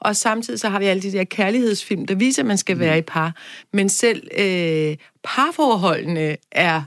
og 0.00 0.16
samtidig 0.16 0.60
så 0.60 0.68
har 0.68 0.78
vi 0.78 0.84
alle 0.84 1.02
de 1.02 1.12
der 1.12 1.24
kærlighedsfilm, 1.24 2.06
der 2.06 2.14
viser, 2.14 2.42
at 2.42 2.46
man 2.46 2.58
skal 2.58 2.78
være 2.78 2.98
i 2.98 3.02
par. 3.02 3.36
Men 3.72 3.88
selv 3.88 4.28
øh, 4.38 4.96
parforholdene 5.24 6.36
er 6.52 6.82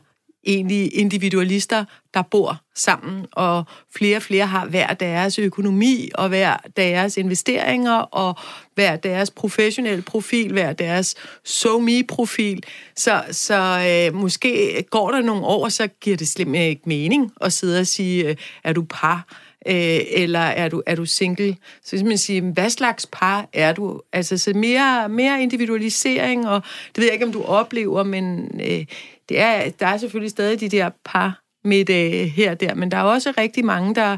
egentlig 0.45 0.95
individualister, 0.95 1.85
der 2.13 2.21
bor 2.21 2.61
sammen, 2.75 3.25
og 3.31 3.63
flere 3.95 4.17
og 4.17 4.21
flere 4.21 4.47
har 4.47 4.65
hver 4.65 4.93
deres 4.93 5.39
økonomi, 5.39 6.09
og 6.15 6.29
hver 6.29 6.57
deres 6.77 7.17
investeringer, 7.17 7.97
og 7.97 8.35
hver 8.75 8.95
deres 8.95 9.31
professionelle 9.31 10.01
profil, 10.01 10.51
hver 10.51 10.73
deres 10.73 11.15
so-me-profil. 11.43 12.63
Så, 12.95 13.23
så 13.31 13.87
øh, 13.89 14.15
måske 14.15 14.83
går 14.89 15.11
der 15.11 15.21
nogle 15.21 15.45
år, 15.45 15.69
så 15.69 15.87
giver 15.87 16.17
det 16.17 16.27
slet 16.27 16.55
ikke 16.55 16.81
mening 16.85 17.31
at 17.41 17.53
sidde 17.53 17.79
og 17.79 17.87
sige, 17.87 18.29
øh, 18.29 18.35
er 18.63 18.73
du 18.73 18.85
par? 18.89 19.27
øh, 19.67 19.99
eller 20.07 20.39
er 20.39 20.69
du, 20.69 20.83
er 20.85 20.95
du 20.95 21.05
single? 21.05 21.57
Så 21.83 21.95
hvis 21.95 22.03
man 22.03 22.17
siger, 22.17 22.41
hvad 22.41 22.69
slags 22.69 23.07
par 23.11 23.49
er 23.53 23.73
du? 23.73 24.01
Altså, 24.13 24.37
så 24.37 24.53
mere, 24.53 25.09
mere 25.09 25.43
individualisering, 25.43 26.47
og 26.47 26.61
det 26.95 26.97
ved 26.97 27.03
jeg 27.03 27.13
ikke, 27.13 27.25
om 27.25 27.31
du 27.31 27.43
oplever, 27.43 28.03
men 28.03 28.51
øh, 28.61 28.85
det 29.29 29.39
er, 29.39 29.69
der 29.69 29.87
er 29.87 29.97
selvfølgelig 29.97 30.31
stadig 30.31 30.59
de 30.59 30.69
der 30.69 30.89
par 31.05 31.41
midt 31.63 31.89
øh, 31.89 32.27
her 32.27 32.51
og 32.51 32.59
der, 32.59 32.75
men 32.75 32.91
der 32.91 32.97
er 32.97 33.03
også 33.03 33.33
rigtig 33.37 33.65
mange, 33.65 33.95
der 33.95 34.17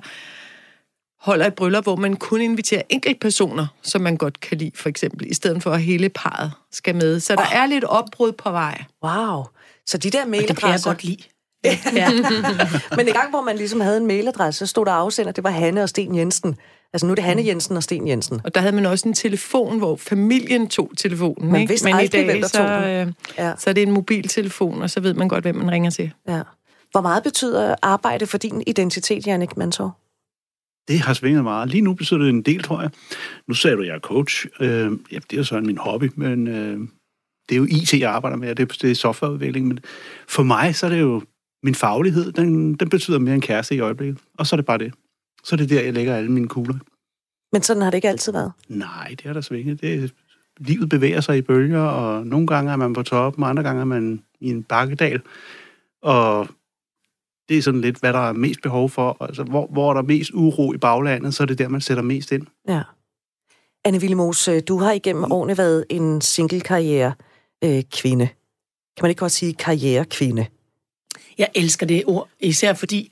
holder 1.25 1.45
et 1.47 1.53
bryllup, 1.53 1.83
hvor 1.83 1.95
man 1.95 2.15
kun 2.15 2.41
inviterer 2.41 2.81
enkeltpersoner, 2.89 3.67
som 3.83 4.01
man 4.01 4.17
godt 4.17 4.39
kan 4.39 4.57
lide, 4.57 4.71
for 4.75 4.89
eksempel, 4.89 5.31
i 5.31 5.33
stedet 5.33 5.63
for 5.63 5.71
at 5.71 5.81
hele 5.81 6.09
parret 6.09 6.51
skal 6.71 6.95
med. 6.95 7.19
Så 7.19 7.35
der 7.35 7.41
oh. 7.41 7.55
er 7.55 7.65
lidt 7.65 7.83
opbrud 7.83 8.31
på 8.31 8.51
vej. 8.51 8.83
Wow. 9.03 9.43
Så 9.85 9.97
de 9.97 10.09
der 10.09 10.25
mailadresser... 10.25 10.53
det 10.53 10.61
kan 10.61 10.69
jeg 10.69 10.79
godt 10.83 11.03
lide. 11.03 11.23
ja. 11.95 12.09
Men 12.97 13.07
i 13.07 13.11
gang, 13.11 13.29
hvor 13.29 13.41
man 13.41 13.55
ligesom 13.57 13.81
havde 13.81 13.97
en 13.97 14.07
mailadresse, 14.07 14.59
så 14.59 14.65
stod 14.69 14.85
der 14.85 14.91
afsender, 14.91 15.31
det 15.31 15.43
var 15.43 15.49
Hanne 15.49 15.83
og 15.83 15.89
Sten 15.89 16.15
Jensen. 16.15 16.55
Altså 16.93 17.05
nu 17.05 17.11
er 17.11 17.15
det 17.15 17.23
Hanne 17.23 17.45
Jensen 17.45 17.77
og 17.77 17.83
Sten 17.83 18.07
Jensen. 18.07 18.41
Og 18.43 18.55
der 18.55 18.61
havde 18.61 18.75
man 18.75 18.85
også 18.85 19.07
en 19.07 19.13
telefon, 19.13 19.77
hvor 19.77 19.95
familien 19.95 20.67
tog 20.67 20.91
telefonen. 20.97 21.51
Man 21.51 21.61
ikke? 21.61 21.71
vidste 21.71 21.85
Men 21.87 21.95
i 21.95 21.99
aldrig, 21.99 22.25
hvem 22.25 22.33
dag, 22.33 22.41
der 22.41 22.47
så, 22.47 22.57
tog 22.57 22.67
den. 22.67 23.07
øh, 23.07 23.13
Ja. 23.37 23.53
så 23.57 23.69
er 23.69 23.73
det 23.73 23.83
en 23.83 23.91
mobiltelefon, 23.91 24.81
og 24.81 24.89
så 24.89 24.99
ved 24.99 25.13
man 25.13 25.27
godt, 25.27 25.43
hvem 25.43 25.55
man 25.55 25.71
ringer 25.71 25.91
til. 25.91 26.11
Ja. 26.27 26.41
Hvor 26.91 27.01
meget 27.01 27.23
betyder 27.23 27.75
arbejde 27.81 28.25
for 28.27 28.37
din 28.37 28.63
identitet, 28.67 29.27
Jannik 29.27 29.57
Mansor? 29.57 29.97
Det 30.87 30.99
har 30.99 31.13
svinget 31.13 31.43
meget. 31.43 31.69
Lige 31.69 31.81
nu 31.81 31.93
betyder 31.93 32.19
det 32.19 32.29
en 32.29 32.41
del, 32.41 32.63
tror 32.63 32.81
jeg. 32.81 32.89
Nu 33.47 33.53
sagde 33.53 33.77
du, 33.77 33.81
at 33.81 33.87
jeg 33.87 33.95
er 33.95 33.99
coach. 33.99 34.45
Øh, 34.59 34.91
ja, 35.11 35.15
det 35.15 35.33
er 35.33 35.37
jo 35.37 35.43
sådan 35.43 35.65
min 35.65 35.77
hobby, 35.77 36.11
men 36.15 36.47
øh, 36.47 36.79
det 37.49 37.55
er 37.55 37.59
jo 37.59 37.65
IT, 37.65 37.93
jeg 37.93 38.11
arbejder 38.11 38.37
med, 38.37 38.49
og 38.49 38.57
det, 38.57 38.81
det 38.81 38.91
er 38.91 38.95
softwareudvikling. 38.95 39.67
Men 39.67 39.79
for 40.27 40.43
mig, 40.43 40.75
så 40.75 40.85
er 40.85 40.89
det 40.89 41.01
jo 41.01 41.21
min 41.63 41.75
faglighed, 41.75 42.31
den, 42.31 42.73
den 42.73 42.89
betyder 42.89 43.19
mere 43.19 43.33
end 43.33 43.41
kæreste 43.41 43.75
i 43.75 43.79
øjeblikket. 43.79 44.17
Og 44.37 44.47
så 44.47 44.55
er 44.55 44.57
det 44.57 44.65
bare 44.65 44.77
det. 44.77 44.93
Så 45.43 45.55
er 45.55 45.57
det 45.57 45.69
der, 45.69 45.81
jeg 45.81 45.93
lægger 45.93 46.15
alle 46.15 46.31
mine 46.31 46.47
kugler. 46.47 46.75
Men 47.53 47.61
sådan 47.61 47.81
har 47.81 47.89
det 47.89 47.97
ikke 47.97 48.09
altid 48.09 48.31
været. 48.31 48.51
Nej, 48.67 49.07
det 49.09 49.25
er 49.25 49.33
der 49.33 49.41
svinget. 49.41 49.81
Det 49.81 50.13
livet 50.59 50.89
bevæger 50.89 51.21
sig 51.21 51.37
i 51.37 51.41
bølger, 51.41 51.81
og 51.81 52.27
nogle 52.27 52.47
gange 52.47 52.71
er 52.71 52.75
man 52.75 52.93
på 52.93 53.03
toppen, 53.03 53.43
og 53.43 53.49
andre 53.49 53.63
gange 53.63 53.81
er 53.81 53.85
man 53.85 54.23
i 54.39 54.49
en 54.49 54.63
bakkedal. 54.63 55.21
Og 56.01 56.47
det 57.49 57.57
er 57.57 57.61
sådan 57.61 57.81
lidt, 57.81 57.99
hvad 57.99 58.13
der 58.13 58.29
er 58.29 58.33
mest 58.33 58.61
behov 58.61 58.89
for. 58.89 59.17
Altså, 59.19 59.43
hvor, 59.43 59.67
hvor 59.67 59.89
er 59.89 59.93
der 59.93 60.01
mest 60.01 60.31
uro 60.33 60.73
i 60.73 60.77
baglandet, 60.77 61.33
så 61.33 61.43
er 61.43 61.47
det 61.47 61.57
der, 61.57 61.67
man 61.67 61.81
sætter 61.81 62.03
mest 62.03 62.31
ind. 62.31 62.47
Ja. 62.67 62.81
Anne 63.85 63.99
Willemose, 63.99 64.59
du 64.59 64.77
har 64.77 64.91
igennem 64.91 65.31
årene 65.31 65.57
været 65.57 65.85
en 65.89 66.21
single-karriere 66.21 67.13
øh, 67.63 67.83
kvinde. 67.91 68.27
Kan 68.97 69.03
man 69.03 69.09
ikke 69.09 69.19
godt 69.19 69.31
sige 69.31 69.53
karrierekvinde? 69.53 70.45
Jeg 71.37 71.49
elsker 71.55 71.85
det 71.85 72.03
ord, 72.07 72.29
især 72.39 72.73
fordi, 72.73 73.11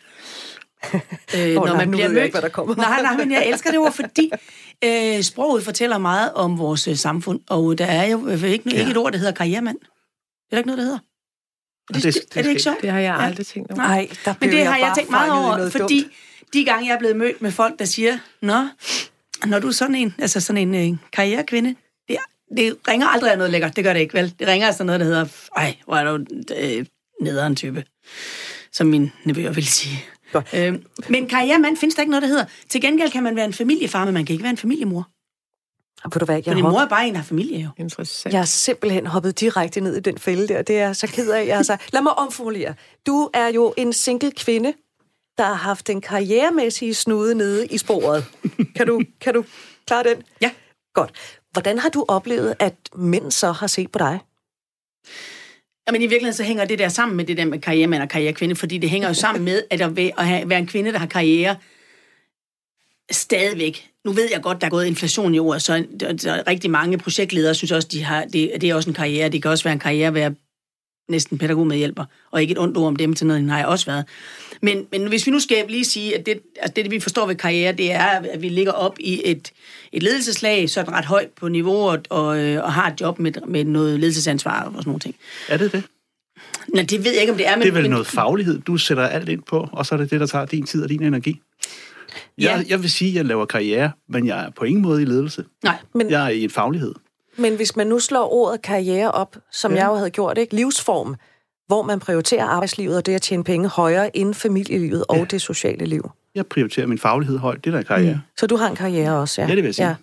øh, 0.94 1.00
Åh, 1.36 1.56
når 1.56 1.66
nej, 1.66 1.78
man 1.78 1.88
nu 1.88 1.92
bliver 1.92 2.08
ved 2.08 2.14
jeg 2.14 2.14
mødt... 2.14 2.24
ikke, 2.24 2.34
hvad 2.34 2.42
der 2.42 2.50
kommer. 2.50 2.76
Nej, 2.76 3.02
nej, 3.02 3.18
men 3.18 3.32
jeg 3.32 3.48
elsker 3.48 3.70
det 3.70 3.80
ord, 3.80 3.94
fordi 3.94 4.32
øh, 4.84 5.22
sproget 5.22 5.64
fortæller 5.64 5.98
meget 5.98 6.34
om 6.34 6.58
vores 6.58 6.88
øh, 6.88 6.96
samfund, 6.96 7.40
og 7.50 7.78
der 7.78 7.86
er 7.86 8.06
jo 8.06 8.28
øh, 8.28 8.44
ikke, 8.44 8.70
ikke 8.78 8.92
et 8.92 8.98
ord, 8.98 9.12
der 9.12 9.18
hedder 9.18 9.34
karrieremand. 9.34 9.78
Det 9.80 9.88
er 9.88 10.50
der 10.52 10.58
ikke 10.58 10.68
noget, 10.68 10.78
der 10.78 10.84
hedder. 10.84 11.00
Det, 11.88 12.04
det- 12.04 12.14
det, 12.14 12.24
er 12.38 12.42
det 12.42 12.50
ikke 12.50 12.62
sjovt? 12.64 12.82
Det 12.82 12.90
har 12.92 13.00
jeg 13.00 13.16
Ja. 13.20 13.26
aldrig 13.26 13.46
tænkt 13.46 13.72
over. 13.72 13.82
Nej, 13.82 14.10
der 14.26 14.34
Men 14.42 14.50
det 14.50 14.66
har 14.66 14.78
jeg 14.78 14.92
tænkt 14.96 15.12
meget 15.12 15.32
over, 15.32 15.70
fordi 15.70 16.02
dumt. 16.02 16.14
de 16.54 16.66
gange, 16.66 16.88
jeg 16.88 16.94
er 16.96 17.00
blevet 17.00 17.16
mødt 17.16 17.42
med 17.42 17.52
folk, 17.52 17.80
der 17.80 17.86
siger, 17.86 18.18
Nå, 18.42 18.68
når 19.46 19.60
du 19.60 19.68
er 19.68 19.72
sådan 19.72 19.96
en, 19.96 20.16
altså 20.20 20.40
sådan 20.40 20.70
en 20.76 20.92
øh, 20.94 20.98
karrierekvinde, 21.14 21.76
det, 22.08 22.18
det 22.58 22.78
ringer 22.88 23.08
aldrig 23.08 23.32
af 23.32 23.38
noget 23.38 23.52
lækkert, 23.52 23.76
det 23.76 23.84
gør 23.84 23.94
det 23.94 24.00
ikke, 24.00 24.14
vel? 24.14 24.34
Det 24.40 24.48
ringer 24.48 24.68
af 24.68 24.74
sådan 24.74 24.86
noget, 24.86 25.00
der 25.00 25.06
hedder, 25.06 25.26
ej, 25.58 25.76
hvor 25.86 25.96
er 25.96 26.18
du 26.18 26.26
øh, 26.60 26.86
nederen 27.22 27.56
type, 27.56 27.84
som 28.72 28.88
min 28.88 29.12
nevøer 29.24 29.52
vil 29.52 29.68
sige. 29.68 30.04
Godt. 30.32 30.50
Øh, 30.54 30.74
men 31.10 31.28
karrieremand 31.30 31.78
findes 31.78 31.96
der 31.96 32.02
ikke 32.02 32.12
noget, 32.12 32.22
der 32.22 32.28
hedder. 32.28 32.46
Til 32.70 32.82
gengæld 32.82 33.12
kan 33.12 33.24
man 33.24 33.36
være 33.36 33.46
en 33.46 33.54
familiefar, 33.54 34.06
men 34.06 34.14
man 34.14 34.26
kan 34.26 34.34
ikke 34.34 34.44
være 34.44 34.52
en 34.52 34.58
familiemor. 34.58 35.08
Ved 36.04 36.20
du 36.20 36.26
hvad, 36.26 36.36
jeg, 36.36 36.44
Fordi 36.46 36.62
mor 36.62 36.80
er 36.82 36.88
bare 36.88 37.08
en, 37.08 37.16
har 37.16 37.24
familie 37.24 37.60
jo. 37.64 37.70
Interessant. 37.78 38.34
jeg 38.34 38.40
er 38.42 38.46
simpelthen 38.46 39.08
hoppet 39.08 39.40
direkte 39.40 39.82
ned 39.82 39.96
i 39.98 40.00
den 40.00 40.18
fælde 40.18 40.48
der. 40.48 40.62
Det 40.62 40.78
er 40.80 40.86
jeg 40.86 40.96
så 40.96 41.08
ked 41.08 41.30
af. 41.32 41.48
Jeg 41.48 41.56
har 41.56 41.64
sagt, 41.64 41.94
lad 41.94 42.02
mig 42.02 42.14
omformulere. 42.20 42.74
Du 43.08 43.30
er 43.34 43.48
jo 43.48 43.74
en 43.78 43.94
single 43.94 44.32
kvinde, 44.32 44.74
der 45.38 45.44
har 45.44 45.54
haft 45.54 45.88
den 45.88 46.02
karrieremæssige 46.02 46.94
snude 46.94 47.36
nede 47.36 47.66
i 47.68 47.78
sporet. 47.78 48.26
Kan 48.76 48.88
du, 48.88 49.02
kan 49.22 49.34
du 49.34 49.46
klare 49.88 50.04
den? 50.04 50.24
Ja. 50.42 50.52
Godt. 50.94 51.12
Hvordan 51.52 51.80
har 51.80 51.90
du 51.90 52.06
oplevet, 52.08 52.56
at 52.60 52.76
mænd 52.96 53.32
så 53.32 53.52
har 53.52 53.68
set 53.68 53.92
på 53.92 54.00
dig? 54.00 54.20
Jamen 55.88 56.02
i 56.02 56.08
virkeligheden 56.08 56.34
så 56.34 56.44
hænger 56.44 56.66
det 56.66 56.80
der 56.80 56.90
sammen 56.90 57.18
med 57.18 57.26
det 57.26 57.38
der 57.38 57.46
med 57.46 57.60
karrieremand 57.60 58.02
og 58.04 58.10
karrierekvinde, 58.10 58.56
fordi 58.56 58.78
det 58.78 58.90
hænger 58.90 59.08
jo 59.08 59.14
sammen 59.14 59.44
med, 59.44 59.64
at 59.70 59.82
at 59.82 59.96
være- 59.96 60.12
at 60.18 60.28
have- 60.28 60.50
være 60.50 60.60
en 60.60 60.68
kvinde, 60.68 60.92
der 60.92 60.98
har 61.00 61.06
karriere, 61.06 61.56
stadigvæk. 63.12 63.90
Nu 64.06 64.12
ved 64.12 64.30
jeg 64.32 64.42
godt, 64.42 64.62
der 64.62 64.68
er 64.68 64.72
gået 64.72 64.86
inflation 64.86 65.36
i 65.36 65.40
år, 65.40 65.58
så 65.58 65.86
der, 66.00 66.32
er 66.32 66.48
rigtig 66.48 66.72
mange 66.72 66.98
projektledere 66.98 67.56
synes 67.56 67.72
også, 67.72 67.88
de 67.92 68.04
har, 68.04 68.26
det, 68.26 68.52
det 68.62 68.70
er 68.70 68.76
også 68.76 68.90
en 68.90 68.94
karriere. 68.94 69.30
Det 69.30 69.42
kan 69.42 69.52
også 69.52 69.64
være 69.64 69.74
en 69.74 69.80
karriere 69.80 70.08
at 70.08 70.14
være 70.14 70.36
næsten 71.10 71.38
pædagogmedhjælper, 71.38 72.06
og 72.32 72.42
ikke 72.42 72.52
et 72.52 72.60
ondt 72.60 72.78
ord 72.78 72.88
om 72.88 72.96
dem 72.96 73.14
til 73.14 73.28
noget, 73.28 73.42
den 73.42 73.50
har 73.50 73.58
jeg 73.58 73.68
også 73.68 73.86
været. 73.86 74.06
Men, 74.62 74.88
men 74.92 75.08
hvis 75.08 75.26
vi 75.26 75.32
nu 75.32 75.40
skal 75.40 75.66
lige 75.70 75.86
sige, 75.86 76.18
at 76.18 76.26
det, 76.26 76.40
altså 76.62 76.74
det, 76.76 76.92
vi 76.92 77.00
forstår 77.00 77.28
ved 77.28 77.36
karriere, 77.36 77.72
det 77.72 77.92
er, 77.92 78.06
at 78.06 78.42
vi 78.42 78.50
ligger 78.50 78.72
op 78.72 78.96
i 79.00 79.22
et, 79.26 79.52
et 79.92 80.04
ledelseslag, 80.04 80.70
sådan 80.70 80.94
ret 80.94 81.06
højt 81.06 81.30
på 81.30 81.48
niveau, 81.48 81.90
og, 81.90 82.00
og, 82.10 82.26
og 82.38 82.74
har 82.74 82.92
et 82.92 83.02
job 83.02 83.20
med, 83.20 83.32
med 83.48 83.64
noget 83.64 84.00
ledelsesansvar 84.00 84.64
og 84.64 84.72
sådan 84.72 84.84
nogle 84.86 85.00
ting. 85.00 85.16
Er 85.50 85.58
det 85.58 85.72
det? 85.72 85.84
Nej, 86.68 86.84
det 86.84 87.04
ved 87.04 87.12
jeg 87.12 87.22
ikke, 87.22 87.32
om 87.32 87.38
det 87.38 87.48
er, 87.48 87.56
men... 87.56 87.62
Det 87.62 87.70
er 87.70 87.74
vel 87.74 87.82
men, 87.82 87.92
noget 87.92 88.08
faglighed, 88.08 88.62
du 88.62 88.78
sætter 88.78 89.08
alt 89.08 89.30
ind 89.30 89.42
på, 89.42 89.70
og 89.72 89.86
så 89.86 89.96
er 89.96 90.00
det 90.00 90.12
det, 90.12 90.20
der 90.20 90.26
tager 90.26 90.46
din 90.46 90.66
tid 90.66 90.84
og 90.84 90.90
din 90.90 91.04
energi. 91.04 91.42
Ja. 92.38 92.56
Jeg, 92.56 92.66
jeg 92.70 92.82
vil 92.82 92.90
sige, 92.92 93.10
at 93.10 93.16
jeg 93.16 93.26
laver 93.26 93.46
karriere, 93.46 93.92
men 94.10 94.28
jeg 94.28 94.46
er 94.46 94.50
på 94.50 94.66
ingen 94.66 94.82
måde 94.82 95.02
i 95.02 95.06
ledelse. 95.06 95.44
Nej, 95.64 95.78
Men, 95.94 96.10
Jeg 96.10 96.26
er 96.26 96.30
i 96.30 96.44
en 96.44 96.50
faglighed. 96.50 96.94
men 97.38 97.56
hvis 97.56 97.76
man 97.76 97.88
nu 97.88 98.00
slår 98.00 98.34
ordet 98.34 98.62
karriere 98.62 99.12
op, 99.12 99.38
som 99.52 99.72
ja. 99.72 99.78
jeg 99.78 99.88
jo 99.88 99.96
havde 99.96 100.10
gjort, 100.10 100.38
ikke? 100.38 100.56
livsform, 100.56 101.16
hvor 101.68 101.82
man 101.82 102.00
prioriterer 102.00 102.46
arbejdslivet 102.46 102.98
og 102.98 103.06
det 103.06 103.16
at 103.16 103.22
tjene 103.22 103.44
penge 103.44 103.70
højere 103.70 104.18
end 104.18 104.34
familielivet 104.34 105.06
og 105.10 105.32
det 105.32 105.42
sociale 105.42 105.86
liv. 105.86 106.10
Jeg 106.36 106.48
prioriterer 106.48 106.88
min 106.88 107.00
faglighed 107.00 107.38
højt. 107.38 107.66
Det 107.66 107.74
der 107.74 107.80
er 107.80 107.84
karriere. 107.84 108.14
Mm. 108.14 108.20
Så 108.38 108.48
du 108.48 108.56
har 108.56 108.70
en 108.70 108.76
karriere 108.76 109.18
også, 109.20 109.42
ja? 109.42 109.48
Ja, 109.48 109.56
det 109.56 109.64
vil 109.64 109.68
jeg 109.68 109.76
sige. 109.76 109.88
Ja. 109.88 109.96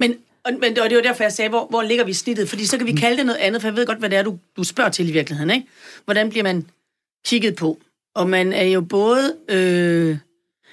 Men, 0.00 0.14
og, 0.44 0.52
men 0.60 0.78
og 0.78 0.90
det 0.90 0.96
var 0.96 1.02
derfor, 1.02 1.24
jeg 1.24 1.32
sagde, 1.32 1.48
hvor, 1.48 1.66
hvor 1.70 1.82
ligger 1.82 2.04
vi 2.04 2.12
snittet? 2.12 2.48
Fordi 2.48 2.66
så 2.66 2.78
kan 2.78 2.86
vi 2.86 2.92
kalde 2.92 3.16
det 3.16 3.26
noget 3.26 3.38
andet, 3.38 3.60
for 3.62 3.68
jeg 3.68 3.76
ved 3.76 3.86
godt, 3.86 3.98
hvad 3.98 4.10
det 4.10 4.18
er, 4.18 4.22
du, 4.22 4.38
du 4.56 4.64
spørger 4.64 4.90
til 4.90 5.08
i 5.08 5.12
virkeligheden. 5.12 5.50
Ikke? 5.50 5.66
Hvordan 6.04 6.30
bliver 6.30 6.42
man 6.42 6.66
kigget 7.26 7.56
på? 7.56 7.78
Og 8.14 8.28
man 8.28 8.52
er 8.52 8.64
jo 8.64 8.80
både... 8.80 9.36
Øh, 9.48 10.18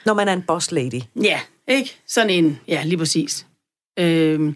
når 0.06 0.14
man 0.14 0.28
er 0.28 0.34
en 0.34 0.44
boss 0.48 0.72
lady. 0.72 1.02
ja, 1.22 1.40
ikke? 1.68 1.98
Sådan 2.08 2.30
en... 2.30 2.60
Ja, 2.68 2.84
lige 2.86 2.98
præcis. 2.98 3.46
Øhm, 4.00 4.56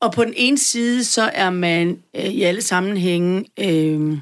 og 0.00 0.12
på 0.12 0.24
den 0.24 0.34
ene 0.36 0.58
side, 0.58 1.04
så 1.04 1.22
er 1.22 1.50
man 1.50 2.02
øh, 2.16 2.24
i 2.24 2.42
alle 2.42 2.62
sammenhænge... 2.62 3.44
Øh, 3.58 4.18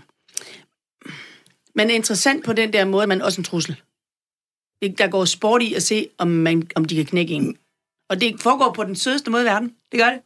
man 1.74 1.90
er 1.90 1.94
interessant 1.94 2.44
på 2.44 2.52
den 2.52 2.72
der 2.72 2.84
måde, 2.84 3.06
man 3.06 3.20
er 3.20 3.24
også 3.24 3.40
en 3.40 3.44
trussel. 3.44 3.76
Det, 4.82 4.98
der 4.98 5.08
går 5.08 5.24
sport 5.24 5.62
i 5.62 5.74
at 5.74 5.82
se, 5.82 6.08
om, 6.18 6.28
man, 6.28 6.70
om 6.74 6.84
de 6.84 6.96
kan 6.96 7.06
knække 7.06 7.34
en. 7.34 7.56
Og 8.11 8.20
det 8.20 8.40
foregår 8.40 8.72
på 8.72 8.84
den 8.84 8.96
sødeste 8.96 9.30
måde 9.30 9.42
i 9.42 9.46
verden. 9.46 9.74
Det 9.92 10.00
gør 10.00 10.11
det. 10.11 10.20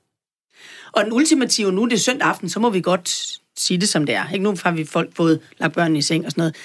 Og 0.93 1.05
den 1.05 1.13
ultimative, 1.13 1.73
nu 1.73 1.83
er 1.83 1.89
det 1.89 2.01
søndag 2.01 2.29
aften, 2.29 2.49
så 2.49 2.61
må 2.61 2.71
vi 2.71 2.81
godt 2.81 3.39
sige 3.57 3.81
det, 3.81 3.89
som 3.89 4.07
det 4.07 4.15
er. 4.15 4.31
Ikke? 4.31 4.43
Nu 4.43 4.55
har 4.63 4.71
vi 4.71 4.85
folk 4.85 5.17
fået 5.17 5.41
lagt 5.59 5.75
børnene 5.75 5.99
i 5.99 6.03
seng 6.03 6.25
og 6.25 6.31
sådan 6.31 6.41
noget. 6.41 6.57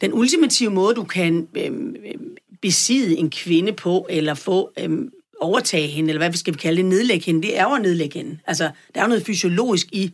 Den 0.00 0.12
ultimative 0.12 0.70
måde, 0.70 0.94
du 0.94 1.04
kan 1.04 1.48
øh, 1.56 1.72
øh, 2.04 2.14
besidde 2.62 3.16
en 3.16 3.30
kvinde 3.30 3.72
på, 3.72 4.06
eller 4.10 4.34
få 4.34 4.70
øhm, 4.78 5.10
overtage 5.40 5.88
hende, 5.88 6.10
eller 6.10 6.20
hvad 6.20 6.30
vi 6.30 6.36
skal 6.36 6.56
kalde 6.56 6.76
det, 6.76 6.84
nedlægge 6.84 7.26
hende, 7.26 7.42
det 7.42 7.58
er 7.58 7.62
jo 7.62 7.74
at 7.74 7.82
nedlægge 7.82 8.18
hende. 8.18 8.38
Altså, 8.46 8.70
der 8.94 9.00
er 9.00 9.04
jo 9.04 9.08
noget 9.08 9.26
fysiologisk 9.26 9.86
i 9.92 10.12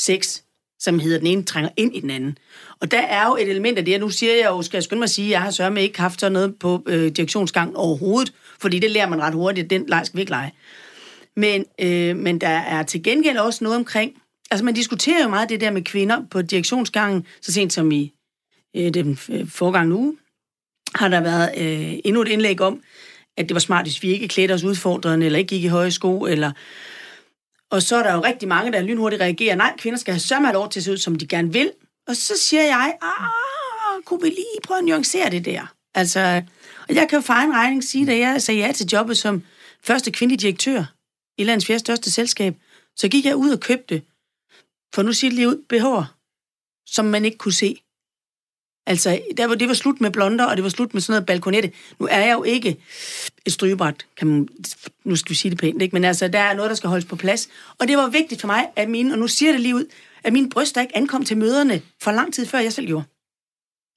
sex, 0.00 0.40
som 0.78 0.98
hedder, 0.98 1.18
den 1.18 1.26
ene 1.26 1.42
trænger 1.42 1.70
ind 1.76 1.96
i 1.96 2.00
den 2.00 2.10
anden. 2.10 2.38
Og 2.80 2.90
der 2.90 3.00
er 3.00 3.26
jo 3.26 3.36
et 3.36 3.50
element 3.50 3.78
af 3.78 3.84
det, 3.84 3.94
og 3.94 4.00
nu 4.00 4.08
siger 4.08 4.34
jeg 4.34 4.46
jo, 4.46 4.62
skal 4.62 4.76
jeg 4.76 4.82
skynde 4.82 4.98
mig 4.98 5.04
at 5.04 5.10
sige, 5.10 5.26
at 5.26 5.30
jeg 5.30 5.42
har 5.42 5.50
sørget 5.50 5.72
med 5.72 5.82
ikke 5.82 6.00
haft 6.00 6.20
sådan 6.20 6.32
noget 6.32 6.58
på 6.58 6.82
øh, 6.86 7.10
direktionsgang 7.10 7.76
overhovedet, 7.76 8.32
fordi 8.58 8.78
det 8.78 8.90
lærer 8.90 9.08
man 9.08 9.22
ret 9.22 9.34
hurtigt, 9.34 9.70
den 9.70 9.86
leg 9.86 10.02
skal 10.06 10.16
vi 10.16 10.20
ikke 10.20 10.32
lege. 10.32 10.52
Men, 11.36 11.64
øh, 11.80 12.16
men 12.16 12.40
der 12.40 12.48
er 12.48 12.82
til 12.82 13.02
gengæld 13.02 13.38
også 13.38 13.64
noget 13.64 13.78
omkring, 13.78 14.22
altså 14.50 14.64
man 14.64 14.74
diskuterer 14.74 15.22
jo 15.22 15.28
meget 15.28 15.48
det 15.48 15.60
der 15.60 15.70
med 15.70 15.82
kvinder 15.82 16.22
på 16.30 16.42
direktionsgangen, 16.42 17.26
så 17.40 17.52
sent 17.52 17.72
som 17.72 17.92
i 17.92 18.12
øh, 18.76 18.94
den 18.94 19.18
øh, 19.28 19.48
forgangne 19.48 19.94
uge, 19.94 20.16
har 20.96 21.08
der 21.08 21.20
været 21.20 21.50
øh, 21.56 21.98
endnu 22.04 22.22
et 22.22 22.28
indlæg 22.28 22.60
om, 22.60 22.82
at 23.36 23.48
det 23.48 23.54
var 23.54 23.60
smart, 23.60 23.84
hvis 23.84 24.02
vi 24.02 24.08
ikke 24.08 24.28
klædte 24.28 24.52
os 24.52 24.64
udfordrende, 24.64 25.26
eller 25.26 25.38
ikke 25.38 25.48
gik 25.48 25.64
i 25.64 25.66
høje 25.66 25.90
sko, 25.90 26.24
eller... 26.24 26.52
Og 27.70 27.82
så 27.82 27.96
er 27.96 28.02
der 28.02 28.14
jo 28.14 28.20
rigtig 28.20 28.48
mange, 28.48 28.72
der 28.72 28.82
lynhurtigt 28.82 29.22
reagerer, 29.22 29.56
nej, 29.56 29.74
kvinder 29.78 29.98
skal 29.98 30.14
have 30.14 30.20
sørme 30.20 30.52
lov 30.52 30.70
til 30.70 30.80
at 30.80 30.84
se 30.84 30.92
ud, 30.92 30.96
som 30.96 31.16
de 31.16 31.26
gerne 31.26 31.52
vil. 31.52 31.72
Og 32.08 32.16
så 32.16 32.34
siger 32.38 32.62
jeg, 32.62 32.96
ah, 33.02 34.02
kunne 34.04 34.22
vi 34.22 34.28
lige 34.28 34.60
prøve 34.64 34.78
at 34.78 34.84
nuancere 34.84 35.30
det 35.30 35.44
der? 35.44 35.72
Altså, 35.94 36.42
og 36.88 36.94
jeg 36.94 37.08
kan 37.08 37.16
jo 37.18 37.20
for 37.20 37.32
egen 37.32 37.52
regning 37.52 37.84
sige, 37.84 38.12
at 38.12 38.18
jeg 38.18 38.42
sagde 38.42 38.60
ja 38.60 38.72
til 38.72 38.86
jobbet 38.92 39.16
som 39.16 39.42
første 39.82 40.10
kvindelige 40.10 40.40
direktør 40.40 40.84
i 41.38 41.44
landets 41.44 41.66
fjerde 41.66 41.78
største 41.78 42.12
selskab, 42.12 42.54
så 42.96 43.08
gik 43.08 43.24
jeg 43.24 43.36
ud 43.36 43.50
og 43.50 43.60
købte, 43.60 44.02
for 44.94 45.02
nu 45.02 45.12
siger 45.12 45.30
det 45.30 45.36
lige 45.36 45.48
ud, 45.48 45.62
BH'er, 45.72 46.04
som 46.86 47.04
man 47.04 47.24
ikke 47.24 47.38
kunne 47.38 47.52
se. 47.52 47.80
Altså, 48.86 49.20
der 49.36 49.46
var, 49.46 49.54
det 49.54 49.68
var 49.68 49.74
slut 49.74 50.00
med 50.00 50.10
blonder, 50.10 50.44
og 50.44 50.56
det 50.56 50.62
var 50.62 50.70
slut 50.70 50.94
med 50.94 51.02
sådan 51.02 51.12
noget 51.12 51.26
balkonette. 51.26 51.72
Nu 51.98 52.06
er 52.10 52.18
jeg 52.18 52.32
jo 52.32 52.42
ikke 52.42 52.76
et 53.46 53.52
strygebræt, 53.52 54.06
kan 54.16 54.28
man, 54.28 54.48
nu 55.04 55.16
skal 55.16 55.30
vi 55.30 55.34
sige 55.34 55.50
det 55.50 55.58
pænt, 55.58 55.82
ikke? 55.82 55.96
men 55.96 56.04
altså, 56.04 56.28
der 56.28 56.38
er 56.38 56.54
noget, 56.54 56.68
der 56.68 56.74
skal 56.74 56.88
holdes 56.88 57.04
på 57.04 57.16
plads. 57.16 57.48
Og 57.78 57.88
det 57.88 57.96
var 57.96 58.08
vigtigt 58.08 58.40
for 58.40 58.46
mig, 58.46 58.68
at 58.76 58.88
mine, 58.88 59.14
og 59.14 59.18
nu 59.18 59.28
siger 59.28 59.52
det 59.52 59.60
lige 59.60 59.74
ud, 59.74 59.84
at 60.24 60.32
mine 60.32 60.50
bryster 60.50 60.80
ikke 60.80 60.96
ankom 60.96 61.24
til 61.24 61.36
møderne 61.36 61.82
for 62.02 62.12
lang 62.12 62.34
tid 62.34 62.46
før 62.46 62.58
jeg 62.58 62.72
selv 62.72 62.86
gjorde. 62.86 63.04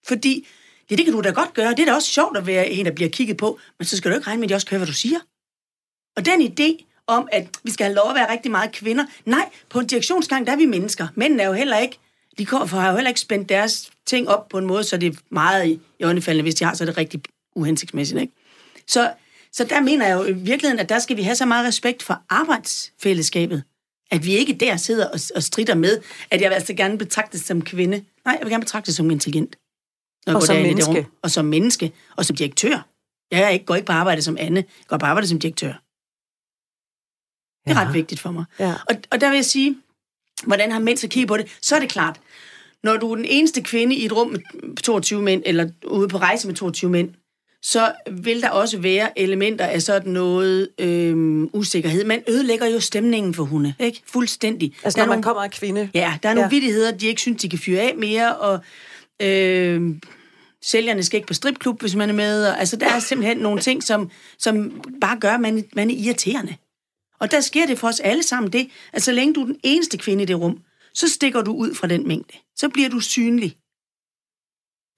Fordi, 0.08 0.47
ja, 0.91 0.95
det 0.95 1.06
kan 1.06 1.13
du 1.13 1.21
da 1.21 1.30
godt 1.30 1.54
gøre, 1.54 1.71
det 1.71 1.80
er 1.80 1.86
da 1.86 1.93
også 1.93 2.12
sjovt 2.12 2.38
at 2.38 2.47
være 2.47 2.69
en, 2.69 2.86
der 2.86 2.91
bliver 2.91 3.10
kigget 3.10 3.38
på, 3.38 3.60
men 3.80 3.86
så 3.86 3.97
skal 3.97 4.12
du 4.12 4.15
ikke 4.15 4.28
regne 4.28 4.39
med, 4.39 4.45
at 4.45 4.49
de 4.49 4.56
også 4.56 4.67
kan 4.67 4.75
høre, 4.75 4.86
hvad 4.86 4.88
du 4.88 4.93
siger. 4.93 5.19
Og 6.17 6.25
den 6.25 6.41
idé 6.41 6.86
om, 7.08 7.28
at 7.32 7.60
vi 7.63 7.71
skal 7.71 7.86
have 7.86 7.95
lov 7.95 8.10
at 8.10 8.15
være 8.15 8.32
rigtig 8.32 8.52
meget 8.52 8.71
kvinder, 8.71 9.06
nej, 9.25 9.49
på 9.69 9.80
en 9.80 9.88
direktionsgang, 9.88 10.47
der 10.47 10.54
er 10.54 10.58
vi 10.58 10.65
mennesker. 10.65 11.08
Mændene 11.15 11.43
er 11.43 11.47
jo 11.47 11.54
heller 11.54 11.78
ikke 11.78 11.99
de 12.39 12.45
kommer, 12.45 12.65
har 12.65 12.89
jo 12.89 12.95
heller 12.95 13.10
ikke 13.10 13.19
spændt 13.19 13.49
deres 13.49 13.91
ting 14.06 14.30
op 14.30 14.49
på 14.49 14.58
en 14.58 14.65
måde, 14.65 14.84
så 14.84 14.97
det 14.97 15.13
er 15.13 15.19
meget 15.30 15.67
i, 15.67 15.80
i 15.99 16.04
øjnefaldene, 16.04 16.43
hvis 16.43 16.56
de 16.56 16.65
har, 16.65 16.73
så 16.73 16.84
er 16.84 16.86
det 16.86 16.97
rigtig 16.97 17.21
uhensigtsmæssigt. 17.56 18.21
Ikke? 18.21 18.34
Så, 18.88 19.13
så 19.52 19.63
der 19.63 19.82
mener 19.82 20.08
jeg 20.08 20.15
jo 20.15 20.23
i 20.23 20.34
virkeligheden, 20.34 20.80
at 20.80 20.89
der 20.89 20.99
skal 20.99 21.17
vi 21.17 21.21
have 21.21 21.36
så 21.36 21.45
meget 21.45 21.67
respekt 21.67 22.04
for 22.04 22.21
arbejdsfællesskabet, 22.30 23.63
at 24.12 24.25
vi 24.25 24.32
ikke 24.32 24.54
der 24.54 24.78
sidder 24.78 25.08
og, 25.08 25.19
og 25.36 25.43
strider 25.43 25.75
med, 25.75 26.02
at 26.32 26.41
jeg 26.41 26.49
vil 26.49 26.56
altså 26.56 26.73
gerne 26.73 26.97
betragtes 26.97 27.41
som 27.41 27.62
kvinde. 27.62 28.06
Nej, 28.25 28.36
jeg 28.39 28.41
vil 28.41 28.49
gerne 28.52 28.63
betragtes 28.63 28.95
som 28.95 29.12
intelligent. 29.12 29.56
Når 30.28 30.36
og 30.36 30.43
som 30.43 30.56
menneske. 30.56 30.91
Rum, 30.91 31.06
og 31.21 31.32
som 31.32 31.45
menneske. 31.45 31.91
Og 32.15 32.25
som 32.25 32.36
direktør. 32.36 32.88
Jeg 33.32 33.41
er 33.41 33.49
ikke, 33.49 33.65
går 33.65 33.75
ikke 33.75 33.86
på 33.86 33.93
arbejde 33.93 34.21
som 34.21 34.38
Anne. 34.39 34.60
Jeg 34.60 34.88
går 34.88 34.97
på 34.97 35.06
arbejde 35.06 35.28
som 35.28 35.39
direktør. 35.39 35.73
Det 37.65 37.75
er 37.75 37.82
ja. 37.82 37.88
ret 37.88 37.93
vigtigt 37.93 38.21
for 38.21 38.32
mig. 38.32 38.45
Ja. 38.60 38.73
Og, 38.89 38.95
og 39.12 39.21
der 39.21 39.30
vil 39.30 39.36
jeg 39.36 39.45
sige, 39.45 39.75
hvordan 40.45 40.71
har 40.71 40.80
mænd 40.80 40.97
så 40.97 41.08
kigget 41.08 41.28
på 41.28 41.38
det? 41.38 41.58
Så 41.62 41.75
er 41.75 41.80
det 41.80 41.89
klart, 41.89 42.19
når 42.84 42.97
du 42.97 43.12
er 43.12 43.15
den 43.15 43.25
eneste 43.25 43.62
kvinde 43.62 43.95
i 43.95 44.06
et 44.06 44.12
rum 44.15 44.28
med 44.28 44.39
22 44.84 45.21
mænd, 45.21 45.43
eller 45.45 45.69
ude 45.88 46.08
på 46.08 46.17
rejse 46.17 46.47
med 46.47 46.56
22 46.56 46.91
mænd, 46.91 47.10
så 47.62 47.91
vil 48.12 48.41
der 48.41 48.49
også 48.49 48.78
være 48.78 49.19
elementer 49.19 49.65
af 49.65 49.82
sådan 49.82 50.12
noget 50.12 50.69
øhm, 50.80 51.49
usikkerhed. 51.54 52.04
Man 52.04 52.23
ødelægger 52.28 52.65
jo 52.65 52.80
stemningen 52.80 53.34
for 53.34 53.43
hunde, 53.43 53.73
ikke? 53.80 54.02
Fuldstændig. 54.06 54.73
Altså 54.84 54.97
der 54.97 55.06
når 55.06 55.10
man 55.10 55.15
nogle, 55.15 55.23
kommer 55.23 55.43
af 55.43 55.52
kvinde? 55.52 55.89
Ja, 55.93 56.17
der 56.23 56.30
er 56.30 56.34
nogle 56.34 56.45
ja. 56.45 56.49
vidtigheder, 56.49 56.91
de 56.91 57.08
ikke 57.08 57.21
synes, 57.21 57.41
de 57.41 57.49
kan 57.49 57.60
fyre 57.60 57.82
af 57.82 57.95
mere, 57.97 58.36
og 58.36 58.60
øh, 59.21 59.95
sælgerne 60.62 61.04
skal 61.04 61.17
ikke 61.17 61.28
på 61.28 61.34
stripklub, 61.34 61.82
hvis 61.82 61.95
man 61.95 62.10
er 62.10 62.13
med. 62.13 62.47
Og, 62.47 62.60
altså, 62.60 62.75
der 62.75 62.89
er 62.89 62.99
simpelthen 62.99 63.38
nogle 63.38 63.60
ting, 63.60 63.84
som, 63.84 64.10
som 64.38 64.82
bare 65.02 65.19
gør, 65.19 65.32
at 65.32 65.41
man, 65.41 65.65
man 65.75 65.89
er 65.89 65.95
irriterende. 65.95 66.56
Og 67.19 67.32
der 67.32 67.41
sker 67.41 67.65
det 67.65 67.79
for 67.79 67.88
os 67.88 67.99
alle 67.99 68.23
sammen 68.23 68.53
det, 68.53 68.69
at 68.93 69.03
så 69.03 69.12
længe 69.12 69.34
du 69.34 69.41
er 69.41 69.45
den 69.45 69.60
eneste 69.63 69.97
kvinde 69.97 70.23
i 70.23 70.25
det 70.25 70.39
rum, 70.39 70.60
så 70.93 71.10
stikker 71.10 71.41
du 71.41 71.53
ud 71.53 71.75
fra 71.75 71.88
den 71.88 72.08
mængde. 72.08 72.38
Så 72.55 72.69
bliver 72.69 72.89
du 72.89 72.99
synlig. 72.99 73.55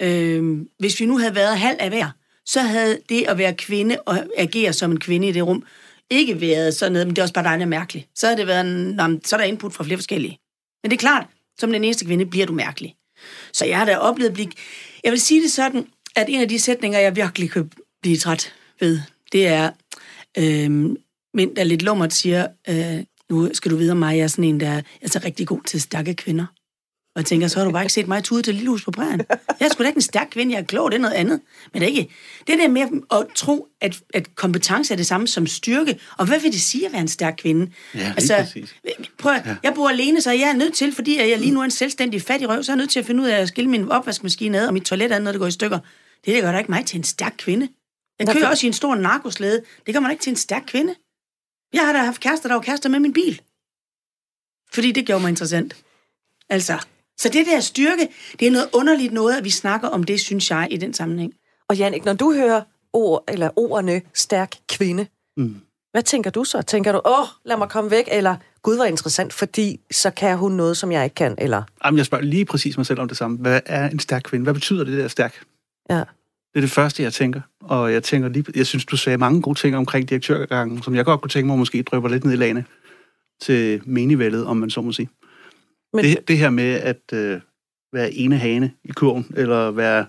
Øhm, 0.01 0.69
hvis 0.79 0.99
vi 0.99 1.05
nu 1.05 1.17
havde 1.17 1.35
været 1.35 1.59
halv 1.59 1.77
af 1.79 1.89
hver, 1.89 2.09
så 2.45 2.61
havde 2.61 2.99
det 3.09 3.25
at 3.27 3.37
være 3.37 3.53
kvinde 3.53 4.01
og 4.05 4.17
agere 4.37 4.73
som 4.73 4.91
en 4.91 4.99
kvinde 4.99 5.27
i 5.27 5.31
det 5.31 5.47
rum, 5.47 5.63
ikke 6.09 6.41
været 6.41 6.73
sådan 6.73 6.91
noget, 6.91 7.07
men 7.07 7.15
det 7.15 7.21
er 7.21 7.23
også 7.23 7.33
bare 7.33 7.43
dejligt 7.43 7.69
mærkeligt. 7.69 8.07
Så 8.15 8.27
havde 8.27 8.37
det 8.37 8.47
været 8.47 8.61
en, 8.61 9.21
så 9.25 9.35
er 9.35 9.37
der 9.37 9.45
input 9.45 9.73
fra 9.73 9.83
flere 9.83 9.97
forskellige. 9.97 10.39
Men 10.83 10.91
det 10.91 10.97
er 10.97 10.99
klart, 10.99 11.27
som 11.59 11.71
den 11.71 11.83
eneste 11.83 12.05
kvinde 12.05 12.25
bliver 12.25 12.45
du 12.45 12.53
mærkelig. 12.53 12.95
Så 13.53 13.65
jeg 13.65 13.77
har 13.77 13.85
da 13.85 13.97
oplevet 13.97 14.33
blik. 14.33 14.59
Jeg 15.03 15.11
vil 15.11 15.21
sige 15.21 15.41
det 15.41 15.51
sådan, 15.51 15.87
at 16.15 16.25
en 16.29 16.41
af 16.41 16.49
de 16.49 16.59
sætninger, 16.59 16.99
jeg 16.99 17.15
virkelig 17.15 17.51
kan 17.51 17.71
blive 18.01 18.17
træt 18.17 18.53
ved, 18.79 18.99
det 19.31 19.47
er, 19.47 19.71
øhm, 20.37 20.97
mænd, 21.33 21.55
der 21.55 21.63
lidt 21.63 21.81
lummert 21.81 22.13
siger, 22.13 22.47
øh, 22.69 23.03
nu 23.29 23.49
skal 23.53 23.71
du 23.71 23.75
vide 23.75 23.91
om 23.91 23.97
mig, 23.97 24.17
jeg 24.17 24.23
er 24.23 24.27
sådan 24.27 24.43
en, 24.43 24.59
der 24.59 24.81
er 25.01 25.07
så 25.07 25.21
rigtig 25.25 25.47
god 25.47 25.61
til 25.61 25.81
stærke 25.81 26.13
kvinder. 26.13 26.45
Og 27.15 27.19
jeg 27.19 27.25
tænker, 27.25 27.47
så 27.47 27.59
har 27.59 27.65
du 27.65 27.71
bare 27.71 27.83
ikke 27.83 27.93
set 27.93 28.07
mig 28.07 28.23
tude 28.23 28.41
til 28.41 28.53
Lillehus 28.53 28.85
på 28.85 28.91
bræren. 28.91 29.21
Jeg 29.29 29.65
er 29.65 29.69
sgu 29.69 29.83
da 29.83 29.87
ikke 29.87 29.97
en 29.97 30.01
stærk 30.01 30.27
kvinde, 30.31 30.53
jeg 30.53 30.61
er 30.61 30.65
klog, 30.65 30.91
det 30.91 30.97
er 30.97 31.01
noget 31.01 31.15
andet. 31.15 31.41
Men 31.73 31.81
det 31.81 31.87
er 31.87 31.97
ikke. 31.97 32.13
Det 32.47 32.59
der 32.59 32.67
med 32.67 32.81
at 33.11 33.25
tro, 33.35 33.67
at, 33.81 33.99
at 34.13 34.35
kompetence 34.35 34.93
er 34.93 34.97
det 34.97 35.07
samme 35.07 35.27
som 35.27 35.47
styrke. 35.47 35.99
Og 36.17 36.25
hvad 36.25 36.39
vil 36.39 36.51
det 36.51 36.61
sige 36.61 36.85
at 36.85 36.91
være 36.91 37.01
en 37.01 37.07
stærk 37.07 37.35
kvinde? 37.37 37.71
Ja, 37.95 38.13
altså, 38.17 38.35
præcis. 38.35 38.75
Prøv, 39.17 39.33
ja. 39.33 39.55
jeg 39.63 39.73
bor 39.75 39.89
alene, 39.89 40.21
så 40.21 40.31
jeg 40.31 40.49
er 40.49 40.53
nødt 40.53 40.73
til, 40.73 40.95
fordi 40.95 41.17
jeg 41.17 41.39
lige 41.39 41.51
nu 41.51 41.59
er 41.59 41.63
en 41.63 41.71
selvstændig 41.71 42.21
fattig 42.21 42.49
røv, 42.49 42.63
så 42.63 42.71
er 42.71 42.75
jeg 42.75 42.77
nødt 42.77 42.89
til 42.89 42.99
at 42.99 43.05
finde 43.05 43.23
ud 43.23 43.27
af 43.27 43.41
at 43.41 43.47
skille 43.47 43.69
min 43.69 43.91
opvaskemaskine 43.91 44.59
ad 44.59 44.67
og 44.67 44.73
mit 44.73 44.83
toilet 44.83 45.11
ad, 45.11 45.19
når 45.19 45.31
det 45.31 45.39
går 45.39 45.47
i 45.47 45.51
stykker. 45.51 45.79
Det 46.25 46.35
der 46.35 46.41
gør 46.41 46.51
da 46.51 46.57
ikke 46.57 46.71
mig 46.71 46.85
til 46.85 46.97
en 46.97 47.03
stærk 47.03 47.33
kvinde. 47.37 47.67
Jeg 48.19 48.35
kører 48.35 48.49
også 48.49 48.65
i 48.65 48.67
en 48.67 48.73
stor 48.73 48.95
narkoslæde. 48.95 49.61
Det 49.85 49.93
gør 49.93 49.99
man 49.99 50.11
ikke 50.11 50.23
til 50.23 50.29
en 50.29 50.35
stærk 50.35 50.63
kvinde. 50.67 50.95
Jeg 51.73 51.85
har 51.85 51.93
da 51.93 51.99
haft 51.99 52.21
kærester, 52.21 52.49
der 52.49 52.55
var 52.55 52.61
kærester 52.61 52.89
med 52.89 52.99
min 52.99 53.13
bil. 53.13 53.41
Fordi 54.73 54.91
det 54.91 55.05
gjorde 55.05 55.21
mig 55.21 55.29
interessant. 55.29 55.75
Altså, 56.49 56.85
så 57.17 57.29
det 57.29 57.45
der 57.45 57.59
styrke, 57.59 58.07
det 58.39 58.47
er 58.47 58.51
noget 58.51 58.69
underligt 58.73 59.13
noget, 59.13 59.37
at 59.37 59.43
vi 59.43 59.49
snakker 59.49 59.87
om 59.87 60.03
det, 60.03 60.19
synes 60.19 60.51
jeg, 60.51 60.67
i 60.71 60.77
den 60.77 60.93
sammenhæng. 60.93 61.33
Og 61.69 61.77
Jannik, 61.77 62.05
når 62.05 62.13
du 62.13 62.33
hører 62.33 62.61
ord, 62.93 63.23
eller 63.27 63.49
ordene 63.55 64.01
stærk 64.13 64.55
kvinde, 64.69 65.07
mm. 65.37 65.61
hvad 65.91 66.03
tænker 66.03 66.29
du 66.29 66.43
så? 66.43 66.61
Tænker 66.61 66.91
du, 66.91 67.01
åh, 67.05 67.27
lad 67.45 67.57
mig 67.57 67.69
komme 67.69 67.91
væk, 67.91 68.07
eller 68.11 68.35
gud, 68.61 68.77
var 68.77 68.85
interessant, 68.85 69.33
fordi 69.33 69.79
så 69.91 70.11
kan 70.11 70.37
hun 70.37 70.51
noget, 70.51 70.77
som 70.77 70.91
jeg 70.91 71.03
ikke 71.03 71.15
kan, 71.15 71.35
eller? 71.37 71.63
Jamen, 71.85 71.97
jeg 71.97 72.05
spørger 72.05 72.23
lige 72.23 72.45
præcis 72.45 72.77
mig 72.77 72.85
selv 72.85 72.99
om 72.99 73.07
det 73.07 73.17
samme. 73.17 73.37
Hvad 73.37 73.61
er 73.65 73.89
en 73.89 73.99
stærk 73.99 74.21
kvinde? 74.23 74.43
Hvad 74.43 74.53
betyder 74.53 74.83
det 74.83 74.97
der 74.97 75.07
stærk? 75.07 75.43
Ja. 75.89 76.03
Det 76.53 76.59
er 76.59 76.61
det 76.61 76.71
første, 76.71 77.03
jeg 77.03 77.13
tænker. 77.13 77.41
Og 77.59 77.93
jeg 77.93 78.03
tænker 78.03 78.29
lige, 78.29 78.45
jeg 78.55 78.67
synes, 78.67 78.85
du 78.85 78.97
sagde 78.97 79.17
mange 79.17 79.41
gode 79.41 79.59
ting 79.59 79.77
omkring 79.77 80.09
direktørgangen, 80.09 80.83
som 80.83 80.95
jeg 80.95 81.05
godt 81.05 81.21
kunne 81.21 81.29
tænke 81.29 81.47
mig 81.47 81.57
måske 81.57 81.83
drøber 81.83 82.09
lidt 82.09 82.23
ned 82.23 82.33
i 82.33 82.35
lagene 82.35 82.65
til 83.41 83.81
menigvældet, 83.85 84.45
om 84.45 84.57
man 84.57 84.69
så 84.69 84.81
må 84.81 84.91
sige. 84.91 85.09
Men... 85.93 86.05
Det, 86.05 86.27
det 86.27 86.37
her 86.37 86.49
med 86.49 86.73
at 86.73 87.01
øh, 87.13 87.41
være 87.93 88.13
ene 88.13 88.37
hane 88.37 88.71
i 88.83 88.91
kurven, 88.91 89.25
eller 89.37 89.71
være 89.71 90.05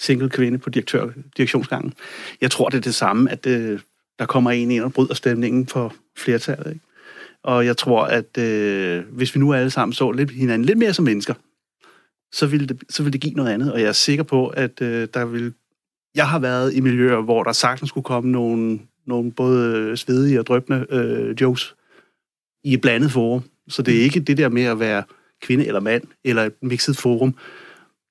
single 0.00 0.30
kvinde 0.30 0.58
på 0.58 0.70
direktør, 0.70 1.10
direktionsgangen. 1.36 1.94
Jeg 2.40 2.50
tror, 2.50 2.68
det 2.68 2.76
er 2.76 2.82
det 2.82 2.94
samme, 2.94 3.30
at 3.30 3.46
øh, 3.46 3.80
der 4.18 4.26
kommer 4.26 4.50
en 4.50 4.70
ind 4.70 4.82
og 4.82 4.92
bryder 4.92 5.14
stemningen 5.14 5.66
for 5.66 5.94
flertallet. 6.18 6.72
Ikke? 6.72 6.84
Og 7.42 7.66
jeg 7.66 7.76
tror, 7.76 8.04
at 8.04 8.38
øh, 8.38 9.04
hvis 9.12 9.34
vi 9.34 9.40
nu 9.40 9.54
alle 9.54 9.70
sammen 9.70 9.92
så 9.92 10.10
lidt, 10.10 10.30
hinanden 10.30 10.64
lidt 10.64 10.78
mere 10.78 10.94
som 10.94 11.04
mennesker, 11.04 11.34
så 12.32 12.46
vil, 12.46 12.68
det, 12.68 12.82
så 12.90 13.02
vil 13.02 13.12
det 13.12 13.20
give 13.20 13.34
noget 13.34 13.50
andet. 13.50 13.72
Og 13.72 13.80
jeg 13.80 13.88
er 13.88 13.92
sikker 13.92 14.24
på, 14.24 14.48
at 14.48 14.82
øh, 14.82 15.08
der 15.14 15.24
vil 15.24 15.54
jeg 16.14 16.28
har 16.28 16.38
været 16.38 16.74
i 16.74 16.80
miljøer, 16.80 17.20
hvor 17.20 17.42
der 17.42 17.52
sagtens 17.52 17.88
skulle 17.88 18.04
komme 18.04 18.32
nogle, 18.32 18.78
nogle 19.06 19.32
både 19.32 19.96
svedige 19.96 20.40
og 20.40 20.46
drøbende 20.46 20.86
øh, 20.90 21.40
jokes 21.40 21.74
i 22.64 22.74
et 22.74 22.80
blandet 22.80 23.12
forum. 23.12 23.42
Så 23.68 23.82
det 23.82 23.98
er 23.98 24.02
ikke 24.02 24.20
det 24.20 24.36
der 24.36 24.48
med 24.48 24.62
at 24.62 24.80
være 24.80 25.02
kvinde 25.42 25.66
eller 25.66 25.80
mand, 25.80 26.02
eller 26.24 26.42
et 26.42 26.52
mixet 26.62 26.96
forum. 26.96 27.34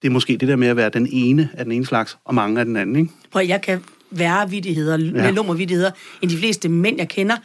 Det 0.02 0.08
er 0.08 0.12
måske 0.12 0.38
det 0.38 0.48
der 0.48 0.56
med 0.56 0.68
at 0.68 0.76
være 0.76 0.89
den 0.89 1.08
ene 1.12 1.50
af 1.54 1.66
den 1.66 1.72
ene 1.72 1.86
slags, 1.86 2.18
og 2.26 2.36
mange 2.36 2.60
af 2.60 2.66
den 2.66 2.76
anden. 2.76 2.95
Ikke? 2.95 3.12
Prøv, 3.32 3.45
jeg 3.47 3.62
kan 3.62 3.84
være 4.12 4.49
vidtigheder, 4.49 4.97
ja. 4.97 5.30
lummervidtigheder, 5.30 5.91
end 6.22 6.32
de 6.32 6.38
fleste 6.38 6.70
mænd, 6.70 6.97
jeg 6.97 7.10
kender. 7.10 7.36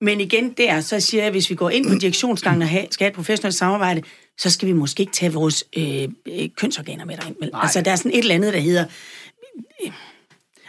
Men 0.00 0.20
igen 0.20 0.50
der, 0.50 0.80
så 0.80 1.00
siger 1.00 1.22
jeg, 1.22 1.26
at 1.26 1.32
hvis 1.32 1.50
vi 1.50 1.54
går 1.54 1.70
ind 1.70 1.88
på 1.88 1.94
direktionsgangen 1.94 2.62
og 2.62 2.68
skal 2.68 3.04
have 3.04 3.08
et 3.08 3.14
professionelt 3.14 3.54
samarbejde, 3.54 4.02
så 4.38 4.50
skal 4.50 4.68
vi 4.68 4.72
måske 4.72 5.00
ikke 5.00 5.12
tage 5.12 5.32
vores 5.32 5.64
øh, 5.76 6.08
øh 6.26 6.48
kønsorganer 6.56 7.04
med 7.04 7.16
derind. 7.16 7.36
Altså, 7.54 7.80
der 7.80 7.90
er 7.90 7.96
sådan 7.96 8.12
et 8.12 8.18
eller 8.18 8.34
andet, 8.34 8.52
der 8.52 8.60
hedder, 8.60 8.84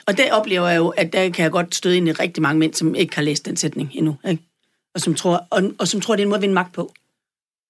og 0.06 0.18
der 0.18 0.34
oplever 0.34 0.68
jeg 0.68 0.78
jo, 0.78 0.90
at 0.90 1.14
der 1.14 1.30
kan 1.30 1.44
jeg 1.44 1.52
godt 1.52 1.76
støde 1.76 1.98
ind 1.98 2.08
i 2.08 2.12
rigtig 2.12 2.42
mange 2.42 2.60
mænd, 2.60 2.74
som 2.74 2.96
ikke 2.96 3.16
har 3.16 3.22
læst 3.22 3.46
den 3.46 3.58
sætning 3.58 3.92
endnu. 3.94 4.16
Ikke? 4.30 4.44
Og, 4.96 5.02
som 5.02 5.16
tror, 5.16 5.48
og, 5.50 5.64
og 5.80 5.88
som 5.88 6.02
tror, 6.02 6.16
det 6.16 6.22
er 6.22 6.26
en 6.26 6.30
måde 6.30 6.38
at 6.38 6.42
vinde 6.42 6.54
magt 6.54 6.74
på. 6.74 6.94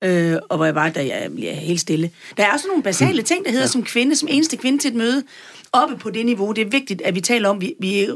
øh, 0.04 0.38
og 0.50 0.58
hvor 0.58 0.66
jeg 0.66 0.76
var, 0.76 0.90
da 0.90 1.06
jeg 1.06 1.32
bliver 1.36 1.54
helt 1.54 1.80
stille. 1.80 2.12
Der 2.38 2.44
er 2.44 2.54
også 2.54 2.68
nogle 2.68 2.84
basale 2.84 3.22
ting, 3.22 3.46
der 3.46 3.52
hedder 3.52 3.64
ja. 3.64 3.68
som 3.68 3.84
kvinde, 3.84 4.16
som 4.16 4.28
eneste 4.32 4.58
kvinde 4.58 4.78
til 4.80 4.90
et 4.90 4.96
møde, 4.96 5.24
oppe 5.72 5.98
på 5.98 6.10
det 6.10 6.26
niveau. 6.26 6.52
Det 6.52 6.62
er 6.62 6.70
vigtigt, 6.70 7.02
at 7.02 7.16
vi 7.16 7.22
taler 7.22 7.50
om, 7.50 7.62
vi, 7.62 7.76
vi 7.80 8.08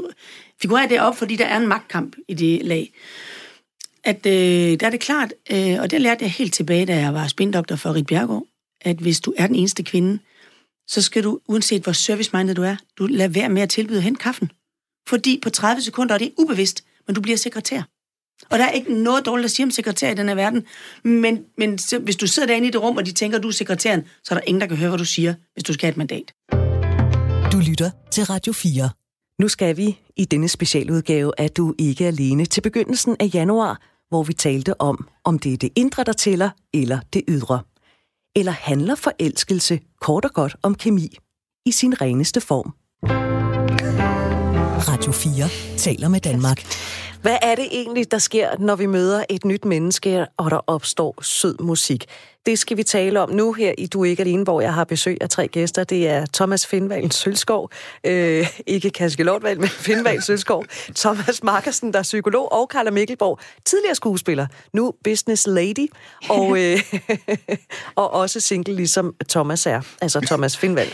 figurerer 0.62 0.88
det 0.88 1.02
op, 1.02 1.18
fordi 1.18 1.36
der 1.36 1.46
er 1.46 1.58
en 1.58 1.68
magtkamp 1.68 2.16
i 2.28 2.34
det 2.34 2.66
lag. 2.66 2.92
At 4.04 4.26
øh, 4.26 4.80
der 4.80 4.86
er 4.86 4.90
det 4.90 5.00
klart, 5.00 5.34
øh, 5.52 5.78
og 5.80 5.92
det 5.92 6.02
lærte 6.02 6.24
jeg 6.24 6.32
helt 6.32 6.54
tilbage, 6.54 6.86
da 6.86 6.98
jeg 6.98 7.14
var 7.14 7.28
spindoktor 7.28 7.76
for 7.76 7.96
Rit 7.96 8.08
Bjergård, 8.08 8.46
at 8.82 8.96
hvis 8.98 9.20
du 9.20 9.34
er 9.38 9.48
den 9.48 9.56
eneste 9.56 9.84
kvinde, 9.84 10.20
så 10.88 11.02
skal 11.02 11.24
du, 11.24 11.40
uanset 11.48 11.84
hvor 11.84 11.92
service-minded 11.92 12.56
du 12.56 12.64
er, 12.64 12.76
du 12.98 13.06
lader 13.06 13.30
være 13.30 13.50
med 13.50 13.62
at 13.62 13.70
tilbyde 13.70 14.02
hen 14.02 14.16
kaffen. 14.16 14.52
Fordi 15.08 15.40
på 15.44 15.50
30 15.50 15.82
sekunder 15.82 16.14
er 16.14 16.20
det 16.20 16.34
ubevidst, 16.38 16.84
men 17.08 17.16
du 17.16 17.22
bliver 17.22 17.38
sekretær. 17.38 17.82
Og 18.50 18.60
der 18.60 18.66
er 18.66 18.72
ikke 18.72 18.94
noget 18.94 19.26
dårligt 19.26 19.46
at 19.46 19.52
sige 19.52 19.64
om 19.64 19.72
sekretær 19.72 20.12
i 20.12 20.14
den 20.14 20.28
her 20.28 20.36
verden. 20.36 20.66
Men, 21.04 21.46
men 21.58 21.80
hvis 22.04 22.16
du 22.16 22.28
sidder 22.28 22.48
derinde 22.48 22.68
i 22.68 22.72
det 22.72 22.82
rum, 22.82 22.98
og 22.98 23.06
de 23.06 23.12
tænker, 23.12 23.38
at 23.38 23.44
du 23.44 23.48
er 23.48 23.52
sekretæren, 23.52 24.04
så 24.24 24.36
er 24.36 24.40
der 24.40 24.46
ingen, 24.48 24.62
der 24.62 24.68
kan 24.68 24.78
høre, 24.78 24.90
hvad 24.90 24.98
du 24.98 25.06
siger, 25.06 25.34
hvis 25.54 25.64
du 25.64 25.74
skal 25.74 25.88
have 25.88 25.92
et 25.92 25.98
mandat. 25.98 26.34
Du 27.52 27.60
lytter 27.70 27.92
til 28.12 28.24
Radio 28.24 28.54
4. 28.54 28.90
Nu 29.42 29.48
skal 29.48 29.78
vi 29.78 30.00
i 30.16 30.26
denne 30.26 30.50
specialudgave 30.50 31.32
at 31.38 31.58
Du 31.58 31.74
ikke 31.78 32.06
alene 32.06 32.46
til 32.46 32.62
begyndelsen 32.62 33.16
af 33.20 33.30
januar, 33.34 33.82
hvor 34.10 34.24
vi 34.24 34.34
talte 34.34 34.82
om, 34.82 35.08
om 35.24 35.40
det 35.40 35.54
er 35.54 35.58
det 35.58 35.70
indre, 35.76 36.04
der 36.04 36.14
tæller, 36.14 36.50
eller 36.74 37.00
det 37.14 37.24
ydre. 37.28 37.62
Eller 38.38 38.52
handler 38.52 38.96
forelskelse 38.96 39.80
kort 40.02 40.26
og 40.26 40.34
godt 40.34 40.56
om 40.64 40.76
kemi 40.76 41.18
i 41.66 41.72
sin 41.72 42.02
reneste 42.02 42.42
form? 42.42 42.74
Radio 44.88 45.12
4 45.12 45.78
taler 45.78 46.08
med 46.08 46.20
Danmark. 46.20 46.64
Hvad 47.22 47.38
er 47.42 47.56
det 47.56 47.68
egentlig, 47.72 48.12
der 48.12 48.18
sker, 48.18 48.50
når 48.60 48.76
vi 48.76 48.86
møder 48.86 49.24
et 49.30 49.46
nyt 49.46 49.66
menneske, 49.66 50.26
og 50.38 50.52
der 50.52 50.60
opstår 50.68 51.16
sød 51.22 51.56
musik? 51.60 52.06
Det 52.46 52.60
skal 52.60 52.78
vi 52.78 52.84
tale 52.84 53.22
om 53.22 53.30
nu 53.30 53.54
her 53.54 53.74
i 53.78 53.88
Du 53.88 54.02
er 54.02 54.10
ikke 54.10 54.22
alene, 54.22 54.44
hvor 54.44 54.62
jeg 54.62 54.74
har 54.74 54.84
besøg 54.84 55.18
af 55.22 55.30
tre 55.30 55.48
gæster. 55.48 55.84
Det 55.84 56.08
er 56.08 56.26
Thomas 56.34 56.68
Findvald 56.68 57.12
Sølskov, 57.12 57.70
øh, 58.04 58.48
ikke 58.68 58.90
Kaske 58.90 59.24
Lortvalg, 59.24 59.60
men 59.60 59.70
Findvald 59.70 60.22
Sølskov, 60.22 60.66
Thomas 60.96 61.44
Markersen, 61.44 61.94
der 61.94 62.00
er 62.00 62.04
psykolog, 62.04 62.52
og 62.52 62.68
Carla 62.72 62.92
Mikkelborg, 62.92 63.40
tidligere 63.66 63.96
skuespiller, 63.96 64.48
nu 64.74 64.94
business 65.04 65.48
lady, 65.48 65.88
og, 66.30 66.64
øh, 66.64 66.80
og 67.96 68.14
også 68.14 68.40
single, 68.40 68.76
ligesom 68.76 69.16
Thomas 69.30 69.66
er, 69.66 69.82
altså 70.02 70.20
Thomas 70.20 70.58
Findvald. 70.58 70.90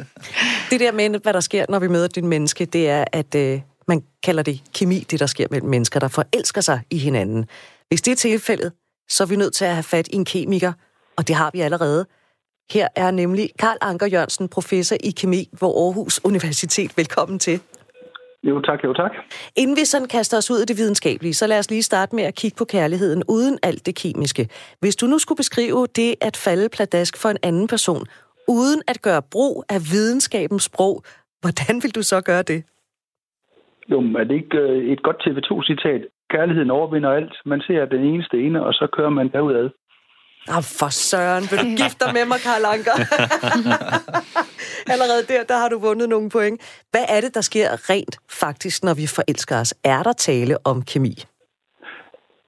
det 0.70 0.80
der 0.80 0.92
med, 0.92 1.20
hvad 1.22 1.32
der 1.32 1.40
sker, 1.40 1.64
når 1.68 1.78
vi 1.78 1.88
møder 1.88 2.08
dit 2.08 2.24
menneske, 2.24 2.64
det 2.64 2.88
er, 2.88 3.04
at 3.12 3.34
øh, 3.34 3.60
man 3.88 4.02
kalder 4.22 4.42
det 4.42 4.60
kemi, 4.74 4.98
det 4.98 5.20
der 5.20 5.26
sker 5.26 5.46
mellem 5.50 5.68
mennesker, 5.68 6.00
der 6.00 6.08
forelsker 6.08 6.60
sig 6.60 6.80
i 6.90 6.98
hinanden. 6.98 7.46
Hvis 7.88 8.02
det 8.02 8.12
er 8.12 8.16
tilfældet, 8.16 8.72
så 9.08 9.24
er 9.24 9.28
vi 9.28 9.36
nødt 9.36 9.54
til 9.54 9.64
at 9.64 9.74
have 9.74 9.82
fat 9.82 10.08
i 10.08 10.16
en 10.16 10.24
kemiker, 10.24 10.72
og 11.16 11.28
det 11.28 11.36
har 11.36 11.50
vi 11.52 11.60
allerede. 11.60 12.06
Her 12.72 12.88
er 12.96 13.10
nemlig 13.10 13.50
Karl 13.58 13.76
Anker 13.80 14.06
Jørgensen, 14.06 14.48
professor 14.48 14.96
i 15.04 15.10
kemi 15.10 15.48
ved 15.60 15.68
Aarhus 15.68 16.20
Universitet. 16.24 16.96
Velkommen 16.96 17.38
til. 17.38 17.60
Jo 18.42 18.60
tak, 18.60 18.84
jo 18.84 18.92
tak. 18.92 19.10
Inden 19.56 19.76
vi 19.76 19.84
sådan 19.84 20.08
kaster 20.08 20.36
os 20.36 20.50
ud 20.50 20.58
i 20.58 20.64
det 20.64 20.76
videnskabelige, 20.76 21.34
så 21.34 21.46
lad 21.46 21.58
os 21.58 21.70
lige 21.70 21.82
starte 21.82 22.16
med 22.16 22.24
at 22.24 22.34
kigge 22.34 22.56
på 22.56 22.64
kærligheden 22.64 23.22
uden 23.28 23.58
alt 23.62 23.86
det 23.86 23.94
kemiske. 23.94 24.48
Hvis 24.80 24.96
du 24.96 25.06
nu 25.06 25.18
skulle 25.18 25.36
beskrive 25.36 25.86
det 25.96 26.14
at 26.20 26.36
falde 26.36 26.68
pladask 26.68 27.16
for 27.16 27.28
en 27.28 27.36
anden 27.42 27.66
person, 27.66 28.06
uden 28.48 28.82
at 28.86 29.02
gøre 29.02 29.22
brug 29.22 29.64
af 29.68 29.80
videnskabens 29.92 30.62
sprog, 30.62 31.02
hvordan 31.40 31.82
vil 31.82 31.94
du 31.94 32.02
så 32.02 32.20
gøre 32.20 32.42
det? 32.42 32.64
Jo, 33.90 34.00
er 34.00 34.24
det 34.24 34.34
ikke 34.34 34.58
øh, 34.58 34.92
et 34.92 35.02
godt 35.02 35.16
TV2-citat? 35.26 36.02
Kærligheden 36.30 36.70
overvinder 36.70 37.10
alt. 37.10 37.34
Man 37.44 37.60
ser 37.60 37.84
den 37.84 38.04
eneste 38.04 38.36
ene, 38.44 38.64
og 38.64 38.74
så 38.74 38.86
kører 38.92 39.10
man 39.10 39.28
derudad. 39.28 39.70
Ah, 40.54 40.64
for 40.78 40.90
søren, 41.06 41.44
vil 41.50 41.58
du 41.64 41.70
gifte 41.82 42.04
dig 42.04 42.12
med 42.18 42.24
mig, 42.32 42.38
Karl 42.46 42.64
Anker? 42.74 42.96
Allerede 44.92 45.22
der, 45.32 45.42
der 45.50 45.56
har 45.62 45.68
du 45.68 45.78
vundet 45.78 46.08
nogle 46.08 46.30
point. 46.30 46.56
Hvad 46.92 47.04
er 47.14 47.20
det, 47.20 47.34
der 47.34 47.40
sker 47.40 47.68
rent 47.90 48.14
faktisk, 48.42 48.84
når 48.84 48.94
vi 49.00 49.06
forelsker 49.16 49.56
os? 49.60 49.74
Er 49.84 50.02
der 50.02 50.12
tale 50.12 50.54
om 50.64 50.82
kemi? 50.82 51.14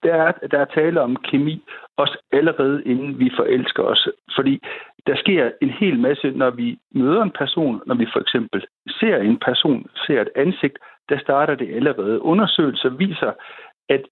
Der 0.02 0.14
er, 0.14 0.32
der 0.50 0.58
er 0.58 0.64
tale 0.64 1.00
om 1.00 1.16
kemi, 1.16 1.62
også 1.96 2.16
allerede 2.32 2.82
inden 2.86 3.18
vi 3.18 3.30
forelsker 3.38 3.82
os. 3.82 4.08
Fordi 4.36 4.54
der 5.06 5.16
sker 5.16 5.50
en 5.62 5.70
hel 5.80 5.98
masse, 5.98 6.30
når 6.30 6.50
vi 6.50 6.78
møder 6.94 7.22
en 7.22 7.34
person, 7.42 7.82
når 7.86 7.94
vi 7.94 8.06
for 8.12 8.20
eksempel 8.20 8.66
ser 9.00 9.16
en 9.16 9.38
person, 9.48 9.86
ser 10.06 10.20
et 10.20 10.32
ansigt, 10.36 10.78
der 11.10 11.18
starter 11.18 11.54
det 11.54 11.74
allerede. 11.74 12.22
Undersøgelser 12.22 12.88
viser, 12.88 13.32
at 13.88 14.02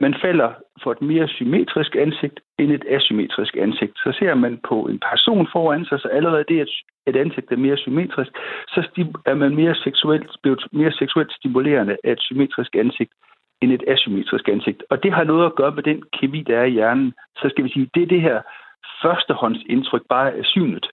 man 0.00 0.14
falder 0.22 0.50
for 0.82 0.92
et 0.92 1.02
mere 1.02 1.28
symmetrisk 1.28 1.96
ansigt 1.96 2.40
end 2.58 2.72
et 2.72 2.84
asymmetrisk 2.88 3.56
ansigt. 3.56 3.98
Så 3.98 4.16
ser 4.18 4.34
man 4.34 4.60
på 4.68 4.76
en 4.86 5.00
person 5.10 5.48
foran 5.52 5.84
sig, 5.84 6.00
så 6.00 6.08
allerede 6.08 6.44
det, 6.48 6.60
at 6.60 6.68
et 7.06 7.16
ansigt 7.16 7.52
er 7.52 7.56
mere 7.56 7.76
symmetrisk, 7.76 8.32
så 8.68 8.80
er 9.26 9.34
man 9.34 9.54
mere 9.54 9.74
seksuelt, 9.74 10.30
blevet 10.42 10.62
mere 10.72 10.92
seksuelt 10.92 11.32
stimulerende 11.32 11.96
af 12.04 12.12
et 12.12 12.20
symmetrisk 12.20 12.76
ansigt 12.76 13.12
end 13.62 13.72
et 13.72 13.84
asymmetrisk 13.88 14.48
ansigt. 14.48 14.82
Og 14.90 15.02
det 15.02 15.12
har 15.12 15.24
noget 15.24 15.46
at 15.46 15.54
gøre 15.54 15.74
med 15.74 15.82
den 15.82 16.02
kemi, 16.12 16.42
der 16.42 16.58
er 16.58 16.64
i 16.64 16.70
hjernen. 16.70 17.14
Så 17.36 17.48
skal 17.48 17.64
vi 17.64 17.72
sige, 17.72 17.90
det 17.94 18.02
er 18.02 18.06
det 18.06 18.20
her 18.20 18.40
førstehåndsindtryk 19.02 20.02
bare 20.08 20.32
af 20.32 20.44
synet. 20.44 20.86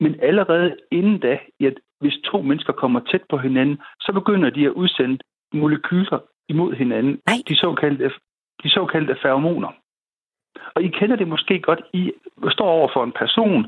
Men 0.00 0.20
allerede 0.22 0.76
inden 0.90 1.18
da, 1.18 1.38
ja, 1.60 1.70
hvis 2.00 2.18
to 2.24 2.42
mennesker 2.42 2.72
kommer 2.72 3.00
tæt 3.00 3.22
på 3.30 3.36
hinanden, 3.38 3.78
så 4.00 4.12
begynder 4.12 4.50
de 4.50 4.66
at 4.66 4.72
udsende 4.72 5.18
molekyler 5.52 6.18
imod 6.48 6.74
hinanden. 6.74 7.20
Nej. 7.26 7.36
De 7.48 7.56
såkaldte, 7.56 8.10
de 8.62 8.70
såkaldte 8.70 9.16
feromoner. 9.22 9.68
Og 10.74 10.82
I 10.82 10.88
kender 10.88 11.16
det 11.16 11.28
måske 11.28 11.60
godt. 11.60 11.80
I 11.92 12.12
står 12.50 12.68
over 12.68 12.88
for 12.92 13.04
en 13.04 13.12
person, 13.12 13.66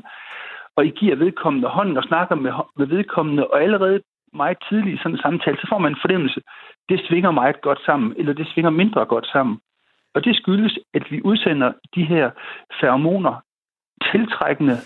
og 0.75 0.85
I 0.85 0.89
giver 0.89 1.15
vedkommende 1.15 1.67
hånden 1.67 1.97
og 1.97 2.03
snakker 2.03 2.35
med, 2.35 2.51
med 2.77 2.87
vedkommende, 2.87 3.47
og 3.47 3.63
allerede 3.63 4.01
meget 4.33 4.57
tidligt 4.69 4.95
i 4.95 4.97
sådan 4.97 5.11
en 5.11 5.21
samtale, 5.21 5.57
så 5.57 5.67
får 5.69 5.77
man 5.77 5.91
en 5.91 6.01
fornemmelse, 6.01 6.41
det 6.89 7.05
svinger 7.07 7.31
meget 7.31 7.61
godt 7.61 7.79
sammen, 7.85 8.13
eller 8.17 8.33
det 8.33 8.47
svinger 8.47 8.69
mindre 8.69 9.05
godt 9.05 9.27
sammen. 9.27 9.59
Og 10.15 10.25
det 10.25 10.35
skyldes, 10.35 10.79
at 10.93 11.11
vi 11.11 11.21
udsender 11.21 11.73
de 11.95 12.03
her 12.05 12.31
feromoner, 12.79 13.35
tiltrækkende, 14.11 14.77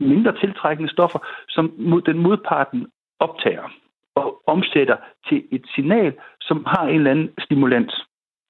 mindre 0.00 0.32
tiltrækkende 0.40 0.92
stoffer, 0.92 1.18
som 1.48 1.64
den 2.06 2.18
modparten 2.18 2.86
optager 3.20 3.72
og 4.14 4.42
omsætter 4.46 4.96
til 5.28 5.44
et 5.52 5.64
signal, 5.74 6.12
som 6.40 6.64
har 6.66 6.84
en 6.86 6.96
eller 6.96 7.10
anden 7.10 7.30
stimulans. 7.38 7.94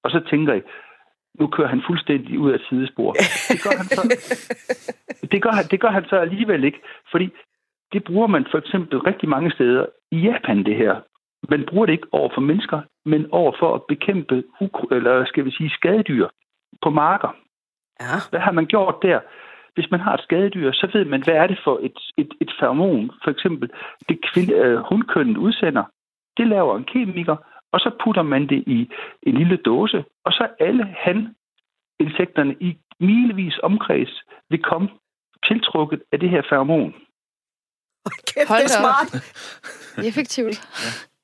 Og 0.03 0.11
så 0.11 0.19
tænker 0.29 0.53
I, 0.53 0.61
nu 1.39 1.47
kører 1.47 1.67
han 1.67 1.83
fuldstændig 1.87 2.39
ud 2.39 2.51
af 2.51 2.59
sidespor. 2.69 3.11
Det 3.51 3.63
gør 3.63 3.77
han 3.77 3.85
så, 3.85 4.01
det 5.31 5.41
gør, 5.41 5.51
det 5.71 5.79
gør 5.79 5.91
han 5.91 6.05
så 6.09 6.15
alligevel 6.15 6.63
ikke, 6.63 6.81
fordi 7.11 7.29
det 7.93 8.03
bruger 8.03 8.27
man 8.27 8.45
for 8.51 8.57
eksempel 8.57 8.99
rigtig 8.99 9.29
mange 9.29 9.51
steder 9.51 9.85
i 10.11 10.17
Japan, 10.19 10.63
det 10.65 10.75
her. 10.75 10.95
Man 11.49 11.65
bruger 11.69 11.85
det 11.85 11.93
ikke 11.93 12.07
over 12.11 12.29
for 12.33 12.41
mennesker, 12.41 12.81
men 13.05 13.31
over 13.31 13.53
for 13.59 13.75
at 13.75 13.81
bekæmpe, 13.87 14.43
eller 14.91 15.25
skal 15.25 15.45
vi 15.45 15.51
sige, 15.51 15.69
skadedyr 15.69 16.27
på 16.83 16.89
marker. 16.89 17.35
Ja. 17.99 18.15
Hvad 18.29 18.39
har 18.39 18.51
man 18.51 18.65
gjort 18.65 18.95
der? 19.01 19.19
Hvis 19.77 19.91
man 19.91 19.99
har 19.99 20.13
et 20.13 20.23
skadedyr, 20.27 20.71
så 20.71 20.89
ved 20.93 21.05
man, 21.05 21.23
hvad 21.23 21.33
er 21.33 21.47
det 21.47 21.59
for 21.63 21.79
et, 21.87 21.97
et, 22.17 22.31
et 22.41 22.51
feromon, 22.59 23.11
for 23.23 23.31
eksempel 23.31 23.69
det 24.09 24.17
kvinde, 24.33 24.53
øh, 24.53 24.77
hundkønnen 24.89 25.37
udsender. 25.37 25.83
Det 26.37 26.47
laver 26.47 26.77
en 26.77 26.83
kemiker, 26.83 27.37
og 27.73 27.79
så 27.79 27.89
putter 28.03 28.21
man 28.21 28.49
det 28.49 28.63
i 28.67 28.89
en 29.27 29.35
lille 29.37 29.57
dåse, 29.57 30.03
og 30.25 30.31
så 30.31 30.47
alle 30.59 30.85
han 31.05 31.35
insekterne 31.99 32.55
i 32.59 32.77
milevis 32.99 33.57
omkreds 33.63 34.13
vil 34.49 34.63
komme 34.63 34.89
tiltrukket 35.47 36.01
af 36.11 36.19
det 36.19 36.29
her 36.29 36.41
feromon. 36.49 36.93
Kæft, 38.27 38.47
Hold 38.47 38.59
det 38.59 38.65
er 38.65 38.79
smart. 38.81 39.09
Effektivt. 40.09 40.55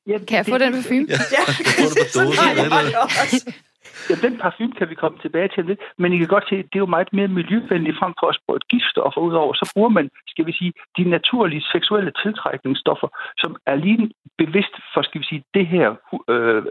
Ja, 0.07 0.17
Kan 0.27 0.37
jeg 0.37 0.45
få 0.45 0.57
den 0.57 0.73
parfume? 0.73 1.05
Ja. 1.09 1.17
Ja, 1.37 1.43
Få 1.81 1.87
det 1.99 2.07
på 2.15 2.19
dåse, 2.19 3.63
Ja, 4.09 4.15
den 4.27 4.37
parfume 4.37 4.71
kan 4.71 4.89
vi 4.89 4.95
komme 4.95 5.17
tilbage 5.21 5.49
til 5.55 5.65
lidt, 5.65 5.79
men 5.97 6.13
I 6.13 6.17
kan 6.17 6.27
godt 6.27 6.49
se, 6.49 6.55
at 6.55 6.65
det 6.71 6.75
er 6.75 6.85
jo 6.85 6.95
meget 6.95 7.13
mere 7.13 7.27
miljøvenligt 7.27 7.97
frem 7.99 8.13
for 8.19 8.27
at 8.27 8.35
sprøjte 8.35 8.67
giftstoffer 8.69 9.21
og. 9.21 9.55
Så 9.55 9.71
bruger 9.73 9.89
man, 9.89 10.09
skal 10.27 10.45
vi 10.45 10.53
sige, 10.59 10.73
de 10.97 11.03
naturlige 11.03 11.63
seksuelle 11.71 12.11
tiltrækningsstoffer, 12.23 13.07
som 13.37 13.55
er 13.65 13.75
lige 13.75 14.11
bevidst 14.37 14.75
for, 14.93 15.01
skal 15.01 15.21
vi 15.21 15.25
sige, 15.25 15.43
det 15.53 15.67
her 15.67 15.95
øh, 16.29 16.63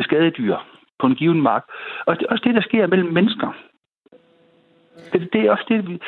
skadedyr 0.00 0.56
på 1.00 1.06
en 1.06 1.14
given 1.14 1.42
mark. 1.42 1.64
Og 2.06 2.18
det 2.18 2.26
er 2.26 2.32
også 2.32 2.44
det, 2.46 2.54
der 2.54 2.60
sker 2.60 2.86
mellem 2.86 3.12
mennesker. 3.12 3.48
Det, 5.12 5.28
det 5.32 5.40
er 5.40 5.50
også 5.50 5.64
det, 5.68 5.88
vi, 5.88 6.00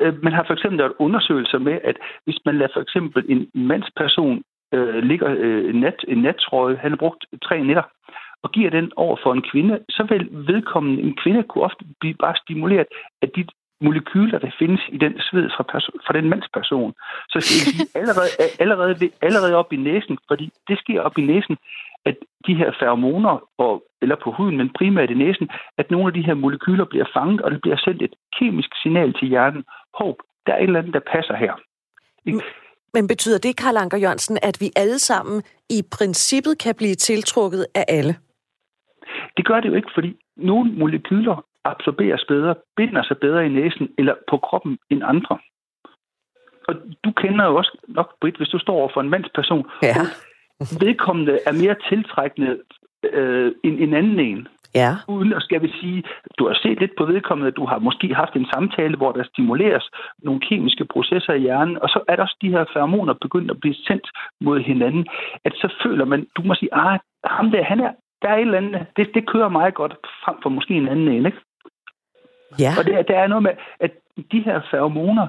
øh, 0.00 0.24
man 0.24 0.32
har 0.32 0.44
for 0.46 0.54
eksempel 0.54 0.78
lavet 0.78 0.92
undersøgelser 0.98 1.58
med, 1.58 1.78
at 1.84 1.96
hvis 2.24 2.38
man 2.44 2.58
lader 2.58 2.72
for 2.74 2.80
eksempel 2.80 3.24
en 3.28 3.50
mandsperson 3.54 4.42
øh, 4.74 4.98
ligger 5.10 5.34
øh, 5.38 5.74
nat, 5.74 6.04
en 6.08 6.18
nattrøje, 6.18 6.76
han 6.76 6.90
har 6.90 6.96
brugt 6.96 7.24
tre 7.44 7.62
nætter, 7.62 7.82
og 8.44 8.50
giver 8.52 8.70
den 8.70 8.92
over 8.96 9.16
for 9.22 9.32
en 9.32 9.44
kvinde, 9.50 9.74
så 9.88 10.06
vil 10.10 10.28
vedkommende, 10.32 11.02
en 11.02 11.16
kvinde 11.22 11.42
kunne 11.42 11.64
ofte 11.64 11.84
blive 12.00 12.14
bare 12.14 12.36
stimuleret 12.36 12.86
af 13.22 13.28
de 13.36 13.44
molekyler, 13.80 14.38
der 14.38 14.50
findes 14.58 14.80
i 14.88 14.98
den 14.98 15.14
sved 15.20 15.50
fra, 15.56 15.64
perso- 15.72 15.98
fra 16.06 16.12
den 16.18 16.28
mandsperson. 16.28 16.92
Så 17.28 17.36
skal 17.40 17.54
jeg 17.56 17.66
sige, 17.66 17.88
allerede, 18.00 18.30
allerede, 18.58 18.94
ved- 19.00 19.16
allerede 19.22 19.54
op 19.54 19.72
i 19.72 19.76
næsen, 19.76 20.18
fordi 20.28 20.50
det 20.68 20.78
sker 20.78 21.00
op 21.00 21.18
i 21.18 21.22
næsen, 21.32 21.56
at 22.04 22.16
de 22.46 22.54
her 22.54 22.70
feromoner, 22.80 23.34
og, 23.58 23.84
eller 24.02 24.16
på 24.24 24.32
huden, 24.32 24.56
men 24.56 24.70
primært 24.78 25.10
i 25.10 25.14
næsen, 25.14 25.48
at 25.78 25.90
nogle 25.90 26.06
af 26.06 26.12
de 26.14 26.26
her 26.26 26.34
molekyler 26.34 26.84
bliver 26.84 27.08
fanget, 27.16 27.40
og 27.40 27.50
det 27.50 27.60
bliver 27.62 27.76
sendt 27.76 28.02
et 28.02 28.14
kemisk 28.38 28.70
signal 28.82 29.12
til 29.12 29.28
hjernen. 29.28 29.64
Håb, 29.94 30.16
der 30.46 30.52
er 30.52 30.58
et 30.58 30.62
eller 30.62 30.80
andet, 30.80 30.94
der 30.94 31.00
passer 31.14 31.36
her. 31.36 31.54
Ikke? 32.26 32.40
Men 32.94 33.08
betyder 33.08 33.38
det, 33.38 33.56
Karl 33.56 33.76
Anker 33.76 33.98
Jørgensen, 33.98 34.38
at 34.42 34.56
vi 34.60 34.70
alle 34.76 34.98
sammen 34.98 35.42
i 35.70 35.82
princippet 35.96 36.58
kan 36.58 36.74
blive 36.74 36.94
tiltrukket 36.94 37.66
af 37.74 37.84
alle? 37.88 38.16
Det 39.36 39.46
gør 39.46 39.60
det 39.60 39.68
jo 39.68 39.74
ikke, 39.74 39.90
fordi 39.94 40.16
nogle 40.36 40.72
molekyler 40.72 41.44
absorberes 41.64 42.24
bedre, 42.28 42.54
binder 42.76 43.02
sig 43.02 43.18
bedre 43.18 43.46
i 43.46 43.48
næsen 43.48 43.88
eller 43.98 44.14
på 44.30 44.36
kroppen 44.36 44.78
end 44.90 45.02
andre. 45.04 45.38
Og 46.68 46.74
du 47.04 47.10
kender 47.12 47.44
jo 47.44 47.56
også 47.56 47.78
nok, 47.88 48.14
Britt, 48.20 48.36
hvis 48.36 48.48
du 48.48 48.58
står 48.58 48.74
over 48.74 48.90
for 48.94 49.00
en 49.00 49.10
mandsperson, 49.10 49.66
Ja. 49.82 49.94
vedkommende 50.80 51.38
er 51.46 51.52
mere 51.52 51.76
tiltrækkende 51.88 52.58
øh, 53.12 53.52
end 53.64 53.78
en 53.80 53.94
anden 53.94 54.20
en. 54.20 54.48
Ja. 54.74 54.90
Uden 55.08 55.32
at 55.32 55.42
skal 55.42 55.62
vi 55.62 55.70
sige, 55.80 56.02
du 56.38 56.46
har 56.46 56.58
set 56.62 56.80
lidt 56.80 56.96
på 56.98 57.04
vedkommende, 57.04 57.50
du 57.50 57.66
har 57.66 57.78
måske 57.78 58.14
haft 58.14 58.34
en 58.36 58.46
samtale, 58.54 58.96
hvor 58.96 59.12
der 59.12 59.24
stimuleres 59.24 59.90
nogle 60.18 60.40
kemiske 60.40 60.84
processer 60.84 61.32
i 61.32 61.40
hjernen, 61.40 61.82
og 61.82 61.88
så 61.88 62.00
er 62.08 62.16
der 62.16 62.22
også 62.22 62.36
de 62.42 62.50
her 62.50 62.64
feromoner 62.72 63.14
begyndt 63.14 63.50
at 63.50 63.60
blive 63.60 63.74
sendt 63.74 64.06
mod 64.40 64.60
hinanden, 64.60 65.06
at 65.44 65.52
så 65.54 65.74
føler 65.82 66.04
man, 66.04 66.26
du 66.36 66.42
må 66.42 66.54
sige, 66.54 66.74
ah, 66.74 66.98
ham 67.24 67.50
der, 67.50 67.62
han 67.64 67.80
er, 67.80 67.92
der 68.22 68.28
er 68.28 68.36
et 68.36 68.40
eller 68.40 68.58
andet, 68.58 68.86
det, 68.96 69.14
det 69.14 69.28
kører 69.28 69.48
meget 69.48 69.74
godt 69.74 69.94
frem 70.24 70.36
for 70.42 70.48
måske 70.48 70.74
en 70.74 70.88
anden 70.88 71.08
en, 71.08 71.26
ikke? 71.26 71.38
Ja. 72.58 72.72
Og 72.78 72.84
det, 72.84 73.08
der 73.08 73.18
er 73.18 73.26
noget 73.26 73.42
med, 73.42 73.54
at 73.80 73.92
de 74.32 74.40
her 74.40 74.60
feromoner, 74.70 75.28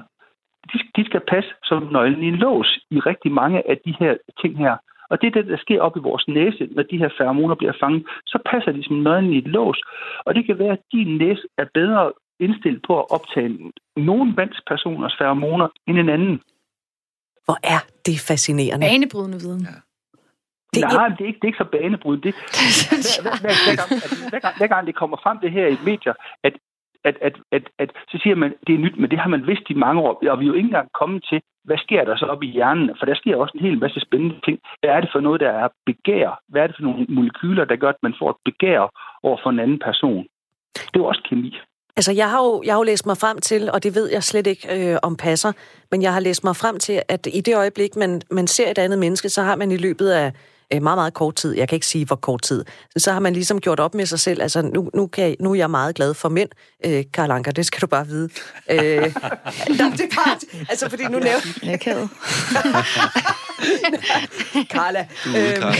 de, 0.72 0.78
de 0.96 1.04
skal 1.04 1.20
passe 1.28 1.50
som 1.64 1.88
nøglen 1.92 2.22
i 2.22 2.28
en 2.28 2.36
lås 2.36 2.78
i 2.90 2.98
rigtig 3.00 3.32
mange 3.32 3.70
af 3.70 3.78
de 3.84 3.94
her 3.98 4.16
ting 4.40 4.58
her. 4.58 4.76
Og 5.10 5.20
det 5.20 5.26
er 5.26 5.30
det, 5.30 5.46
der 5.46 5.56
sker 5.56 5.80
op 5.80 5.96
i 5.96 6.00
vores 6.00 6.28
næse, 6.28 6.68
når 6.70 6.82
de 6.82 6.98
her 6.98 7.08
feromoner 7.18 7.54
bliver 7.54 7.72
fanget. 7.80 8.06
Så 8.26 8.38
passer 8.50 8.72
de 8.72 8.84
som 8.84 8.96
nøglen 8.96 9.32
i 9.32 9.38
et 9.38 9.48
lås. 9.48 9.80
Og 10.24 10.34
det 10.34 10.46
kan 10.46 10.58
være, 10.58 10.72
at 10.72 10.82
din 10.92 11.18
næse 11.18 11.42
er 11.58 11.64
bedre 11.74 12.12
indstillet 12.40 12.82
på 12.86 13.00
at 13.00 13.10
optage 13.10 13.72
nogle 13.96 14.32
mandspersoners 14.36 15.14
feromoner 15.18 15.68
end 15.86 15.98
en 15.98 16.08
anden. 16.08 16.40
Hvor 17.44 17.58
er 17.62 17.80
det 18.06 18.20
fascinerende. 18.28 18.86
Banebrydende 18.86 19.38
viden. 19.38 19.60
Ja. 19.60 19.87
Det 20.74 20.82
Det 20.82 20.84
er- 20.84 20.98
Nej, 21.00 21.08
det 21.08 21.20
er 21.24 21.26
ikke, 21.30 21.38
det 21.40 21.46
er 21.46 21.52
ikke 21.52 21.64
så 21.64 21.70
banebrud. 21.76 22.16
Det, 22.26 22.34
hver, 23.22 23.22
hver, 23.24 23.36
hver, 23.44 23.54
hver, 23.66 23.76
gang, 23.80 23.90
altså, 24.04 24.28
hver, 24.32 24.40
gang, 24.44 24.54
hver 24.58 24.66
gang 24.74 24.86
det 24.86 24.94
kommer 25.00 25.16
frem 25.24 25.38
det 25.44 25.50
her 25.52 25.66
i 25.66 25.78
medier, 25.84 26.14
at, 26.46 26.54
at, 27.08 27.16
at, 27.26 27.34
at, 27.56 27.64
at 27.78 27.90
så 28.10 28.16
siger 28.22 28.36
man, 28.42 28.50
det 28.66 28.74
er 28.74 28.78
nyt, 28.84 28.96
men 29.00 29.10
det 29.10 29.18
har 29.18 29.28
man 29.34 29.46
vidst 29.46 29.66
i 29.70 29.74
mange 29.74 30.00
år, 30.00 30.12
og 30.32 30.40
vi 30.40 30.44
er 30.44 30.52
jo 30.52 30.54
ikke 30.58 30.66
engang 30.72 30.88
kommet 31.00 31.24
til, 31.30 31.40
hvad 31.68 31.78
sker 31.84 32.04
der 32.04 32.16
så 32.16 32.24
op 32.24 32.42
i 32.42 32.46
hjernen? 32.56 32.90
For 32.98 33.06
der 33.06 33.14
sker 33.14 33.36
også 33.36 33.52
en 33.58 33.64
hel 33.66 33.78
masse 33.78 34.00
spændende 34.00 34.36
ting. 34.46 34.58
Hvad 34.80 34.90
er 34.90 35.00
det 35.00 35.10
for 35.12 35.20
noget, 35.20 35.40
der 35.40 35.50
er 35.50 35.68
begær? 35.86 36.40
Hvad 36.48 36.62
er 36.62 36.66
det 36.66 36.76
for 36.76 36.82
nogle 36.82 37.06
molekyler, 37.08 37.64
der 37.64 37.76
gør, 37.76 37.88
at 37.88 38.02
man 38.02 38.14
får 38.18 38.30
et 38.30 38.36
begær 38.44 38.80
over 39.22 39.38
for 39.42 39.50
en 39.50 39.58
anden 39.60 39.78
person? 39.88 40.26
Det 40.74 40.96
er 40.96 41.00
jo 41.04 41.04
også 41.04 41.22
kemi. 41.28 41.58
Altså, 41.96 42.12
jeg 42.12 42.30
har, 42.30 42.40
jo, 42.44 42.62
jeg 42.66 42.72
har 42.74 42.78
jo 42.78 42.82
læst 42.92 43.06
mig 43.06 43.16
frem 43.16 43.38
til, 43.38 43.70
og 43.74 43.82
det 43.82 43.94
ved 43.94 44.10
jeg 44.12 44.22
slet 44.22 44.46
ikke 44.46 44.92
øh, 44.92 44.98
om 45.02 45.16
passer, 45.16 45.52
men 45.90 46.02
jeg 46.02 46.12
har 46.12 46.20
læst 46.20 46.44
mig 46.44 46.56
frem 46.56 46.78
til, 46.78 47.02
at 47.08 47.26
i 47.38 47.40
det 47.40 47.56
øjeblik, 47.56 47.96
man, 47.96 48.20
man 48.30 48.46
ser 48.46 48.70
et 48.70 48.78
andet 48.78 48.98
menneske, 48.98 49.28
så 49.28 49.42
har 49.42 49.56
man 49.56 49.70
i 49.70 49.76
løbet 49.76 50.10
af 50.10 50.32
øh, 50.74 50.82
meget, 50.82 50.96
meget 50.98 51.14
kort 51.14 51.34
tid, 51.34 51.56
jeg 51.56 51.68
kan 51.68 51.76
ikke 51.76 51.86
sige, 51.86 52.06
hvor 52.06 52.16
kort 52.16 52.42
tid, 52.42 52.64
så 52.96 53.12
har 53.12 53.20
man 53.20 53.32
ligesom 53.32 53.60
gjort 53.60 53.80
op 53.80 53.94
med 53.94 54.06
sig 54.06 54.18
selv, 54.20 54.42
altså 54.42 54.62
nu, 54.62 54.90
nu, 54.94 55.06
kan 55.06 55.24
jeg, 55.24 55.36
nu 55.40 55.50
er 55.50 55.54
jeg 55.54 55.70
meget 55.70 55.94
glad 55.96 56.14
for 56.14 56.28
mænd, 56.28 56.48
øh, 56.86 57.04
Karl 57.14 57.30
Anker, 57.30 57.52
det 57.52 57.66
skal 57.66 57.80
du 57.80 57.86
bare 57.86 58.06
vide. 58.06 58.28
Øh, 58.70 58.78
nej, 58.78 59.02
det 59.96 60.00
er 60.00 60.16
bare, 60.16 60.36
altså 60.70 60.90
fordi 60.90 61.02
nu 61.04 61.18
nævner... 61.18 61.58
Jeg 61.62 61.78
Carla. 64.74 64.98
Er 64.98 65.04
Øhm, 65.26 65.62
Carla. 65.62 65.74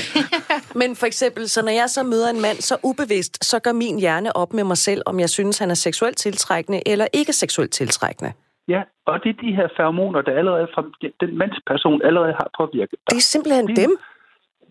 Men 0.81 0.97
for 0.97 1.07
eksempel, 1.07 1.49
så 1.49 1.63
når 1.63 1.73
jeg 1.73 1.91
så 1.91 2.03
møder 2.03 2.31
en 2.31 2.41
mand, 2.41 2.57
så 2.57 2.77
ubevidst, 2.83 3.45
så 3.45 3.59
gør 3.59 3.73
min 3.73 3.99
hjerne 4.01 4.37
op 4.37 4.53
med 4.53 4.65
mig 4.65 4.77
selv, 4.77 5.03
om 5.07 5.21
jeg 5.21 5.31
synes, 5.31 5.59
han 5.59 5.71
er 5.71 5.75
seksuelt 5.75 6.17
tiltrækkende 6.19 6.83
eller 6.87 7.07
ikke 7.13 7.33
seksuelt 7.33 7.73
tiltrækkende. 7.73 8.33
Ja, 8.69 8.81
og 9.07 9.21
det 9.25 9.29
er 9.31 9.39
de 9.47 9.55
her 9.57 9.69
feromoner, 9.77 10.23
der 10.23 10.33
allerede 10.39 10.67
fra 10.75 10.83
den 11.27 11.39
mandsperson 11.39 12.03
allerede 12.05 12.33
har 12.33 12.49
påvirket 12.59 12.91
dig. 12.99 13.11
Det 13.11 13.17
er 13.17 13.21
simpelthen 13.21 13.67
Det- 13.69 13.77
dem. 13.77 13.97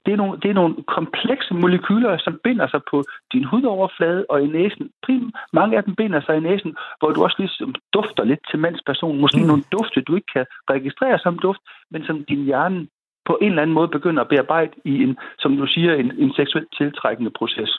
Det 0.07 0.13
er, 0.13 0.21
nogle, 0.23 0.39
det 0.41 0.49
er 0.49 0.59
nogle 0.61 0.75
komplekse 0.95 1.53
molekyler, 1.53 2.17
som 2.25 2.39
binder 2.43 2.67
sig 2.67 2.81
på 2.91 2.97
din 3.33 3.43
hudoverflade 3.43 4.25
og 4.29 4.37
i 4.45 4.47
næsen. 4.57 4.85
Prim, 5.03 5.31
mange 5.53 5.77
af 5.77 5.83
dem 5.83 5.95
binder 5.95 6.21
sig 6.21 6.35
i 6.37 6.45
næsen, 6.49 6.71
hvor 6.99 7.09
du 7.11 7.23
også 7.23 7.35
ligesom 7.39 7.75
dufter 7.93 8.23
lidt 8.23 8.43
til 8.49 8.59
mandspersonen. 8.59 9.21
Måske 9.21 9.41
mm. 9.41 9.47
nogle 9.47 9.63
dufte, 9.71 10.01
du 10.01 10.15
ikke 10.15 10.31
kan 10.35 10.45
registrere 10.69 11.19
som 11.19 11.39
duft, 11.39 11.61
men 11.91 12.01
som 12.07 12.25
din 12.29 12.43
hjerne 12.49 12.87
på 13.25 13.37
en 13.41 13.49
eller 13.49 13.61
anden 13.61 13.73
måde 13.73 13.87
begynder 13.87 14.21
at 14.23 14.29
bearbejde 14.33 14.73
i 14.85 14.93
en, 15.03 15.17
som 15.39 15.57
du 15.57 15.65
siger, 15.65 15.93
en, 15.93 16.11
en 16.23 16.33
seksuelt 16.33 16.69
tiltrækkende 16.77 17.31
proces. 17.39 17.71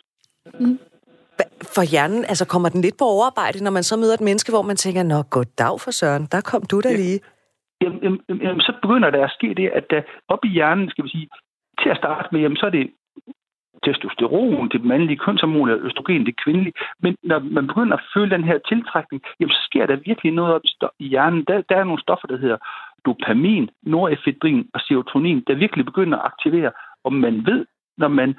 For 1.75 1.85
hjernen, 1.93 2.25
altså 2.33 2.47
kommer 2.53 2.69
den 2.69 2.81
lidt 2.81 2.99
på 2.99 3.05
overarbejde, 3.05 3.65
når 3.65 3.71
man 3.71 3.83
så 3.83 3.97
møder 3.97 4.15
et 4.15 4.27
menneske, 4.29 4.53
hvor 4.53 4.63
man 4.63 4.77
tænker, 4.77 5.03
nå, 5.03 5.23
goddag 5.23 5.81
for 5.85 5.91
søren, 5.91 6.25
der 6.33 6.41
kom 6.41 6.63
du 6.71 6.81
da 6.81 6.91
lige. 7.03 7.21
Jamen, 7.83 8.01
jamen, 8.05 8.21
jamen, 8.45 8.61
så 8.61 8.73
begynder 8.83 9.11
der 9.11 9.25
at 9.25 9.31
ske 9.39 9.55
det, 9.55 9.69
at 9.79 9.85
der 9.91 10.03
op 10.29 10.45
i 10.45 10.49
hjernen, 10.49 10.91
skal 10.91 11.05
vi 11.05 11.09
sige, 11.09 11.29
til 11.83 11.89
at 11.91 11.97
starte 11.97 12.29
med, 12.33 12.41
jamen, 12.41 12.57
så 12.57 12.67
er 12.67 12.71
det 12.71 12.91
testosteron, 13.85 14.69
det 14.69 14.85
mandlige 14.85 15.23
kønshormon, 15.25 15.69
eller 15.69 15.87
østrogen, 15.87 16.27
det 16.27 16.43
kvindelige. 16.45 16.73
Men 17.03 17.17
når 17.23 17.39
man 17.39 17.67
begynder 17.67 17.97
at 17.97 18.07
føle 18.15 18.31
den 18.31 18.45
her 18.45 18.59
tiltrækning, 18.69 19.23
jamen, 19.41 19.53
så 19.53 19.63
sker 19.69 19.87
der 19.87 19.97
virkelig 19.97 20.33
noget 20.33 20.55
op 20.55 20.61
i 20.99 21.09
hjernen. 21.09 21.45
Der, 21.49 21.63
der 21.69 21.77
er 21.77 21.85
nogle 21.85 22.03
stoffer, 22.03 22.29
der 22.29 22.39
hedder 22.39 22.57
dopamin, 23.07 23.71
norepinefrin 23.83 24.69
og 24.75 24.81
serotonin, 24.81 25.45
der 25.47 25.55
virkelig 25.55 25.85
begynder 25.85 26.19
at 26.19 26.25
aktivere. 26.25 26.71
Og 27.05 27.13
man 27.13 27.47
ved, 27.47 27.67
når 27.97 28.09
man 28.09 28.37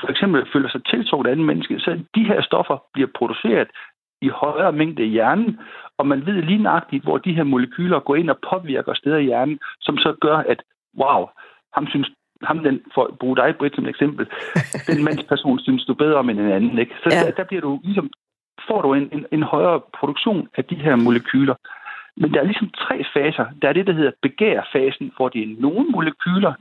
for 0.00 0.08
eksempel 0.08 0.46
føler 0.52 0.68
sig 0.68 0.84
tiltrukket 0.84 1.28
af 1.28 1.32
anden 1.32 1.46
menneske, 1.46 1.80
så 1.80 1.90
de 2.14 2.24
her 2.24 2.42
stoffer 2.42 2.76
bliver 2.92 3.08
produceret 3.18 3.68
i 4.22 4.28
højere 4.28 4.72
mængde 4.72 5.04
i 5.04 5.08
hjernen, 5.08 5.60
og 5.98 6.06
man 6.06 6.26
ved 6.26 6.42
lige 6.42 6.62
nøjagtigt, 6.62 7.04
hvor 7.04 7.18
de 7.18 7.34
her 7.34 7.44
molekyler 7.44 8.00
går 8.00 8.16
ind 8.16 8.30
og 8.30 8.38
påvirker 8.50 8.94
steder 8.94 9.16
i 9.16 9.24
hjernen, 9.24 9.58
som 9.80 9.96
så 9.98 10.16
gør, 10.20 10.36
at 10.36 10.62
wow, 10.98 11.26
ham 11.74 11.86
synes 11.86 12.10
ham 12.44 12.58
den, 12.58 12.80
for 12.94 13.16
bruge 13.20 13.36
dig, 13.36 13.54
Britt, 13.58 13.74
som 13.74 13.84
et 13.84 13.88
eksempel, 13.88 14.26
den 14.88 15.04
mandsperson 15.04 15.58
synes 15.58 15.84
du 15.84 15.94
bedre 15.94 16.16
om 16.16 16.30
end 16.30 16.40
en 16.40 16.52
anden, 16.52 16.78
ikke? 16.78 16.94
Så 17.02 17.08
Ja. 17.10 17.16
ja. 17.16 17.24
der, 17.24 17.30
der 17.30 17.44
bliver 17.44 17.60
du 17.60 17.80
ligesom, 17.84 18.10
får 18.68 18.82
du 18.82 18.94
en, 18.94 19.08
en, 19.12 19.26
en 19.32 19.42
højere 19.42 19.80
produktion 19.98 20.48
af 20.56 20.64
de 20.64 20.74
her 20.74 20.96
molekyler. 20.96 21.54
Men 22.16 22.34
der 22.34 22.40
er 22.40 22.44
ligesom 22.44 22.70
tre 22.70 23.04
faser. 23.14 23.46
Der 23.62 23.68
er 23.68 23.72
det, 23.72 23.86
der 23.86 23.92
hedder 23.92 24.12
begærfasen, 24.22 25.12
hvor 25.16 25.28
det 25.28 25.42
er 25.42 25.56
nogle 25.58 25.84
molekyler, 25.88 26.52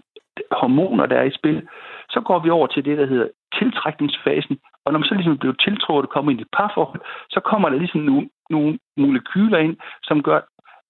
hormoner, 0.51 1.05
der 1.05 1.17
er 1.17 1.23
i 1.23 1.37
spil. 1.39 1.67
Så 2.09 2.21
går 2.21 2.39
vi 2.39 2.49
over 2.49 2.67
til 2.67 2.85
det, 2.85 2.97
der 2.97 3.05
hedder 3.05 3.27
tiltrækningsfasen. 3.59 4.59
Og 4.85 4.91
når 4.91 4.99
man 4.99 5.07
så 5.07 5.15
ligesom 5.15 5.37
bliver 5.37 5.53
tiltrukket 5.53 6.07
og 6.07 6.13
kommer 6.13 6.31
ind 6.31 6.39
i 6.39 6.43
et 6.43 6.55
parforhold, 6.57 7.01
så 7.29 7.39
kommer 7.39 7.69
der 7.69 7.77
ligesom 7.77 8.01
nogle, 8.01 8.29
nogle 8.49 8.79
molekyler 8.97 9.57
ind, 9.57 9.77
som 10.03 10.23
gør, 10.23 10.39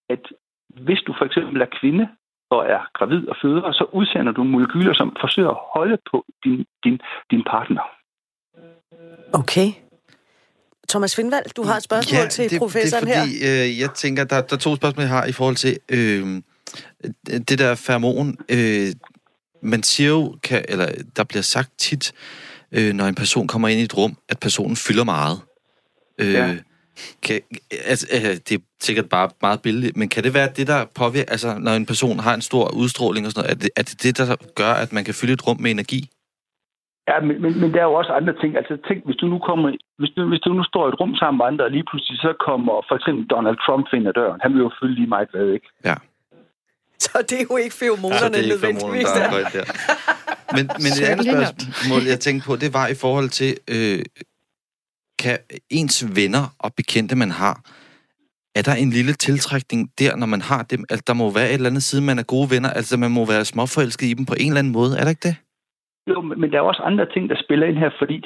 at 0.09 0.23
hvis 0.69 1.01
du 1.07 1.15
for 1.17 1.25
eksempel 1.25 1.61
er 1.61 1.75
kvinde 1.79 2.07
og 2.51 2.61
er 2.75 2.81
gravid 2.97 3.21
og 3.31 3.35
føder, 3.41 3.71
så 3.79 3.85
udsender 3.93 4.31
du 4.31 4.43
molekyler, 4.43 4.93
som 4.93 5.15
forsøger 5.21 5.49
at 5.49 5.61
holde 5.75 5.97
på 6.11 6.25
din, 6.43 6.65
din, 6.83 6.95
din 7.31 7.43
partner. 7.53 7.83
Okay. 9.33 9.67
Thomas 10.89 11.15
Findvald, 11.15 11.45
du 11.57 11.63
har 11.63 11.75
et 11.77 11.83
spørgsmål 11.83 12.29
til 12.29 12.49
det, 12.49 12.59
professoren 12.59 13.05
det 13.05 13.11
er 13.11 13.15
her. 13.15 13.21
fordi, 13.23 13.71
Øh, 13.73 13.79
jeg 13.79 13.89
tænker, 13.93 14.23
der, 14.23 14.41
der 14.41 14.53
er 14.55 14.59
to 14.59 14.75
spørgsmål, 14.75 15.01
jeg 15.01 15.09
har 15.09 15.25
i 15.25 15.31
forhold 15.31 15.55
til 15.55 15.77
øh, 15.91 16.41
det 17.49 17.59
der 17.59 17.75
feromon. 17.75 18.37
Øh, 18.49 18.87
man 19.63 19.83
siger 19.83 20.09
jo, 20.09 20.37
kan, 20.43 20.65
eller 20.69 20.87
der 21.15 21.23
bliver 21.23 21.41
sagt 21.41 21.71
tit, 21.77 22.13
øh, 22.71 22.93
når 22.93 23.05
en 23.05 23.15
person 23.15 23.47
kommer 23.47 23.67
ind 23.67 23.79
i 23.79 23.83
et 23.83 23.97
rum, 23.97 24.17
at 24.29 24.39
personen 24.39 24.75
fylder 24.75 25.03
meget. 25.03 25.39
Øh, 26.19 26.33
Ja. 26.33 26.57
Kan, 27.25 27.41
altså, 27.91 28.05
øh, 28.15 28.35
det 28.47 28.51
er 28.51 28.63
sikkert 28.87 29.09
bare 29.09 29.29
meget 29.41 29.61
billigt, 29.61 29.97
men 29.97 30.09
kan 30.09 30.23
det 30.23 30.33
være 30.33 30.49
det, 30.57 30.67
der 30.67 30.85
påvirker, 31.01 31.31
altså 31.31 31.49
når 31.59 31.71
en 31.71 31.85
person 31.85 32.19
har 32.19 32.33
en 32.33 32.41
stor 32.41 32.65
udstråling 32.81 33.25
og 33.25 33.31
sådan 33.31 33.41
noget, 33.43 33.55
er 33.55 33.59
det, 33.63 33.69
er 33.75 33.83
det 33.83 34.03
det, 34.03 34.17
der 34.17 34.35
gør, 34.55 34.73
at 34.83 34.93
man 34.93 35.03
kan 35.03 35.13
fylde 35.13 35.33
et 35.33 35.47
rum 35.47 35.61
med 35.61 35.71
energi? 35.71 36.09
Ja, 37.09 37.15
men, 37.27 37.35
men, 37.43 37.51
men 37.61 37.69
der 37.73 37.79
er 37.79 37.87
jo 37.91 37.95
også 38.01 38.11
andre 38.19 38.33
ting. 38.41 38.51
Altså 38.59 38.73
tænk, 38.87 38.99
hvis 39.07 39.19
du 39.21 39.27
nu 39.33 39.39
kommer, 39.49 39.67
hvis 39.99 40.11
du, 40.15 40.21
hvis 40.31 40.43
du 40.45 40.49
nu 40.53 40.63
står 40.71 40.83
i 40.85 40.89
et 40.93 40.99
rum 41.01 41.13
sammen 41.21 41.37
med 41.37 41.45
andre, 41.49 41.63
og 41.65 41.71
lige 41.71 41.85
pludselig 41.89 42.17
så 42.25 42.31
kommer 42.47 42.73
for 42.89 42.95
eksempel 42.99 43.23
Donald 43.33 43.57
Trump 43.65 43.85
ind 43.93 44.07
ad 44.07 44.13
døren. 44.19 44.39
Han 44.43 44.51
vil 44.53 44.61
jo 44.67 44.71
fylde 44.79 44.95
lige 44.99 45.11
meget 45.15 45.29
hvad, 45.33 45.47
ikke? 45.57 45.67
Ja. 45.89 45.95
Så 47.05 47.17
det 47.29 47.37
er 47.41 47.45
jo 47.51 47.57
ikke 47.65 47.75
feromonerne 47.81 48.19
Så 48.19 48.27
det 48.29 48.35
er 48.35 48.43
ikke 48.43 48.55
nødvendigvis. 48.55 49.09
der 49.17 49.23
er 49.23 49.49
der. 49.57 49.65
Men, 50.55 50.63
men 50.83 50.89
det 50.97 51.05
andet 51.11 51.25
spørgsmål, 51.31 52.01
jeg 52.13 52.19
tænkte 52.25 52.43
på, 52.49 52.53
det 52.63 52.69
var 52.79 52.87
i 52.95 52.97
forhold 53.03 53.29
til, 53.39 53.51
øh, 53.75 53.99
kan 55.23 55.37
ens 55.79 55.97
venner 56.19 56.45
og 56.65 56.69
bekendte, 56.79 57.15
man 57.23 57.31
har, 57.41 57.55
er 58.59 58.63
der 58.67 58.75
en 58.83 58.91
lille 58.97 59.13
tiltrækning 59.25 59.81
der, 60.01 60.11
når 60.21 60.29
man 60.35 60.41
har 60.51 60.61
dem? 60.71 60.81
Altså, 60.91 61.03
der 61.09 61.15
må 61.21 61.25
være 61.37 61.49
et 61.49 61.59
eller 61.59 61.71
andet 61.71 61.85
side, 61.89 62.01
man 62.09 62.19
er 62.19 62.31
gode 62.35 62.47
venner. 62.53 62.69
Altså, 62.79 62.93
man 63.03 63.11
må 63.17 63.21
være 63.33 63.45
småforelsket 63.51 64.07
i 64.11 64.17
dem 64.17 64.25
på 64.31 64.35
en 64.43 64.49
eller 64.51 64.63
anden 64.63 64.77
måde. 64.79 64.91
Er 64.99 65.03
der 65.03 65.13
ikke 65.15 65.27
det? 65.29 65.35
Jo, 66.11 66.21
men 66.21 66.47
der 66.51 66.57
er 66.57 66.69
også 66.71 66.83
andre 66.91 67.05
ting, 67.13 67.23
der 67.31 67.37
spiller 67.45 67.65
ind 67.67 67.77
her, 67.83 67.91
fordi 68.01 68.17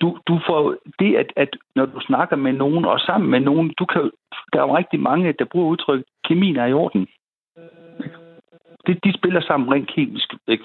du, 0.00 0.08
du 0.28 0.34
får 0.48 0.62
det, 0.98 1.10
at, 1.22 1.28
at 1.36 1.50
når 1.76 1.86
du 1.86 2.00
snakker 2.00 2.36
med 2.36 2.52
nogen 2.52 2.84
og 2.84 2.98
sammen 3.00 3.30
med 3.30 3.40
nogen, 3.40 3.74
du 3.78 3.84
kan 3.84 4.10
der 4.52 4.58
er 4.58 4.66
jo 4.66 4.76
rigtig 4.76 5.00
mange, 5.00 5.32
der 5.38 5.44
bruger 5.52 5.66
udtryk, 5.72 6.04
kemien 6.24 6.56
er 6.56 6.66
i 6.66 6.72
orden. 6.72 7.06
Det, 8.86 9.04
de 9.04 9.12
spiller 9.18 9.40
sammen 9.40 9.72
rent 9.72 9.88
kemisk. 9.94 10.28
Ikke? 10.48 10.64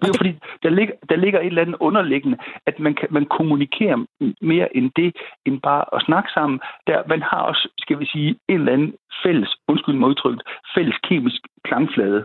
Det 0.00 0.06
er 0.08 0.12
jo 0.14 0.20
fordi, 0.22 0.34
der 0.62 0.70
ligger, 0.70 0.94
der 1.08 1.16
ligger 1.16 1.40
et 1.40 1.46
eller 1.46 1.62
andet 1.62 1.76
underliggende, 1.80 2.38
at 2.66 2.78
man, 2.78 2.94
kan, 2.94 3.08
man 3.10 3.26
kommunikerer 3.36 3.96
mere 4.40 4.76
end 4.76 4.90
det, 4.96 5.16
end 5.46 5.60
bare 5.60 5.84
at 5.94 6.02
snakke 6.06 6.30
sammen. 6.36 6.60
Der, 6.86 7.02
man 7.08 7.22
har 7.22 7.40
også, 7.50 7.68
skal 7.78 7.98
vi 8.00 8.06
sige, 8.06 8.28
en 8.48 8.58
eller 8.60 8.72
anden 8.72 8.94
fælles, 9.24 9.56
undskyld 9.68 9.94
mig 9.94 10.08
udtrykt, 10.08 10.42
fælles 10.74 10.96
kemisk 11.08 11.40
klangflade. 11.64 12.24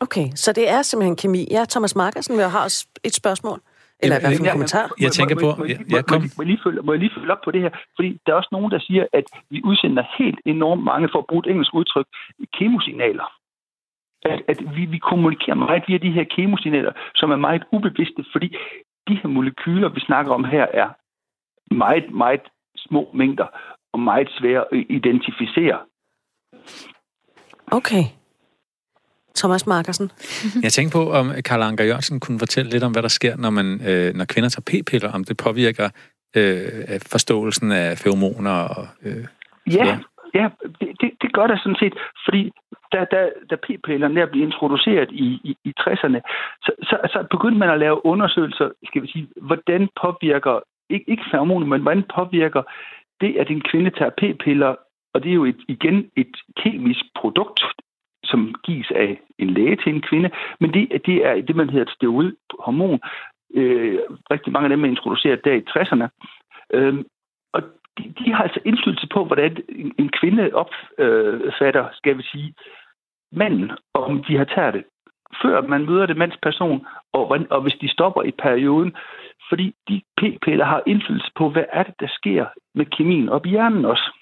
Okay, 0.00 0.26
så 0.34 0.52
det 0.52 0.70
er 0.70 0.82
simpelthen 0.82 1.16
kemi. 1.16 1.46
Ja, 1.50 1.64
Thomas 1.70 1.96
Markersen, 1.96 2.38
jeg 2.38 2.50
har 2.50 2.62
også 2.64 2.88
et 3.04 3.14
spørgsmål. 3.14 3.60
Eller 4.00 4.16
i 4.16 4.20
hvert 4.20 4.32
fald 4.32 4.46
en 4.46 4.52
kommentar. 4.52 4.86
Jeg 5.00 5.12
tænker 5.12 5.36
på... 5.44 5.48
Må, 5.58 5.64
jeg 6.42 6.46
lige 6.46 6.60
følge, 6.64 6.82
må 6.82 6.92
jeg 6.92 7.00
lige 7.00 7.14
følge 7.16 7.32
op 7.32 7.42
på 7.44 7.50
det 7.50 7.60
her? 7.60 7.70
Fordi 7.96 8.08
der 8.26 8.32
er 8.32 8.36
også 8.36 8.52
nogen, 8.52 8.70
der 8.70 8.78
siger, 8.78 9.04
at 9.12 9.24
vi 9.50 9.60
udsender 9.64 10.04
helt 10.18 10.40
enormt 10.44 10.84
mange, 10.84 11.08
for 11.12 11.18
at 11.18 11.26
bruge 11.26 11.42
et 11.46 11.50
engelsk 11.50 11.74
udtryk, 11.74 12.06
kemosignaler. 12.58 13.26
At, 14.32 14.42
at 14.48 14.76
vi, 14.76 14.84
vi 14.84 14.98
kommunikerer 14.98 15.56
meget 15.56 15.82
via 15.88 15.98
de 15.98 16.10
her 16.10 16.24
kemosignaler, 16.36 16.92
som 17.14 17.30
er 17.30 17.36
meget 17.36 17.62
ubevidste, 17.72 18.24
fordi 18.32 18.48
de 19.08 19.14
her 19.22 19.28
molekyler, 19.28 19.88
vi 19.88 20.00
snakker 20.00 20.32
om 20.32 20.44
her, 20.44 20.66
er 20.74 20.88
meget, 21.74 22.14
meget 22.14 22.40
små 22.76 23.10
mængder 23.14 23.46
og 23.92 24.00
meget 24.00 24.28
svære 24.38 24.64
at 24.72 24.84
identificere. 24.90 25.78
Okay. 27.72 28.04
Thomas 29.36 29.66
Markersen. 29.66 30.10
Jeg 30.66 30.72
tænker 30.72 30.92
på, 30.92 31.12
om 31.12 31.32
Karl 31.44 31.62
Anker 31.62 31.84
Jørgensen 31.84 32.20
kunne 32.20 32.38
fortælle 32.38 32.70
lidt 32.70 32.84
om, 32.84 32.92
hvad 32.92 33.02
der 33.02 33.08
sker, 33.08 33.36
når, 33.36 33.50
man, 33.50 33.88
øh, 33.88 34.14
når 34.14 34.24
kvinder 34.24 34.48
tager 34.48 34.82
p-piller, 34.82 35.12
om 35.12 35.24
det 35.24 35.36
påvirker 35.36 35.88
øh, 36.36 37.00
forståelsen 37.12 37.72
af 37.72 37.98
feromoner 37.98 38.50
og... 38.50 38.88
Øh, 39.02 39.24
Ja, 39.70 39.98
ja 40.38 40.44
det, 40.80 40.88
det, 41.00 41.10
det 41.22 41.30
gør 41.32 41.46
der 41.46 41.56
sådan 41.56 41.82
set, 41.82 41.94
fordi 42.24 42.42
da, 42.92 43.04
da, 43.12 43.30
da 43.50 43.56
p-pillerne 43.56 44.20
der 44.20 44.26
blev 44.26 44.42
introduceret 44.42 45.10
i, 45.12 45.26
i, 45.48 45.56
i 45.64 45.72
60'erne, 45.80 46.20
så, 46.64 46.72
så, 46.88 46.96
så 47.12 47.26
begyndte 47.30 47.58
man 47.58 47.70
at 47.70 47.78
lave 47.78 48.06
undersøgelser, 48.06 48.68
skal 48.88 49.02
vi 49.02 49.08
sige, 49.08 49.28
hvordan 49.36 49.88
påvirker, 50.02 50.60
ikke, 50.90 51.10
ikke 51.10 51.24
feromoner, 51.30 51.66
men 51.66 51.82
hvordan 51.82 52.04
påvirker 52.14 52.62
det, 53.20 53.36
at 53.36 53.50
en 53.50 53.60
kvinde 53.60 53.90
tager 53.90 54.10
p-piller, 54.20 54.74
og 55.14 55.22
det 55.22 55.30
er 55.30 55.34
jo 55.34 55.44
et, 55.44 55.60
igen 55.68 56.10
et 56.16 56.36
kemisk 56.56 57.04
produkt, 57.14 57.60
som 58.24 58.54
gives 58.64 58.90
af 58.90 59.20
en 59.38 59.50
læge 59.50 59.76
til 59.76 59.94
en 59.94 60.02
kvinde, 60.02 60.30
men 60.60 60.74
det, 60.74 61.06
det 61.06 61.26
er 61.26 61.34
det, 61.34 61.56
man 61.56 61.70
hedder 61.70 61.86
et 61.86 61.94
steroidhormon. 61.96 63.00
Øh, 63.54 63.98
rigtig 64.30 64.52
mange 64.52 64.66
af 64.66 64.70
dem 64.70 64.84
er 64.84 64.88
introduceret 64.88 65.44
der 65.44 65.52
i 65.52 65.64
60'erne. 65.70 66.06
Øh, 66.74 67.04
de, 67.98 68.14
de 68.18 68.32
har 68.32 68.42
altså 68.42 68.60
indflydelse 68.64 69.08
på, 69.14 69.24
hvordan 69.24 69.56
en, 69.68 69.94
en 69.98 70.10
kvinde 70.20 70.50
opfatter, 70.54 71.88
skal 71.92 72.18
vi 72.18 72.22
sige, 72.22 72.54
manden, 73.32 73.70
om 73.94 74.24
de 74.24 74.36
har 74.36 74.44
taget 74.44 74.74
det. 74.74 74.84
Før 75.42 75.60
man 75.60 75.86
møder 75.86 76.06
det 76.06 76.16
mandsperson, 76.16 76.86
og, 77.12 77.38
og 77.50 77.62
hvis 77.62 77.74
de 77.80 77.92
stopper 77.92 78.22
i 78.22 78.30
perioden, 78.30 78.96
fordi 79.48 79.74
de 79.88 80.02
p-piller 80.16 80.64
har 80.64 80.82
indflydelse 80.86 81.30
på, 81.36 81.50
hvad 81.50 81.64
er 81.72 81.82
det, 81.82 81.94
der 82.00 82.08
sker 82.08 82.46
med 82.74 82.86
kemien 82.86 83.28
op 83.28 83.46
i 83.46 83.48
hjernen 83.50 83.84
også. 83.84 84.12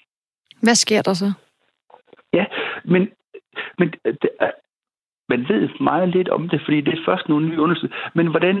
Hvad 0.61 0.75
sker 0.75 1.01
der 1.01 1.13
så? 1.13 1.33
Ja, 2.33 2.45
men, 2.85 3.09
men 3.77 3.93
det 4.05 4.29
er, 4.39 4.51
man 5.29 5.45
ved 5.49 5.69
meget 5.79 6.09
lidt 6.09 6.29
om 6.29 6.49
det, 6.49 6.61
fordi 6.65 6.81
det 6.81 6.93
er 6.93 7.05
først 7.05 7.29
nogle 7.29 7.47
nye 7.47 7.61
undersøgelser. 7.61 8.09
Men 8.13 8.27
hvordan, 8.27 8.55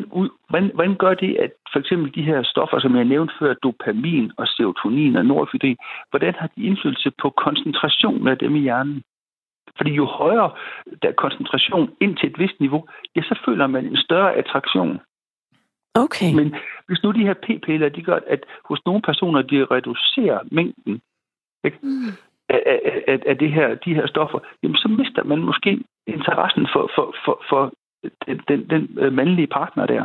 hvordan, 0.49 0.71
hvordan 0.73 0.95
gør 0.95 1.13
det, 1.13 1.35
at 1.35 1.51
for 1.73 1.79
eksempel 1.79 2.15
de 2.15 2.21
her 2.21 2.43
stoffer, 2.43 2.79
som 2.79 2.95
jeg 2.95 3.05
nævnte 3.05 3.33
før, 3.39 3.53
dopamin 3.53 4.31
og 4.37 4.47
serotonin 4.47 5.15
og 5.15 5.25
norepinefrin, 5.25 5.77
hvordan 6.09 6.33
har 6.33 6.49
de 6.55 6.63
indflydelse 6.63 7.11
på 7.21 7.29
koncentrationen 7.29 8.27
af 8.27 8.37
dem 8.37 8.55
i 8.55 8.59
hjernen? 8.59 9.03
Fordi 9.77 9.91
jo 9.91 10.05
højere 10.05 10.51
der 11.01 11.09
er 11.09 11.13
koncentration 11.13 11.89
ind 12.01 12.17
til 12.17 12.29
et 12.29 12.39
vist 12.39 12.59
niveau, 12.59 12.87
ja, 13.15 13.21
så 13.21 13.39
føler 13.45 13.67
man 13.67 13.85
en 13.85 13.97
større 13.97 14.33
attraktion. 14.33 14.99
Okay. 15.95 16.33
Men 16.35 16.55
hvis 16.87 17.03
nu 17.03 17.11
de 17.11 17.25
her 17.27 17.33
p-piller, 17.33 17.89
de 17.89 18.01
gør, 18.01 18.19
at 18.27 18.39
hos 18.65 18.79
nogle 18.85 19.01
personer, 19.01 19.41
de 19.41 19.65
reducerer 19.65 20.39
mængden 20.51 21.01
ikke? 21.63 21.79
Af, 22.49 22.63
af, 22.65 23.03
af, 23.07 23.19
af 23.25 23.37
det 23.37 23.51
her, 23.51 23.75
de 23.75 23.93
her 23.93 24.07
stoffer, 24.07 24.39
jamen 24.63 24.75
så 24.75 24.87
mister 24.87 25.23
man 25.23 25.39
måske 25.39 25.83
interessen 26.07 26.67
for, 26.73 26.91
for, 26.95 27.15
for, 27.25 27.41
for 27.49 27.73
den, 28.27 28.41
den, 28.47 28.69
den 28.69 28.97
øh, 28.99 29.13
mandlige 29.13 29.47
partner 29.47 29.85
der. 29.85 30.03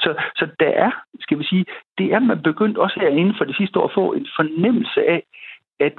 Så, 0.00 0.14
så 0.36 0.48
der 0.60 0.72
er, 0.86 0.90
skal 1.20 1.38
vi 1.38 1.44
sige, 1.44 1.64
det 1.98 2.12
er 2.12 2.18
man 2.18 2.42
begyndt 2.42 2.78
også 2.78 3.00
her 3.00 3.08
inden 3.08 3.34
for 3.38 3.44
det 3.44 3.56
sidste 3.56 3.78
år 3.78 3.84
at 3.84 3.94
få 3.94 4.12
en 4.12 4.26
fornemmelse 4.36 5.00
af, 5.08 5.22
at, 5.80 5.94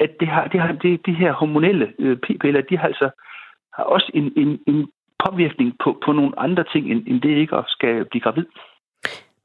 at 0.00 0.10
det, 0.20 0.28
har, 0.28 0.46
det, 0.48 0.60
har, 0.60 0.72
det, 0.72 1.06
det 1.06 1.16
her 1.16 1.32
hormonelle 1.32 1.92
øh, 1.98 2.16
p-piller, 2.16 2.60
de 2.60 2.78
har 2.78 2.88
altså 2.88 3.10
har 3.76 3.84
også 3.84 4.10
en, 4.14 4.32
en, 4.36 4.60
en 4.66 4.88
påvirkning 5.24 5.74
på, 5.84 5.98
på 6.04 6.12
nogle 6.12 6.38
andre 6.38 6.64
ting, 6.72 6.90
end, 6.90 7.06
end 7.06 7.20
det 7.20 7.28
ikke 7.28 7.56
at 7.56 7.64
skal 7.68 8.04
blive 8.04 8.22
gravid. 8.22 8.46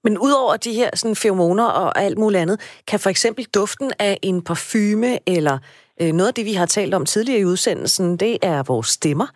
Men 0.03 0.17
udover 0.17 0.57
de 0.57 0.73
her 0.73 0.89
sådan, 0.93 1.15
feromoner 1.15 1.67
og 1.81 1.99
alt 1.99 2.17
muligt 2.17 2.41
andet, 2.41 2.83
kan 2.87 2.99
for 2.99 3.09
eksempel 3.09 3.45
duften 3.45 3.91
af 3.99 4.17
en 4.23 4.43
parfume 4.43 5.11
eller 5.35 5.55
Øh, 6.01 6.11
noget 6.17 6.29
af 6.31 6.33
det, 6.33 6.45
vi 6.45 6.55
har 6.61 6.65
talt 6.65 6.93
om 6.93 7.05
tidligere 7.05 7.41
i 7.41 7.45
udsendelsen, 7.45 8.17
det 8.17 8.33
er 8.43 8.63
vores 8.71 8.87
stemmer. 8.87 9.27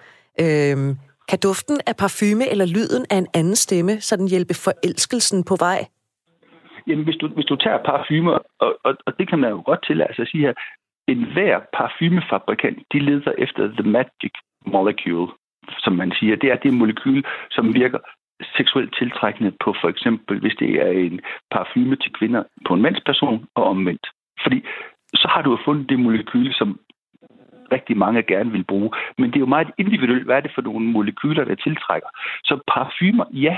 Øhm, 0.43 0.91
kan 1.29 1.39
duften 1.47 1.77
af 1.89 1.95
parfume 2.03 2.45
eller 2.51 2.65
lyden 2.75 3.03
af 3.11 3.17
en 3.23 3.27
anden 3.39 3.55
stemme 3.55 3.93
sådan 4.09 4.27
hjælpe 4.27 4.53
forelskelsen 4.65 5.43
på 5.49 5.55
vej? 5.67 5.79
Jamen, 6.87 7.03
hvis 7.03 7.15
du, 7.21 7.27
hvis 7.27 7.45
du 7.45 7.55
tager 7.55 7.79
parfumer, 7.91 8.37
og, 8.59 8.71
og, 8.83 8.93
og 9.05 9.11
det 9.19 9.29
kan 9.29 9.39
man 9.39 9.49
jo 9.49 9.61
godt 9.65 9.85
tillade 9.87 10.15
sig 10.15 10.23
at 10.23 10.31
sige 10.31 10.45
her, 10.47 10.53
en 11.07 11.23
hver 11.33 11.59
parfumefabrikant, 11.77 12.79
de 12.93 12.99
leder 12.99 13.31
efter 13.37 13.61
the 13.79 13.89
magic 13.97 14.33
molecule, 14.65 15.27
som 15.83 15.93
man 15.93 16.11
siger. 16.19 16.35
Det 16.35 16.51
er 16.51 16.55
det 16.55 16.73
molekyl, 16.73 17.23
som 17.51 17.73
virker 17.73 17.99
seksuelt 18.57 18.95
tiltrækkende 18.99 19.51
på 19.63 19.75
for 19.81 19.89
eksempel, 19.89 20.39
hvis 20.39 20.55
det 20.59 20.69
er 20.85 20.91
en 20.91 21.19
parfume 21.51 21.95
til 21.95 22.11
kvinder 22.19 22.43
på 22.67 22.73
en 22.73 22.81
mandsperson 22.81 23.45
og 23.55 23.63
omvendt. 23.63 24.07
Fordi 24.43 24.63
så 25.13 25.27
har 25.27 25.41
du 25.41 25.51
jo 25.51 25.57
fundet 25.65 25.89
det 25.89 25.99
molekyl, 25.99 26.53
som 26.53 26.79
rigtig 27.71 27.97
mange 27.97 28.23
gerne 28.23 28.51
vil 28.51 28.63
bruge. 28.63 28.91
Men 29.17 29.29
det 29.29 29.35
er 29.35 29.39
jo 29.39 29.55
meget 29.55 29.71
individuelt, 29.77 30.25
hvad 30.25 30.35
er 30.35 30.41
det 30.41 30.51
for 30.55 30.61
nogle 30.61 30.87
molekyler, 30.87 31.43
der 31.43 31.55
tiltrækker. 31.55 32.09
Så 32.43 32.59
parfumer, 32.67 33.25
ja, 33.33 33.57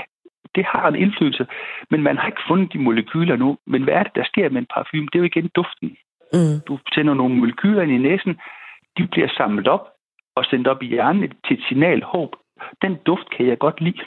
det 0.54 0.64
har 0.64 0.88
en 0.88 0.96
indflydelse, 0.96 1.46
men 1.90 2.02
man 2.02 2.16
har 2.18 2.26
ikke 2.26 2.48
fundet 2.48 2.72
de 2.72 2.78
molekyler 2.78 3.36
nu. 3.36 3.58
Men 3.66 3.82
hvad 3.82 3.94
er 3.94 4.02
det, 4.02 4.14
der 4.14 4.24
sker 4.24 4.48
med 4.48 4.60
en 4.60 4.72
parfume? 4.74 5.06
Det 5.06 5.14
er 5.14 5.18
jo 5.18 5.24
igen 5.24 5.50
duften. 5.56 5.96
Mm. 6.32 6.60
Du 6.68 6.78
tænder 6.94 7.14
nogle 7.14 7.34
molekyler 7.36 7.82
ind 7.82 7.92
i 7.92 7.98
næsen, 7.98 8.40
de 8.98 9.06
bliver 9.06 9.28
samlet 9.36 9.68
op 9.68 9.88
og 10.36 10.44
sendt 10.44 10.68
op 10.68 10.82
i 10.82 10.86
hjernen 10.86 11.32
til 11.46 11.58
et 11.58 11.64
signal 11.68 12.02
håb. 12.02 12.36
Den 12.82 12.96
duft 13.06 13.30
kan 13.36 13.46
jeg 13.46 13.58
godt 13.58 13.80
lide. 13.80 14.02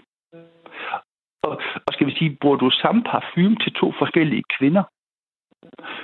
Og, 1.43 1.61
og 1.85 1.93
skal 1.93 2.07
vi 2.07 2.15
sige, 2.17 2.37
bruger 2.41 2.57
du 2.57 2.69
samme 2.69 3.03
parfume 3.03 3.55
til 3.55 3.73
to 3.73 3.93
forskellige 3.99 4.43
kvinder, 4.57 4.83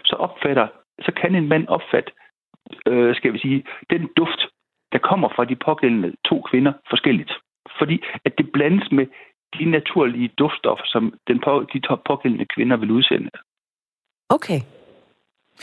så 0.05 0.15
opfatter, 0.15 0.67
så 1.05 1.11
kan 1.21 1.35
en 1.35 1.47
mand 1.47 1.67
opfatte, 1.67 2.11
øh, 2.87 3.15
skal 3.15 3.33
vi 3.33 3.39
sige, 3.39 3.63
den 3.89 4.09
duft, 4.17 4.41
der 4.91 4.97
kommer 4.97 5.29
fra 5.35 5.45
de 5.45 5.55
pågældende 5.55 6.13
to 6.29 6.41
kvinder 6.41 6.73
forskelligt. 6.89 7.31
Fordi 7.79 8.03
at 8.25 8.33
det 8.37 8.51
blandes 8.51 8.91
med 8.91 9.05
de 9.59 9.65
naturlige 9.65 10.27
duftstoffer, 10.27 10.85
som 10.85 11.13
den 11.27 11.39
på, 11.39 11.65
de 11.73 11.81
pågældende 12.05 12.45
kvinder 12.45 12.77
vil 12.77 12.91
udsende. 12.91 13.29
Okay. 14.29 14.59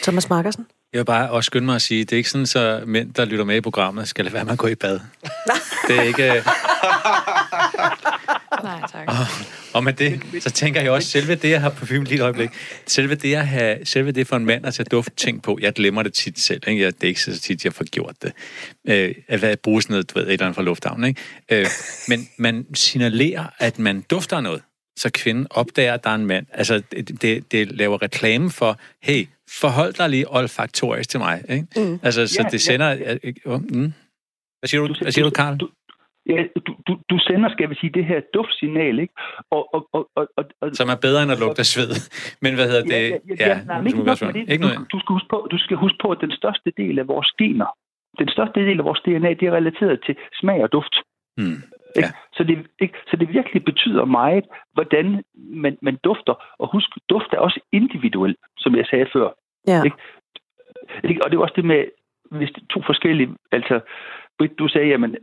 Thomas 0.03 0.31
Markersen? 0.31 0.67
Jeg 0.95 0.99
vil 0.99 1.05
bare 1.05 1.31
også 1.31 1.47
skynde 1.47 1.67
mig 1.67 1.75
at 1.75 1.83
sige, 1.83 2.05
det 2.05 2.13
er 2.13 2.17
ikke 2.17 2.31
sådan, 2.31 2.47
så 2.47 2.83
mænd, 2.87 3.15
der 3.15 3.25
lytter 3.25 3.45
med 3.45 3.57
i 3.57 3.61
programmet, 3.61 4.09
skal 4.09 4.25
lade 4.25 4.35
være 4.35 4.45
med 4.45 4.53
at 4.53 4.59
gå 4.59 4.67
i 4.67 4.75
bad. 4.75 5.01
det 5.89 5.99
er 5.99 6.03
ikke... 6.03 6.33
øh, 6.33 6.47
Nej, 8.63 8.81
tak. 8.93 9.09
Og, 9.09 9.15
og 9.73 9.85
med 9.85 9.93
det, 9.93 10.23
så 10.41 10.51
tænker 10.51 10.81
jeg 10.81 10.91
også, 10.91 11.09
selve 11.09 11.35
det, 11.35 11.51
jeg 11.51 11.61
har 11.61 11.71
parfume 11.71 12.05
lige 12.05 12.15
et 12.15 12.21
øjeblik, 12.21 12.51
selve 12.87 13.15
det, 13.15 13.31
jeg 13.31 13.49
har, 13.49 13.77
selve 13.85 14.13
det 14.13 14.27
for 14.27 14.37
en 14.37 14.47
mand 14.47 14.67
at 14.67 14.75
tage 14.75 14.87
duft 14.91 15.17
ting 15.17 15.43
på, 15.43 15.59
jeg 15.61 15.73
glemmer 15.73 16.03
det 16.03 16.15
tit 16.15 16.39
selv, 16.39 16.63
ikke? 16.67 16.83
Jeg, 16.83 16.95
det 16.95 17.05
er 17.05 17.09
ikke 17.09 17.23
så 17.23 17.41
tit, 17.41 17.65
jeg 17.65 17.73
får 17.73 17.85
gjort 17.85 18.15
det. 18.23 18.33
Øh, 18.89 19.15
at 19.29 19.39
hvad 19.39 19.57
bruge 19.57 19.83
sådan 19.83 19.93
noget, 19.93 20.11
du 20.11 20.19
ved, 20.19 20.27
et 20.27 20.33
eller 20.33 20.47
andet 20.47 20.57
fra 20.57 20.63
lufthavnen, 20.63 21.09
ikke? 21.09 21.21
Øh, 21.51 21.67
men 22.09 22.29
man 22.37 22.67
signalerer, 22.75 23.45
at 23.59 23.79
man 23.79 24.01
dufter 24.01 24.41
noget, 24.41 24.63
så 24.97 25.11
kvinden 25.15 25.47
opdager, 25.51 25.95
at 25.95 26.05
der 26.05 26.11
er 26.11 26.15
en 26.15 26.27
mand. 26.27 26.47
Altså, 26.53 26.83
det, 26.91 27.23
det, 27.23 27.53
det 27.53 27.73
laver 27.73 28.03
reklame 28.03 28.51
for, 28.51 28.77
hey, 29.03 29.27
forhold 29.61 29.93
dig 29.93 30.09
lige 30.11 30.27
olfaktorisk 30.31 31.11
til 31.11 31.21
mig, 31.21 31.43
ikke? 31.49 31.67
Mm. 31.77 31.99
Altså, 32.03 32.27
så 32.27 32.43
Ja, 32.43 32.49
det 32.49 32.61
sender... 32.61 32.91
Ja. 32.91 33.57
Mm. 33.59 33.93
Hvad 34.59 34.69
siger 34.69 34.81
du, 34.87 34.95
hvad 35.03 35.13
siger 35.13 35.25
du 35.25 35.31
Karl? 35.31 35.57
Du, 35.57 35.69
ja, 36.33 36.41
du, 36.67 36.73
du, 36.87 36.93
du 37.11 37.17
sender, 37.29 37.49
skal 37.53 37.71
vi 37.71 37.75
sige, 37.81 37.93
det 37.99 38.05
her 38.05 38.21
duftsignal, 38.35 38.99
ikke? 38.99 39.15
Og, 39.51 39.75
og, 39.75 39.89
og, 39.93 40.03
og, 40.17 40.45
og, 40.63 40.71
Som 40.81 40.89
er 40.89 40.99
bedre 41.07 41.23
end 41.23 41.33
at 41.33 41.39
lugte 41.45 41.61
af 41.61 41.67
sved. 41.67 41.91
Men 42.45 42.55
hvad 42.55 42.67
hedder 42.71 42.83
det? 42.83 42.91
Ja, 42.93 43.19
ja, 43.41 43.49
ja, 43.49 43.65
nej, 43.65 43.79
men 43.79 43.87
ikke, 43.87 43.91
så 43.91 43.97
må 43.97 44.03
vi 44.03 44.07
nok 44.07 44.13
også- 44.13 44.25
med 44.25 44.35
det. 44.35 44.45
ikke 44.53 44.65
noget. 44.65 44.79
Du, 44.79 44.85
du, 44.93 44.99
skal 45.03 45.13
huske 45.17 45.29
på, 45.35 45.39
du 45.51 45.59
skal 45.65 45.77
huske 45.77 45.99
på, 46.03 46.09
at 46.15 46.19
den 46.21 46.33
største 46.41 46.71
del 46.77 46.99
af 46.99 47.07
vores 47.09 47.31
gener, 47.41 47.71
den 48.23 48.29
største 48.37 48.61
del 48.69 48.79
af 48.81 48.85
vores 48.85 49.01
DNA, 49.07 49.31
det 49.41 49.45
er 49.51 49.55
relateret 49.61 49.97
til 50.07 50.15
smag 50.41 50.59
og 50.67 50.71
duft. 50.77 50.95
Hmm. 51.39 51.59
Ikke? 51.97 52.09
Så, 52.37 52.45
det, 52.45 52.67
ikke? 52.81 52.99
så 53.11 53.17
det 53.17 53.29
virkelig 53.29 53.65
betyder 53.65 54.05
meget, 54.05 54.45
hvordan 54.73 55.25
man, 55.35 55.79
man 55.83 55.97
dufter. 56.05 56.35
Og 56.59 56.73
husk, 56.73 56.89
duft 57.11 57.31
er 57.33 57.39
også 57.39 57.61
individuel, 57.73 58.37
som 58.59 58.77
jeg 58.77 58.87
sagde 58.91 59.07
før. 59.13 59.29
Ja. 59.67 59.83
Ikke? 59.85 61.25
og 61.25 61.31
det 61.31 61.37
er 61.37 61.43
også 61.43 61.57
det 61.57 61.65
med, 61.65 61.85
hvis 62.31 62.51
det 62.55 62.63
er 62.63 62.67
to 62.75 62.83
forskellige, 62.87 63.29
altså, 63.53 63.81
Britt, 64.39 64.59
du 64.59 64.69
sagde, 64.69 64.89
jamen, 64.89 65.17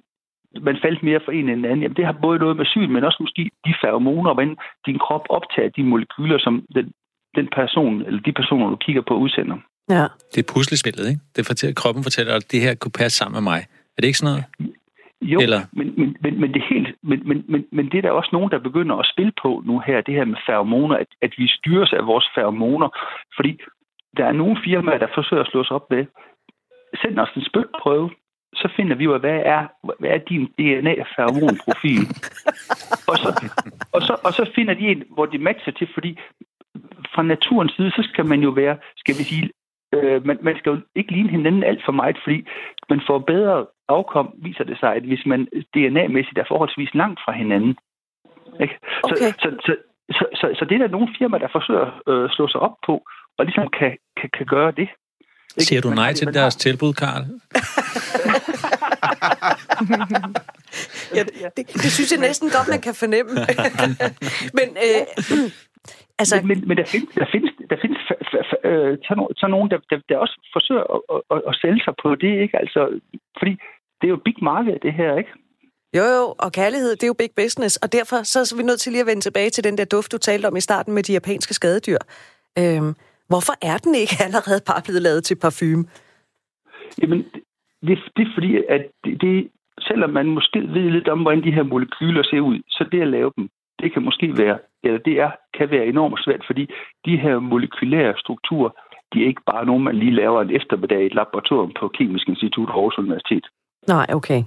man 0.62 0.78
faldt 0.82 1.04
mere 1.04 1.20
for 1.26 1.32
en 1.32 1.50
end 1.50 1.66
anden. 1.66 1.82
Jamen, 1.82 1.98
det 1.98 2.06
har 2.06 2.18
både 2.22 2.40
noget 2.40 2.58
med 2.58 2.66
syn, 2.66 2.90
men 2.94 3.04
også 3.04 3.18
måske 3.20 3.52
de 3.66 3.74
feromoner, 3.84 4.34
hvordan 4.34 4.58
din 4.86 5.00
krop 5.00 5.26
optager 5.30 5.70
de 5.70 5.84
molekyler, 5.84 6.40
som 6.40 6.66
den, 6.76 6.92
den 7.36 7.48
person, 7.56 8.02
eller 8.02 8.22
de 8.22 8.32
personer, 8.32 8.70
du 8.70 8.76
kigger 8.76 9.02
på, 9.08 9.14
udsender. 9.16 9.58
Ja. 9.90 10.06
Det 10.34 10.40
er 10.44 10.54
puslespillet, 10.54 11.10
ikke? 11.10 11.22
Det 11.36 11.46
fortæller, 11.46 11.74
kroppen 11.74 12.04
fortæller, 12.04 12.36
at 12.36 12.52
det 12.52 12.62
her 12.62 12.76
kunne 12.76 12.98
passe 13.02 13.18
sammen 13.18 13.36
med 13.36 13.52
mig. 13.52 13.60
Er 13.96 14.00
det 14.02 14.08
ikke 14.08 14.18
sådan 14.18 14.32
noget? 14.34 14.74
Jo, 15.22 15.40
Eller? 15.40 15.60
men, 15.74 15.94
men, 15.98 16.18
men, 16.22 16.42
men, 16.42 16.54
det 16.54 16.62
helt, 16.70 16.96
men, 17.04 17.22
men, 17.28 17.46
men, 17.48 17.66
men 17.72 17.86
det 17.92 17.98
er 17.98 18.02
der 18.02 18.12
også 18.12 18.30
nogen, 18.34 18.52
der 18.52 18.60
begynder 18.60 18.96
at 18.96 19.10
spille 19.14 19.32
på 19.42 19.64
nu 19.66 19.80
her, 19.80 20.02
det 20.02 20.14
her 20.14 20.26
med 20.26 20.38
feromoner, 20.46 20.96
at, 20.96 21.08
at 21.22 21.34
vi 21.38 21.48
styres 21.48 21.94
af 21.94 22.06
vores 22.06 22.28
feromoner. 22.36 22.90
Fordi 23.36 23.60
der 24.18 24.26
er 24.26 24.32
nogle 24.32 24.58
firmaer, 24.66 24.98
der 24.98 25.08
forsøger 25.14 25.44
at 25.44 25.50
slå 25.50 25.64
sig 25.64 25.76
op 25.76 25.90
med, 25.90 26.06
send 27.02 27.20
os 27.20 27.30
en 27.36 27.46
spytprøve, 27.46 28.10
så 28.56 28.70
finder 28.76 28.96
vi 28.96 29.08
ud 29.08 29.14
af, 29.14 29.20
hvad 29.20 29.42
er, 29.46 29.68
hvad 30.00 30.10
er 30.10 30.18
din 30.18 30.46
DNA-feromonprofil. 30.46 32.04
og, 33.12 33.18
så, 33.18 33.30
og, 33.94 34.02
så, 34.02 34.14
og 34.24 34.34
så 34.34 34.52
finder 34.56 34.74
de 34.74 34.88
en, 34.88 35.04
hvor 35.10 35.26
de 35.26 35.38
matcher 35.38 35.74
til, 35.74 35.88
fordi 35.94 36.20
fra 37.14 37.24
naturens 37.24 37.74
side, 37.76 37.92
så 37.92 38.08
skal 38.14 38.26
man 38.26 38.42
jo 38.42 38.50
være, 38.50 38.78
skal 38.98 39.16
vi 39.18 39.24
sige, 39.24 39.50
øh, 39.96 40.26
man, 40.26 40.38
man 40.42 40.58
skal 40.58 40.70
jo 40.70 40.80
ikke 40.96 41.12
ligne 41.12 41.30
hinanden 41.30 41.64
alt 41.64 41.86
for 41.86 41.92
meget, 41.92 42.18
fordi 42.24 42.48
man 42.90 43.02
får 43.08 43.20
bedre 43.20 43.66
afkom, 43.98 44.28
viser 44.48 44.64
det 44.64 44.78
sig, 44.80 44.92
at 44.98 45.04
hvis 45.10 45.24
man 45.26 45.42
DNA-mæssigt 45.76 46.38
er 46.42 46.48
forholdsvis 46.52 46.92
langt 47.02 47.20
fra 47.26 47.32
hinanden. 47.42 47.74
Ikke? 48.64 48.76
Så, 49.08 49.14
Okay. 49.16 49.32
så, 49.44 49.50
så, 49.66 49.72
så, 50.18 50.24
så, 50.40 50.46
så 50.60 50.64
det 50.66 50.76
er 50.76 50.82
der 50.84 50.88
nogle 50.96 51.10
firmaer, 51.18 51.42
der 51.46 51.52
forsøger 51.58 51.86
at 52.08 52.14
øh, 52.14 52.30
slå 52.36 52.48
sig 52.48 52.60
op 52.68 52.76
på, 52.88 52.94
og 53.38 53.46
ligesom 53.46 53.68
kan, 53.80 53.92
kan, 54.20 54.30
kan 54.38 54.46
gøre 54.46 54.72
det. 54.72 54.90
Ikke? 55.58 55.66
Siger 55.68 55.82
du 55.82 55.88
Man 55.88 55.98
nej 55.98 56.06
har- 56.06 56.14
til 56.14 56.28
man 56.28 56.34
deres 56.34 56.56
tilbud, 56.56 56.94
Karl? 56.94 57.24
ja 61.18 61.24
det, 61.58 61.64
det 61.84 61.92
synes 61.98 62.12
jeg 62.12 62.20
næsten 62.20 62.50
godt, 62.58 62.68
man 62.76 62.82
kan 62.88 62.96
fornemme. 63.04 63.32
Men 64.58 64.68
øh, 64.86 65.02
altså, 66.22 66.36
Men, 66.36 66.48
men, 66.48 66.58
men 66.68 66.78
der 66.78 66.86
findes, 66.94 67.10
der 67.22 67.26
findes, 67.34 67.52
der 67.72 67.78
findes 67.84 68.00
øh, 68.70 68.92
nogle- 69.18 69.36
sådan 69.40 69.52
nogen, 69.56 69.70
der, 69.72 69.80
der, 69.90 69.98
der 70.10 70.18
også 70.18 70.36
forsøger 70.56 70.86
at, 70.96 71.00
at, 71.14 71.20
at, 71.34 71.40
at 71.50 71.54
sælge 71.62 71.82
sig 71.88 71.94
på 72.04 72.10
det, 72.24 72.34
ikke? 72.44 72.56
Altså, 72.64 72.82
fordi 73.40 73.54
det 74.02 74.08
er 74.08 74.14
jo 74.16 74.22
big 74.26 74.36
market, 74.42 74.84
det 74.84 74.94
her, 74.94 75.18
ikke? 75.18 75.32
Jo, 75.98 76.04
jo, 76.04 76.36
og 76.40 76.52
kærlighed, 76.52 76.92
det 76.92 77.04
er 77.04 77.14
jo 77.14 77.22
big 77.24 77.34
business, 77.36 77.78
og 77.78 77.88
derfor 77.98 78.18
så 78.24 78.40
er 78.40 78.58
vi 78.58 78.64
nødt 78.64 78.80
til 78.80 78.92
lige 78.92 79.02
at 79.02 79.08
vende 79.08 79.22
tilbage 79.22 79.50
til 79.50 79.64
den 79.64 79.78
der 79.78 79.86
duft, 79.86 80.12
du 80.12 80.18
talte 80.18 80.48
om 80.48 80.56
i 80.56 80.68
starten 80.70 80.94
med 80.94 81.04
de 81.04 81.14
japanske 81.14 81.54
skadedyr. 81.54 82.02
Øhm, 82.60 82.92
hvorfor 83.32 83.56
er 83.72 83.78
den 83.78 83.94
ikke 83.96 84.16
allerede 84.26 84.62
bare 84.70 84.82
blevet 84.86 85.02
lavet 85.02 85.24
til 85.24 85.36
parfume? 85.44 85.84
Jamen, 87.02 87.20
det, 87.88 87.98
det 88.16 88.24
er 88.28 88.34
fordi, 88.36 88.52
at 88.76 88.84
det, 89.04 89.22
det, 89.22 89.50
selvom 89.88 90.10
man 90.10 90.26
måske 90.38 90.60
ved 90.60 90.90
lidt 90.92 91.08
om, 91.08 91.22
hvordan 91.22 91.44
de 91.44 91.56
her 91.58 91.64
molekyler 91.64 92.24
ser 92.24 92.40
ud, 92.40 92.58
så 92.70 92.86
det 92.92 93.02
at 93.02 93.14
lave 93.18 93.32
dem, 93.38 93.50
det 93.82 93.94
kan 93.94 94.04
måske 94.04 94.38
være, 94.38 94.58
eller 94.84 95.00
det 95.00 95.16
er, 95.20 95.32
kan 95.58 95.72
være 95.72 95.86
enormt 95.86 96.20
svært, 96.26 96.44
fordi 96.46 96.64
de 97.06 97.18
her 97.18 97.40
molekylære 97.40 98.14
strukturer, 98.18 98.70
de 99.14 99.24
er 99.24 99.28
ikke 99.28 99.42
bare 99.52 99.66
nogen, 99.66 99.84
man 99.84 99.96
lige 99.96 100.16
laver 100.22 100.42
en 100.42 100.56
eftermiddag 100.56 101.04
i 101.04 101.06
et 101.06 101.16
laboratorium 101.16 101.74
på 101.80 101.88
Kemisk 101.88 102.28
Institut 102.30 102.70
Aarhus 102.70 102.98
Universitet. 102.98 103.46
Nej, 103.88 104.06
okay. 104.10 104.44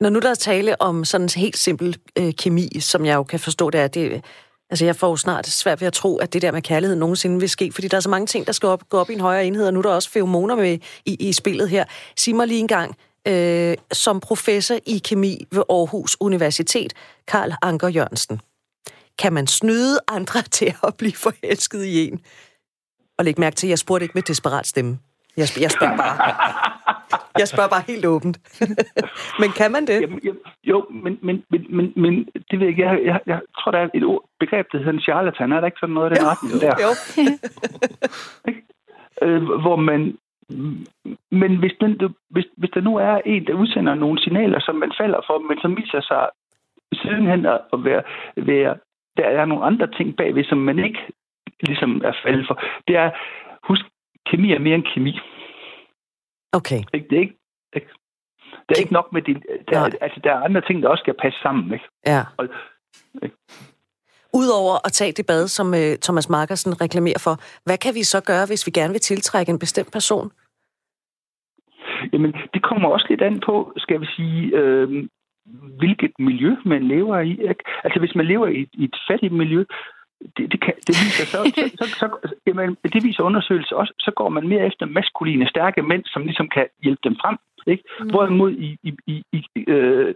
Når 0.00 0.08
nu 0.10 0.18
der 0.18 0.30
er 0.30 0.34
tale 0.34 0.82
om 0.82 1.04
sådan 1.04 1.24
en 1.24 1.30
helt 1.36 1.56
simpel 1.58 1.98
øh, 2.18 2.32
kemi, 2.34 2.80
som 2.80 3.04
jeg 3.04 3.14
jo 3.14 3.22
kan 3.22 3.40
forstå, 3.40 3.70
det 3.70 3.80
er, 3.80 3.88
det, 3.88 4.24
altså 4.70 4.84
jeg 4.84 4.96
får 4.96 5.08
jo 5.08 5.16
snart 5.16 5.46
svært 5.46 5.80
ved 5.80 5.86
at 5.86 5.92
tro, 5.92 6.16
at 6.16 6.32
det 6.32 6.42
der 6.42 6.52
med 6.52 6.62
kærlighed 6.62 6.96
nogensinde 6.96 7.40
vil 7.40 7.48
ske, 7.48 7.72
fordi 7.72 7.88
der 7.88 7.96
er 7.96 8.00
så 8.00 8.08
mange 8.08 8.26
ting, 8.26 8.46
der 8.46 8.52
skal 8.52 8.66
op, 8.68 8.88
gå 8.88 8.98
op 8.98 9.10
i 9.10 9.12
en 9.12 9.20
højere 9.20 9.46
enhed, 9.46 9.66
og 9.66 9.72
nu 9.72 9.78
er 9.78 9.82
der 9.82 9.90
også 9.90 10.10
feromoner 10.10 10.54
med 10.56 10.78
i, 11.04 11.14
i 11.28 11.32
spillet 11.32 11.68
her. 11.68 11.84
Sig 12.16 12.34
mig 12.36 12.46
lige 12.46 12.60
en 12.60 12.68
gang, 12.68 12.96
øh, 13.28 13.76
som 13.92 14.20
professor 14.20 14.78
i 14.86 14.98
kemi 14.98 15.46
ved 15.52 15.62
Aarhus 15.70 16.16
Universitet, 16.20 16.92
Karl 17.26 17.52
Anker 17.62 17.88
Jørgensen, 17.88 18.40
kan 19.18 19.32
man 19.32 19.46
snyde 19.46 19.98
andre 20.08 20.42
til 20.58 20.74
at 20.82 20.94
blive 20.96 21.14
forelsket 21.16 21.84
i 21.84 22.08
en? 22.08 22.20
Og 23.18 23.24
læg 23.24 23.38
mærke 23.40 23.56
til, 23.56 23.66
at 23.66 23.70
jeg 23.70 23.78
spurgte 23.78 24.04
ikke 24.04 24.14
med 24.14 24.22
desperat 24.22 24.66
stemme. 24.66 24.98
Jeg, 25.36 25.44
sp- 25.48 25.60
jeg 25.60 25.70
spørger 25.70 25.96
bare. 25.96 26.87
Jeg 27.38 27.48
spørger 27.48 27.68
bare 27.68 27.84
helt 27.86 28.06
åbent. 28.06 28.36
Men 29.42 29.50
kan 29.58 29.72
man 29.72 29.86
det? 29.86 30.00
Jamen, 30.00 30.20
jamen, 30.24 30.40
jo, 30.64 30.86
men, 30.90 31.18
men, 31.22 31.44
men, 31.50 31.66
men, 31.76 31.92
men 31.96 32.28
det 32.50 32.58
ved 32.58 32.66
jeg 32.66 32.68
ikke. 32.68 32.82
Jeg, 32.82 33.00
jeg, 33.04 33.20
jeg 33.26 33.40
tror, 33.58 33.70
der 33.72 33.78
er 33.78 33.88
et 33.94 34.04
ord, 34.04 34.22
begreb, 34.40 34.66
der 34.72 34.78
hedder 34.78 34.92
en 34.92 35.00
charlatan. 35.00 35.52
Er 35.52 35.60
der 35.60 35.66
ikke 35.66 35.80
sådan 35.80 35.94
noget 35.94 36.10
af 36.10 36.16
den 36.16 36.26
retning 36.30 36.60
der? 36.64 36.74
Jo. 36.84 36.90
øh, 39.26 39.42
hvor 39.42 39.76
man... 39.76 40.16
Men 41.30 41.56
hvis, 41.58 41.72
den, 41.80 42.00
hvis, 42.30 42.46
hvis 42.56 42.70
der 42.74 42.80
nu 42.80 42.96
er 42.96 43.20
en, 43.26 43.46
der 43.46 43.52
udsender 43.52 43.94
nogle 43.94 44.22
signaler, 44.22 44.60
som 44.60 44.74
man 44.74 44.92
falder 45.00 45.20
for, 45.26 45.38
men 45.38 45.58
som 45.60 45.76
viser 45.76 46.00
sig 46.00 46.28
sidenhen 46.94 47.46
at 47.46 47.60
at 47.72 47.84
være, 47.84 48.02
være 48.36 48.74
der 49.18 49.24
er 49.24 49.44
nogle 49.44 49.64
andre 49.64 49.86
ting 49.96 50.16
bagved, 50.16 50.44
som 50.44 50.58
man 50.58 50.78
ikke 50.78 51.00
ligesom 51.60 52.00
er 52.04 52.12
faldet 52.24 52.46
for. 52.46 52.60
Det 52.88 52.96
er, 52.96 53.10
husk, 53.68 53.84
kemi 54.26 54.52
er 54.52 54.58
mere 54.58 54.74
end 54.74 54.84
kemi. 54.94 55.20
Okay. 56.52 56.80
Ikke? 56.94 57.08
Det 57.10 57.16
er 57.16 57.20
ikke, 57.20 57.36
ikke? 57.74 57.88
Det 58.68 58.76
er 58.76 58.80
ikke 58.80 58.92
nok 58.92 59.12
med 59.12 59.22
det. 59.22 59.36
Der, 59.68 59.80
Nej. 59.80 59.90
altså, 60.00 60.20
der 60.24 60.32
er 60.32 60.40
andre 60.40 60.60
ting, 60.60 60.82
der 60.82 60.88
også 60.88 61.02
skal 61.02 61.14
passe 61.22 61.38
sammen. 61.42 61.72
Ikke? 61.72 61.88
Ja. 62.06 62.22
Og, 62.36 62.48
ikke? 63.22 63.36
Udover 64.34 64.86
at 64.86 64.92
tage 64.92 65.12
det 65.12 65.26
bad, 65.26 65.48
som 65.48 65.66
uh, 65.68 65.94
Thomas 66.02 66.28
Markersen 66.28 66.80
reklamerer 66.80 67.18
for, 67.18 67.34
hvad 67.64 67.78
kan 67.78 67.94
vi 67.94 68.02
så 68.02 68.20
gøre, 68.20 68.46
hvis 68.46 68.66
vi 68.66 68.70
gerne 68.70 68.92
vil 68.92 69.00
tiltrække 69.00 69.50
en 69.50 69.58
bestemt 69.58 69.92
person? 69.92 70.30
Jamen, 72.12 72.32
det 72.54 72.62
kommer 72.62 72.88
også 72.88 73.06
lidt 73.08 73.22
an 73.22 73.40
på, 73.46 73.72
skal 73.76 74.00
vi 74.00 74.06
sige, 74.16 74.56
øh, 74.58 75.08
hvilket 75.78 76.12
miljø 76.18 76.50
man 76.64 76.82
lever 76.88 77.18
i. 77.18 77.30
Ikke? 77.30 77.64
Altså, 77.84 77.98
hvis 78.00 78.14
man 78.14 78.26
lever 78.26 78.46
i, 78.46 78.68
i 78.72 78.84
et 78.84 78.96
fattigt 79.10 79.32
miljø, 79.32 79.64
det, 80.36 80.52
det, 80.52 80.60
kan, 80.60 80.74
det 80.86 80.94
viser 81.04 81.26
så, 81.26 81.40
så, 81.56 81.64
så, 81.78 81.86
så 81.98 82.34
jamen, 82.46 82.76
det 82.92 83.04
viser 83.04 83.22
undersøgelser 83.22 83.76
også, 83.76 83.92
så 83.98 84.10
går 84.16 84.28
man 84.28 84.48
mere 84.48 84.66
efter 84.66 84.86
maskuline, 84.86 85.48
stærke 85.48 85.82
mænd, 85.82 86.04
som 86.04 86.22
ligesom 86.22 86.48
kan 86.48 86.66
hjælpe 86.82 87.00
dem 87.04 87.16
frem. 87.22 87.36
Ikke? 87.66 87.84
Mm. 88.00 88.10
Hvorimod 88.10 88.52
i, 88.52 88.78
i, 88.82 88.92
i, 89.06 89.24
i 89.32 89.64
øh, 89.68 90.14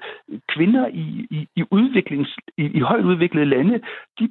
kvinder 0.48 0.86
i, 0.86 1.26
i, 1.30 1.48
i, 1.56 1.64
udviklings, 1.70 2.36
i, 2.58 2.64
i 2.64 2.80
højt 2.80 3.04
udviklede 3.04 3.46
lande, 3.46 3.80
de, 4.18 4.24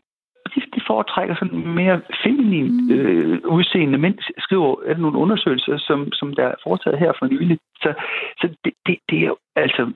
de, 0.55 0.61
de 0.75 0.81
foretrækker 0.87 1.35
sådan 1.35 1.67
mere 1.67 2.01
feminin 2.23 2.91
øh, 2.91 3.39
udseende 3.45 3.97
mænd, 3.97 4.17
skriver 4.37 4.75
er 4.85 4.93
der 4.93 5.01
nogle 5.01 5.17
undersøgelser, 5.17 5.77
som, 5.77 6.11
som 6.11 6.33
der 6.33 6.47
er 6.47 6.55
foretaget 6.63 6.99
her 6.99 7.11
for 7.19 7.25
nylig. 7.25 7.57
Så, 7.81 7.93
så 8.41 8.55
det, 8.65 8.73
det, 8.85 8.97
det 9.09 9.17
er 9.19 9.27
jo 9.27 9.37
altså 9.55 9.91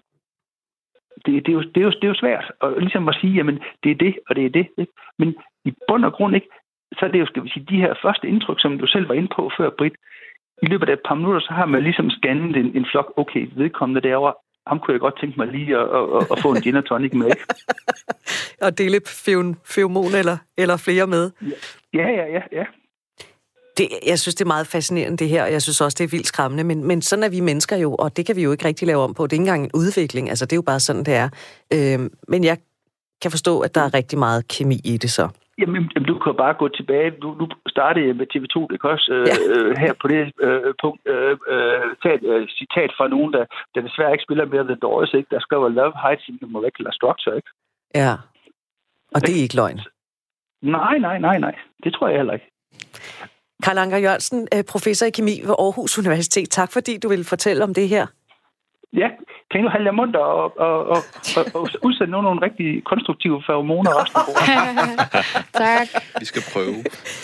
det, 1.26 1.46
det, 1.46 1.50
er 1.50 1.54
jo, 1.54 1.62
det, 1.62 1.78
er 1.78 1.82
jo, 1.82 1.92
det 1.92 2.04
er 2.04 2.08
jo 2.08 2.22
svært 2.24 2.52
at, 2.64 2.70
ligesom 2.80 3.10
at 3.10 3.18
sige, 3.22 3.34
jamen, 3.34 3.60
det 3.84 3.92
er 3.92 3.96
det, 3.96 4.16
og 4.30 4.36
det 4.36 4.46
er 4.46 4.50
det. 4.50 4.68
Ikke? 4.78 4.94
Men 5.20 5.36
i 5.66 5.72
bund 5.88 6.06
og 6.06 6.14
grund 6.14 6.36
ikke, 6.36 6.50
så 6.98 7.06
er 7.06 7.12
det 7.12 7.20
jo, 7.20 7.26
skal 7.26 7.44
vi 7.44 7.50
sige, 7.50 7.66
de 7.70 7.82
her 7.84 7.94
første 8.02 8.28
indtryk, 8.28 8.60
som 8.62 8.78
du 8.80 8.88
selv 8.88 9.08
var 9.10 9.14
inde 9.14 9.32
på 9.36 9.52
før, 9.58 9.70
Britt, 9.78 9.96
i 10.64 10.66
løbet 10.66 10.90
af 10.90 10.94
et 10.94 11.06
par 11.08 11.16
minutter, 11.16 11.40
så 11.40 11.54
har 11.54 11.66
man 11.66 11.84
ligesom 11.84 12.10
scannet 12.10 12.56
en, 12.56 12.78
en 12.78 12.86
flok, 12.92 13.14
okay, 13.18 13.50
vedkommende 13.56 14.08
derovre, 14.08 14.34
ham 14.68 14.80
kunne 14.80 14.94
jeg 14.94 15.00
godt 15.00 15.20
tænke 15.20 15.38
mig 15.38 15.48
lige 15.48 15.78
at, 15.78 15.88
at, 15.98 16.28
at, 16.32 16.40
få 16.42 16.52
en 16.52 16.62
gin 16.62 16.76
og 16.76 16.86
tonic 16.86 17.14
med? 17.14 17.32
Og 18.66 18.78
dele 18.78 19.00
feomon 19.66 20.16
eller, 20.16 20.38
eller 20.58 20.78
flere 20.78 21.08
med? 21.08 21.32
Ja, 21.94 22.08
ja, 22.10 22.26
ja, 22.36 22.42
ja. 22.52 22.66
Det, 23.78 23.88
jeg 24.06 24.20
synes, 24.20 24.36
det 24.36 24.42
er 24.42 24.48
meget 24.48 24.68
fascinerende, 24.68 25.18
det 25.18 25.30
her, 25.30 25.44
og 25.44 25.52
jeg 25.52 25.62
synes 25.62 25.82
også, 25.82 25.96
det 26.00 26.04
er 26.04 26.08
vildt 26.08 26.28
skræmmende. 26.28 26.64
Men, 26.64 26.84
men 26.84 27.02
sådan 27.02 27.24
er 27.24 27.30
vi 27.30 27.40
mennesker 27.40 27.78
jo, 27.78 27.96
og 27.96 28.18
det 28.18 28.26
kan 28.26 28.36
vi 28.36 28.44
jo 28.44 28.52
ikke 28.52 28.66
rigtig 28.66 28.88
lave 28.88 29.02
om 29.02 29.14
på. 29.14 29.28
Det 29.28 29.34
er 29.34 29.36
ikke 29.36 29.42
engang 29.42 29.64
en 29.64 29.72
udvikling, 29.74 30.30
altså 30.30 30.46
det 30.46 30.52
er 30.54 30.58
jo 30.58 30.62
bare 30.62 30.80
sådan, 30.80 31.04
det 31.04 31.14
er. 31.14 31.30
Øh, 31.74 32.10
men 32.28 32.44
jeg 32.44 32.58
kan 33.22 33.32
forstå, 33.32 33.60
at 33.60 33.76
der 33.76 33.82
er 33.82 33.94
rigtig 33.94 34.20
meget 34.20 34.48
kemi 34.48 34.80
i 34.84 34.98
det 34.98 35.12
så. 35.12 35.30
Jamen, 35.62 35.92
jamen, 35.96 36.08
du 36.08 36.20
kan 36.20 36.36
bare 36.44 36.54
gå 36.54 36.68
tilbage. 36.68 37.12
Du, 37.24 37.28
du 37.42 37.46
startede 37.68 38.14
med 38.14 38.28
TV2, 38.34 38.56
det 38.72 38.78
kan 38.82 38.90
også 38.96 39.08
øh, 39.14 39.28
Ja. 39.32 39.36
øh, 39.54 39.78
her 39.84 39.94
på 40.02 40.08
det 40.08 40.22
øh, 40.46 40.74
punkt 40.84 41.02
øh, 41.14 41.38
øh, 41.54 41.82
tage 42.04 42.16
et 42.20 42.24
øh, 42.34 42.48
citat 42.60 42.90
fra 42.98 43.08
nogen, 43.08 43.34
der, 43.34 43.46
der 43.76 43.82
desværre 43.88 44.12
ikke 44.12 44.24
spiller 44.28 44.46
mere 44.46 44.64
The 44.64 44.76
Doors, 44.76 45.14
ikke? 45.14 45.28
der 45.32 45.40
skriver 45.40 45.70
Love 45.70 45.94
hides 46.04 46.28
in 46.30 46.38
the 46.42 46.48
molecular 46.56 46.92
structure, 46.92 47.36
ikke? 47.36 47.50
Ja. 47.96 48.14
Og 49.16 49.22
det 49.22 49.34
er 49.38 49.42
ikke 49.46 49.56
løgn. 49.56 49.80
Nej, 50.62 50.98
nej, 50.98 51.18
nej, 51.20 51.38
nej. 51.40 51.56
Det 51.84 51.94
tror 51.94 52.08
jeg 52.08 52.18
heller 52.18 52.34
ikke. 52.34 52.50
Karl 53.64 53.78
Anker 53.78 53.98
Jørgensen, 53.98 54.48
øh, 54.56 54.64
professor 54.72 55.06
i 55.06 55.10
kemi 55.10 55.36
ved 55.44 55.56
Aarhus 55.60 55.98
Universitet. 56.00 56.50
Tak 56.50 56.72
fordi 56.74 56.98
du 57.04 57.08
ville 57.10 57.26
fortælle 57.26 57.64
om 57.64 57.74
det 57.74 57.90
her. 57.90 58.08
Ja, 59.02 59.10
kan 59.52 59.60
I 59.60 59.64
nu 59.64 59.70
holde 59.70 59.86
jer 59.86 59.92
munter 59.92 60.20
og, 60.20 60.58
og, 60.58 60.78
og, 60.94 61.04
og, 61.38 61.46
og 61.54 61.70
udsende 61.84 62.12
nogle, 62.12 62.26
nogle 62.26 62.42
rigtig 62.42 62.84
konstruktive 62.84 63.44
feromoner 63.46 63.94
også? 63.94 64.14
tak. 65.64 65.88
Vi 66.20 66.26
skal 66.26 66.42
prøve. 66.54 66.84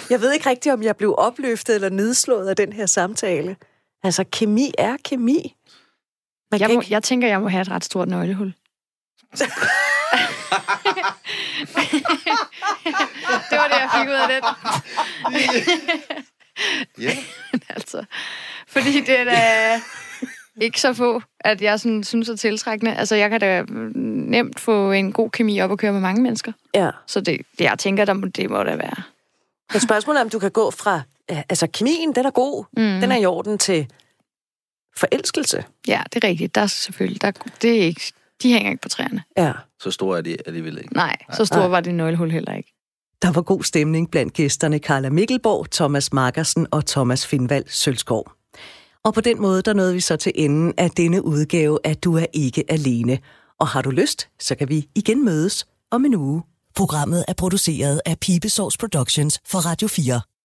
Jeg 0.10 0.22
ved 0.22 0.34
ikke 0.34 0.50
rigtigt, 0.50 0.74
om 0.74 0.84
jeg 0.84 0.96
blev 0.98 1.16
opløftet 1.18 1.76
eller 1.76 1.90
nedslået 1.90 2.48
af 2.50 2.56
den 2.56 2.74
her 2.74 2.86
samtale. 2.86 3.56
Altså, 4.04 4.24
kemi 4.32 4.72
er 4.78 4.98
kemi. 5.06 5.56
Man 6.52 6.60
Jeg, 6.60 6.70
kan 6.70 6.76
må, 6.76 6.82
ikke... 6.82 6.94
jeg 6.94 7.04
tænker, 7.04 7.28
jeg 7.28 7.42
må 7.42 7.48
have 7.48 7.62
et 7.62 7.72
ret 7.72 7.84
stort 7.84 8.08
nøglehul. 8.08 8.48
det 13.50 13.58
var 13.62 13.68
det, 13.72 13.78
jeg 13.84 13.90
fik 13.98 14.08
ud 14.08 14.14
af 14.14 14.28
den. 14.30 14.44
Ja. 17.00 17.10
altså. 17.10 17.26
altså. 17.76 18.06
Fordi 18.68 19.02
det 19.02 19.20
er 19.20 19.24
da 19.24 19.40
ikke 20.62 20.82
så 20.82 20.94
få, 20.94 21.22
at 21.40 21.62
jeg 21.62 21.80
sådan, 21.80 22.04
synes 22.04 22.30
er 22.30 22.36
tiltrækkende. 22.36 22.96
Altså, 22.96 23.16
jeg 23.16 23.30
kan 23.30 23.40
da 23.40 23.64
nemt 23.96 24.60
få 24.60 24.92
en 24.92 25.12
god 25.12 25.30
kemi 25.30 25.62
op 25.62 25.72
og 25.72 25.78
køre 25.78 25.92
med 25.92 26.02
mange 26.02 26.22
mennesker. 26.22 26.52
Ja. 26.76 26.90
Så 27.08 27.22
det, 27.22 27.42
det 27.58 27.64
jeg 27.64 27.80
tænker, 27.80 28.06
der 28.06 28.14
må, 28.14 28.28
det 28.28 28.50
må 28.50 28.64
da 28.64 28.76
være. 28.76 29.04
Men 29.74 29.82
spørgsmålet 29.82 30.20
er, 30.20 30.24
om 30.24 30.30
du 30.30 30.40
kan 30.40 30.52
gå 30.52 30.72
fra... 30.72 31.02
Altså, 31.30 31.68
kemien, 31.68 32.16
den 32.16 32.26
er 32.26 32.32
god. 32.32 32.66
Mm. 32.78 33.02
Den 33.02 33.12
er 33.12 33.18
i 33.18 33.26
orden 33.26 33.58
til 33.58 33.88
forelskelse. 34.98 35.64
Ja, 35.88 36.02
det 36.14 36.24
er 36.24 36.28
rigtigt. 36.28 36.56
Der 36.56 36.62
er 36.62 36.68
selvfølgelig, 36.68 37.22
der, 37.22 37.32
det 37.62 37.82
er 37.82 37.84
ikke, 37.86 38.14
de 38.44 38.54
hænger 38.54 38.72
ikke 38.72 38.82
på 38.82 38.90
træerne. 38.90 39.24
Ja. 39.38 39.52
Så 39.80 39.92
store 39.92 40.18
er 40.18 40.22
de 40.22 40.38
alligevel 40.46 40.78
ikke. 40.78 40.94
Nej, 40.94 41.18
så 41.34 41.46
stor 41.46 41.68
var 41.68 41.80
det 41.80 41.96
nøglehul 41.96 42.32
heller 42.32 42.54
ikke. 42.54 42.74
Der 43.22 43.32
var 43.32 43.42
god 43.42 43.64
stemning 43.64 44.12
blandt 44.12 44.34
gæsterne 44.34 44.78
Carla 44.78 45.10
Mikkelborg, 45.10 45.72
Thomas 45.72 46.14
Markersen 46.14 46.68
og 46.72 46.86
Thomas 46.86 47.28
Finvald 47.28 47.66
Sølskov. 47.68 48.32
Og 49.06 49.14
på 49.14 49.22
den 49.22 49.42
måde, 49.42 49.62
der 49.62 49.74
nåede 49.74 49.94
vi 49.94 50.00
så 50.00 50.16
til 50.16 50.32
enden 50.36 50.74
af 50.78 50.92
denne 50.92 51.26
udgave 51.26 51.80
at 51.84 52.04
Du 52.04 52.18
er 52.18 52.26
ikke 52.34 52.64
alene. 52.72 53.20
Og 53.60 53.68
har 53.68 53.82
du 53.82 53.90
lyst, 53.90 54.30
så 54.40 54.56
kan 54.56 54.70
vi 54.70 54.88
igen 54.96 55.26
mødes 55.26 55.66
om 55.92 56.06
en 56.06 56.16
uge. 56.16 56.44
Programmet 56.76 57.26
er 57.28 57.34
produceret 57.34 58.02
af 58.06 58.20
Pibesovs 58.20 58.78
Productions 58.78 59.40
for 59.48 59.60
Radio 59.60 59.88
4. 59.88 60.22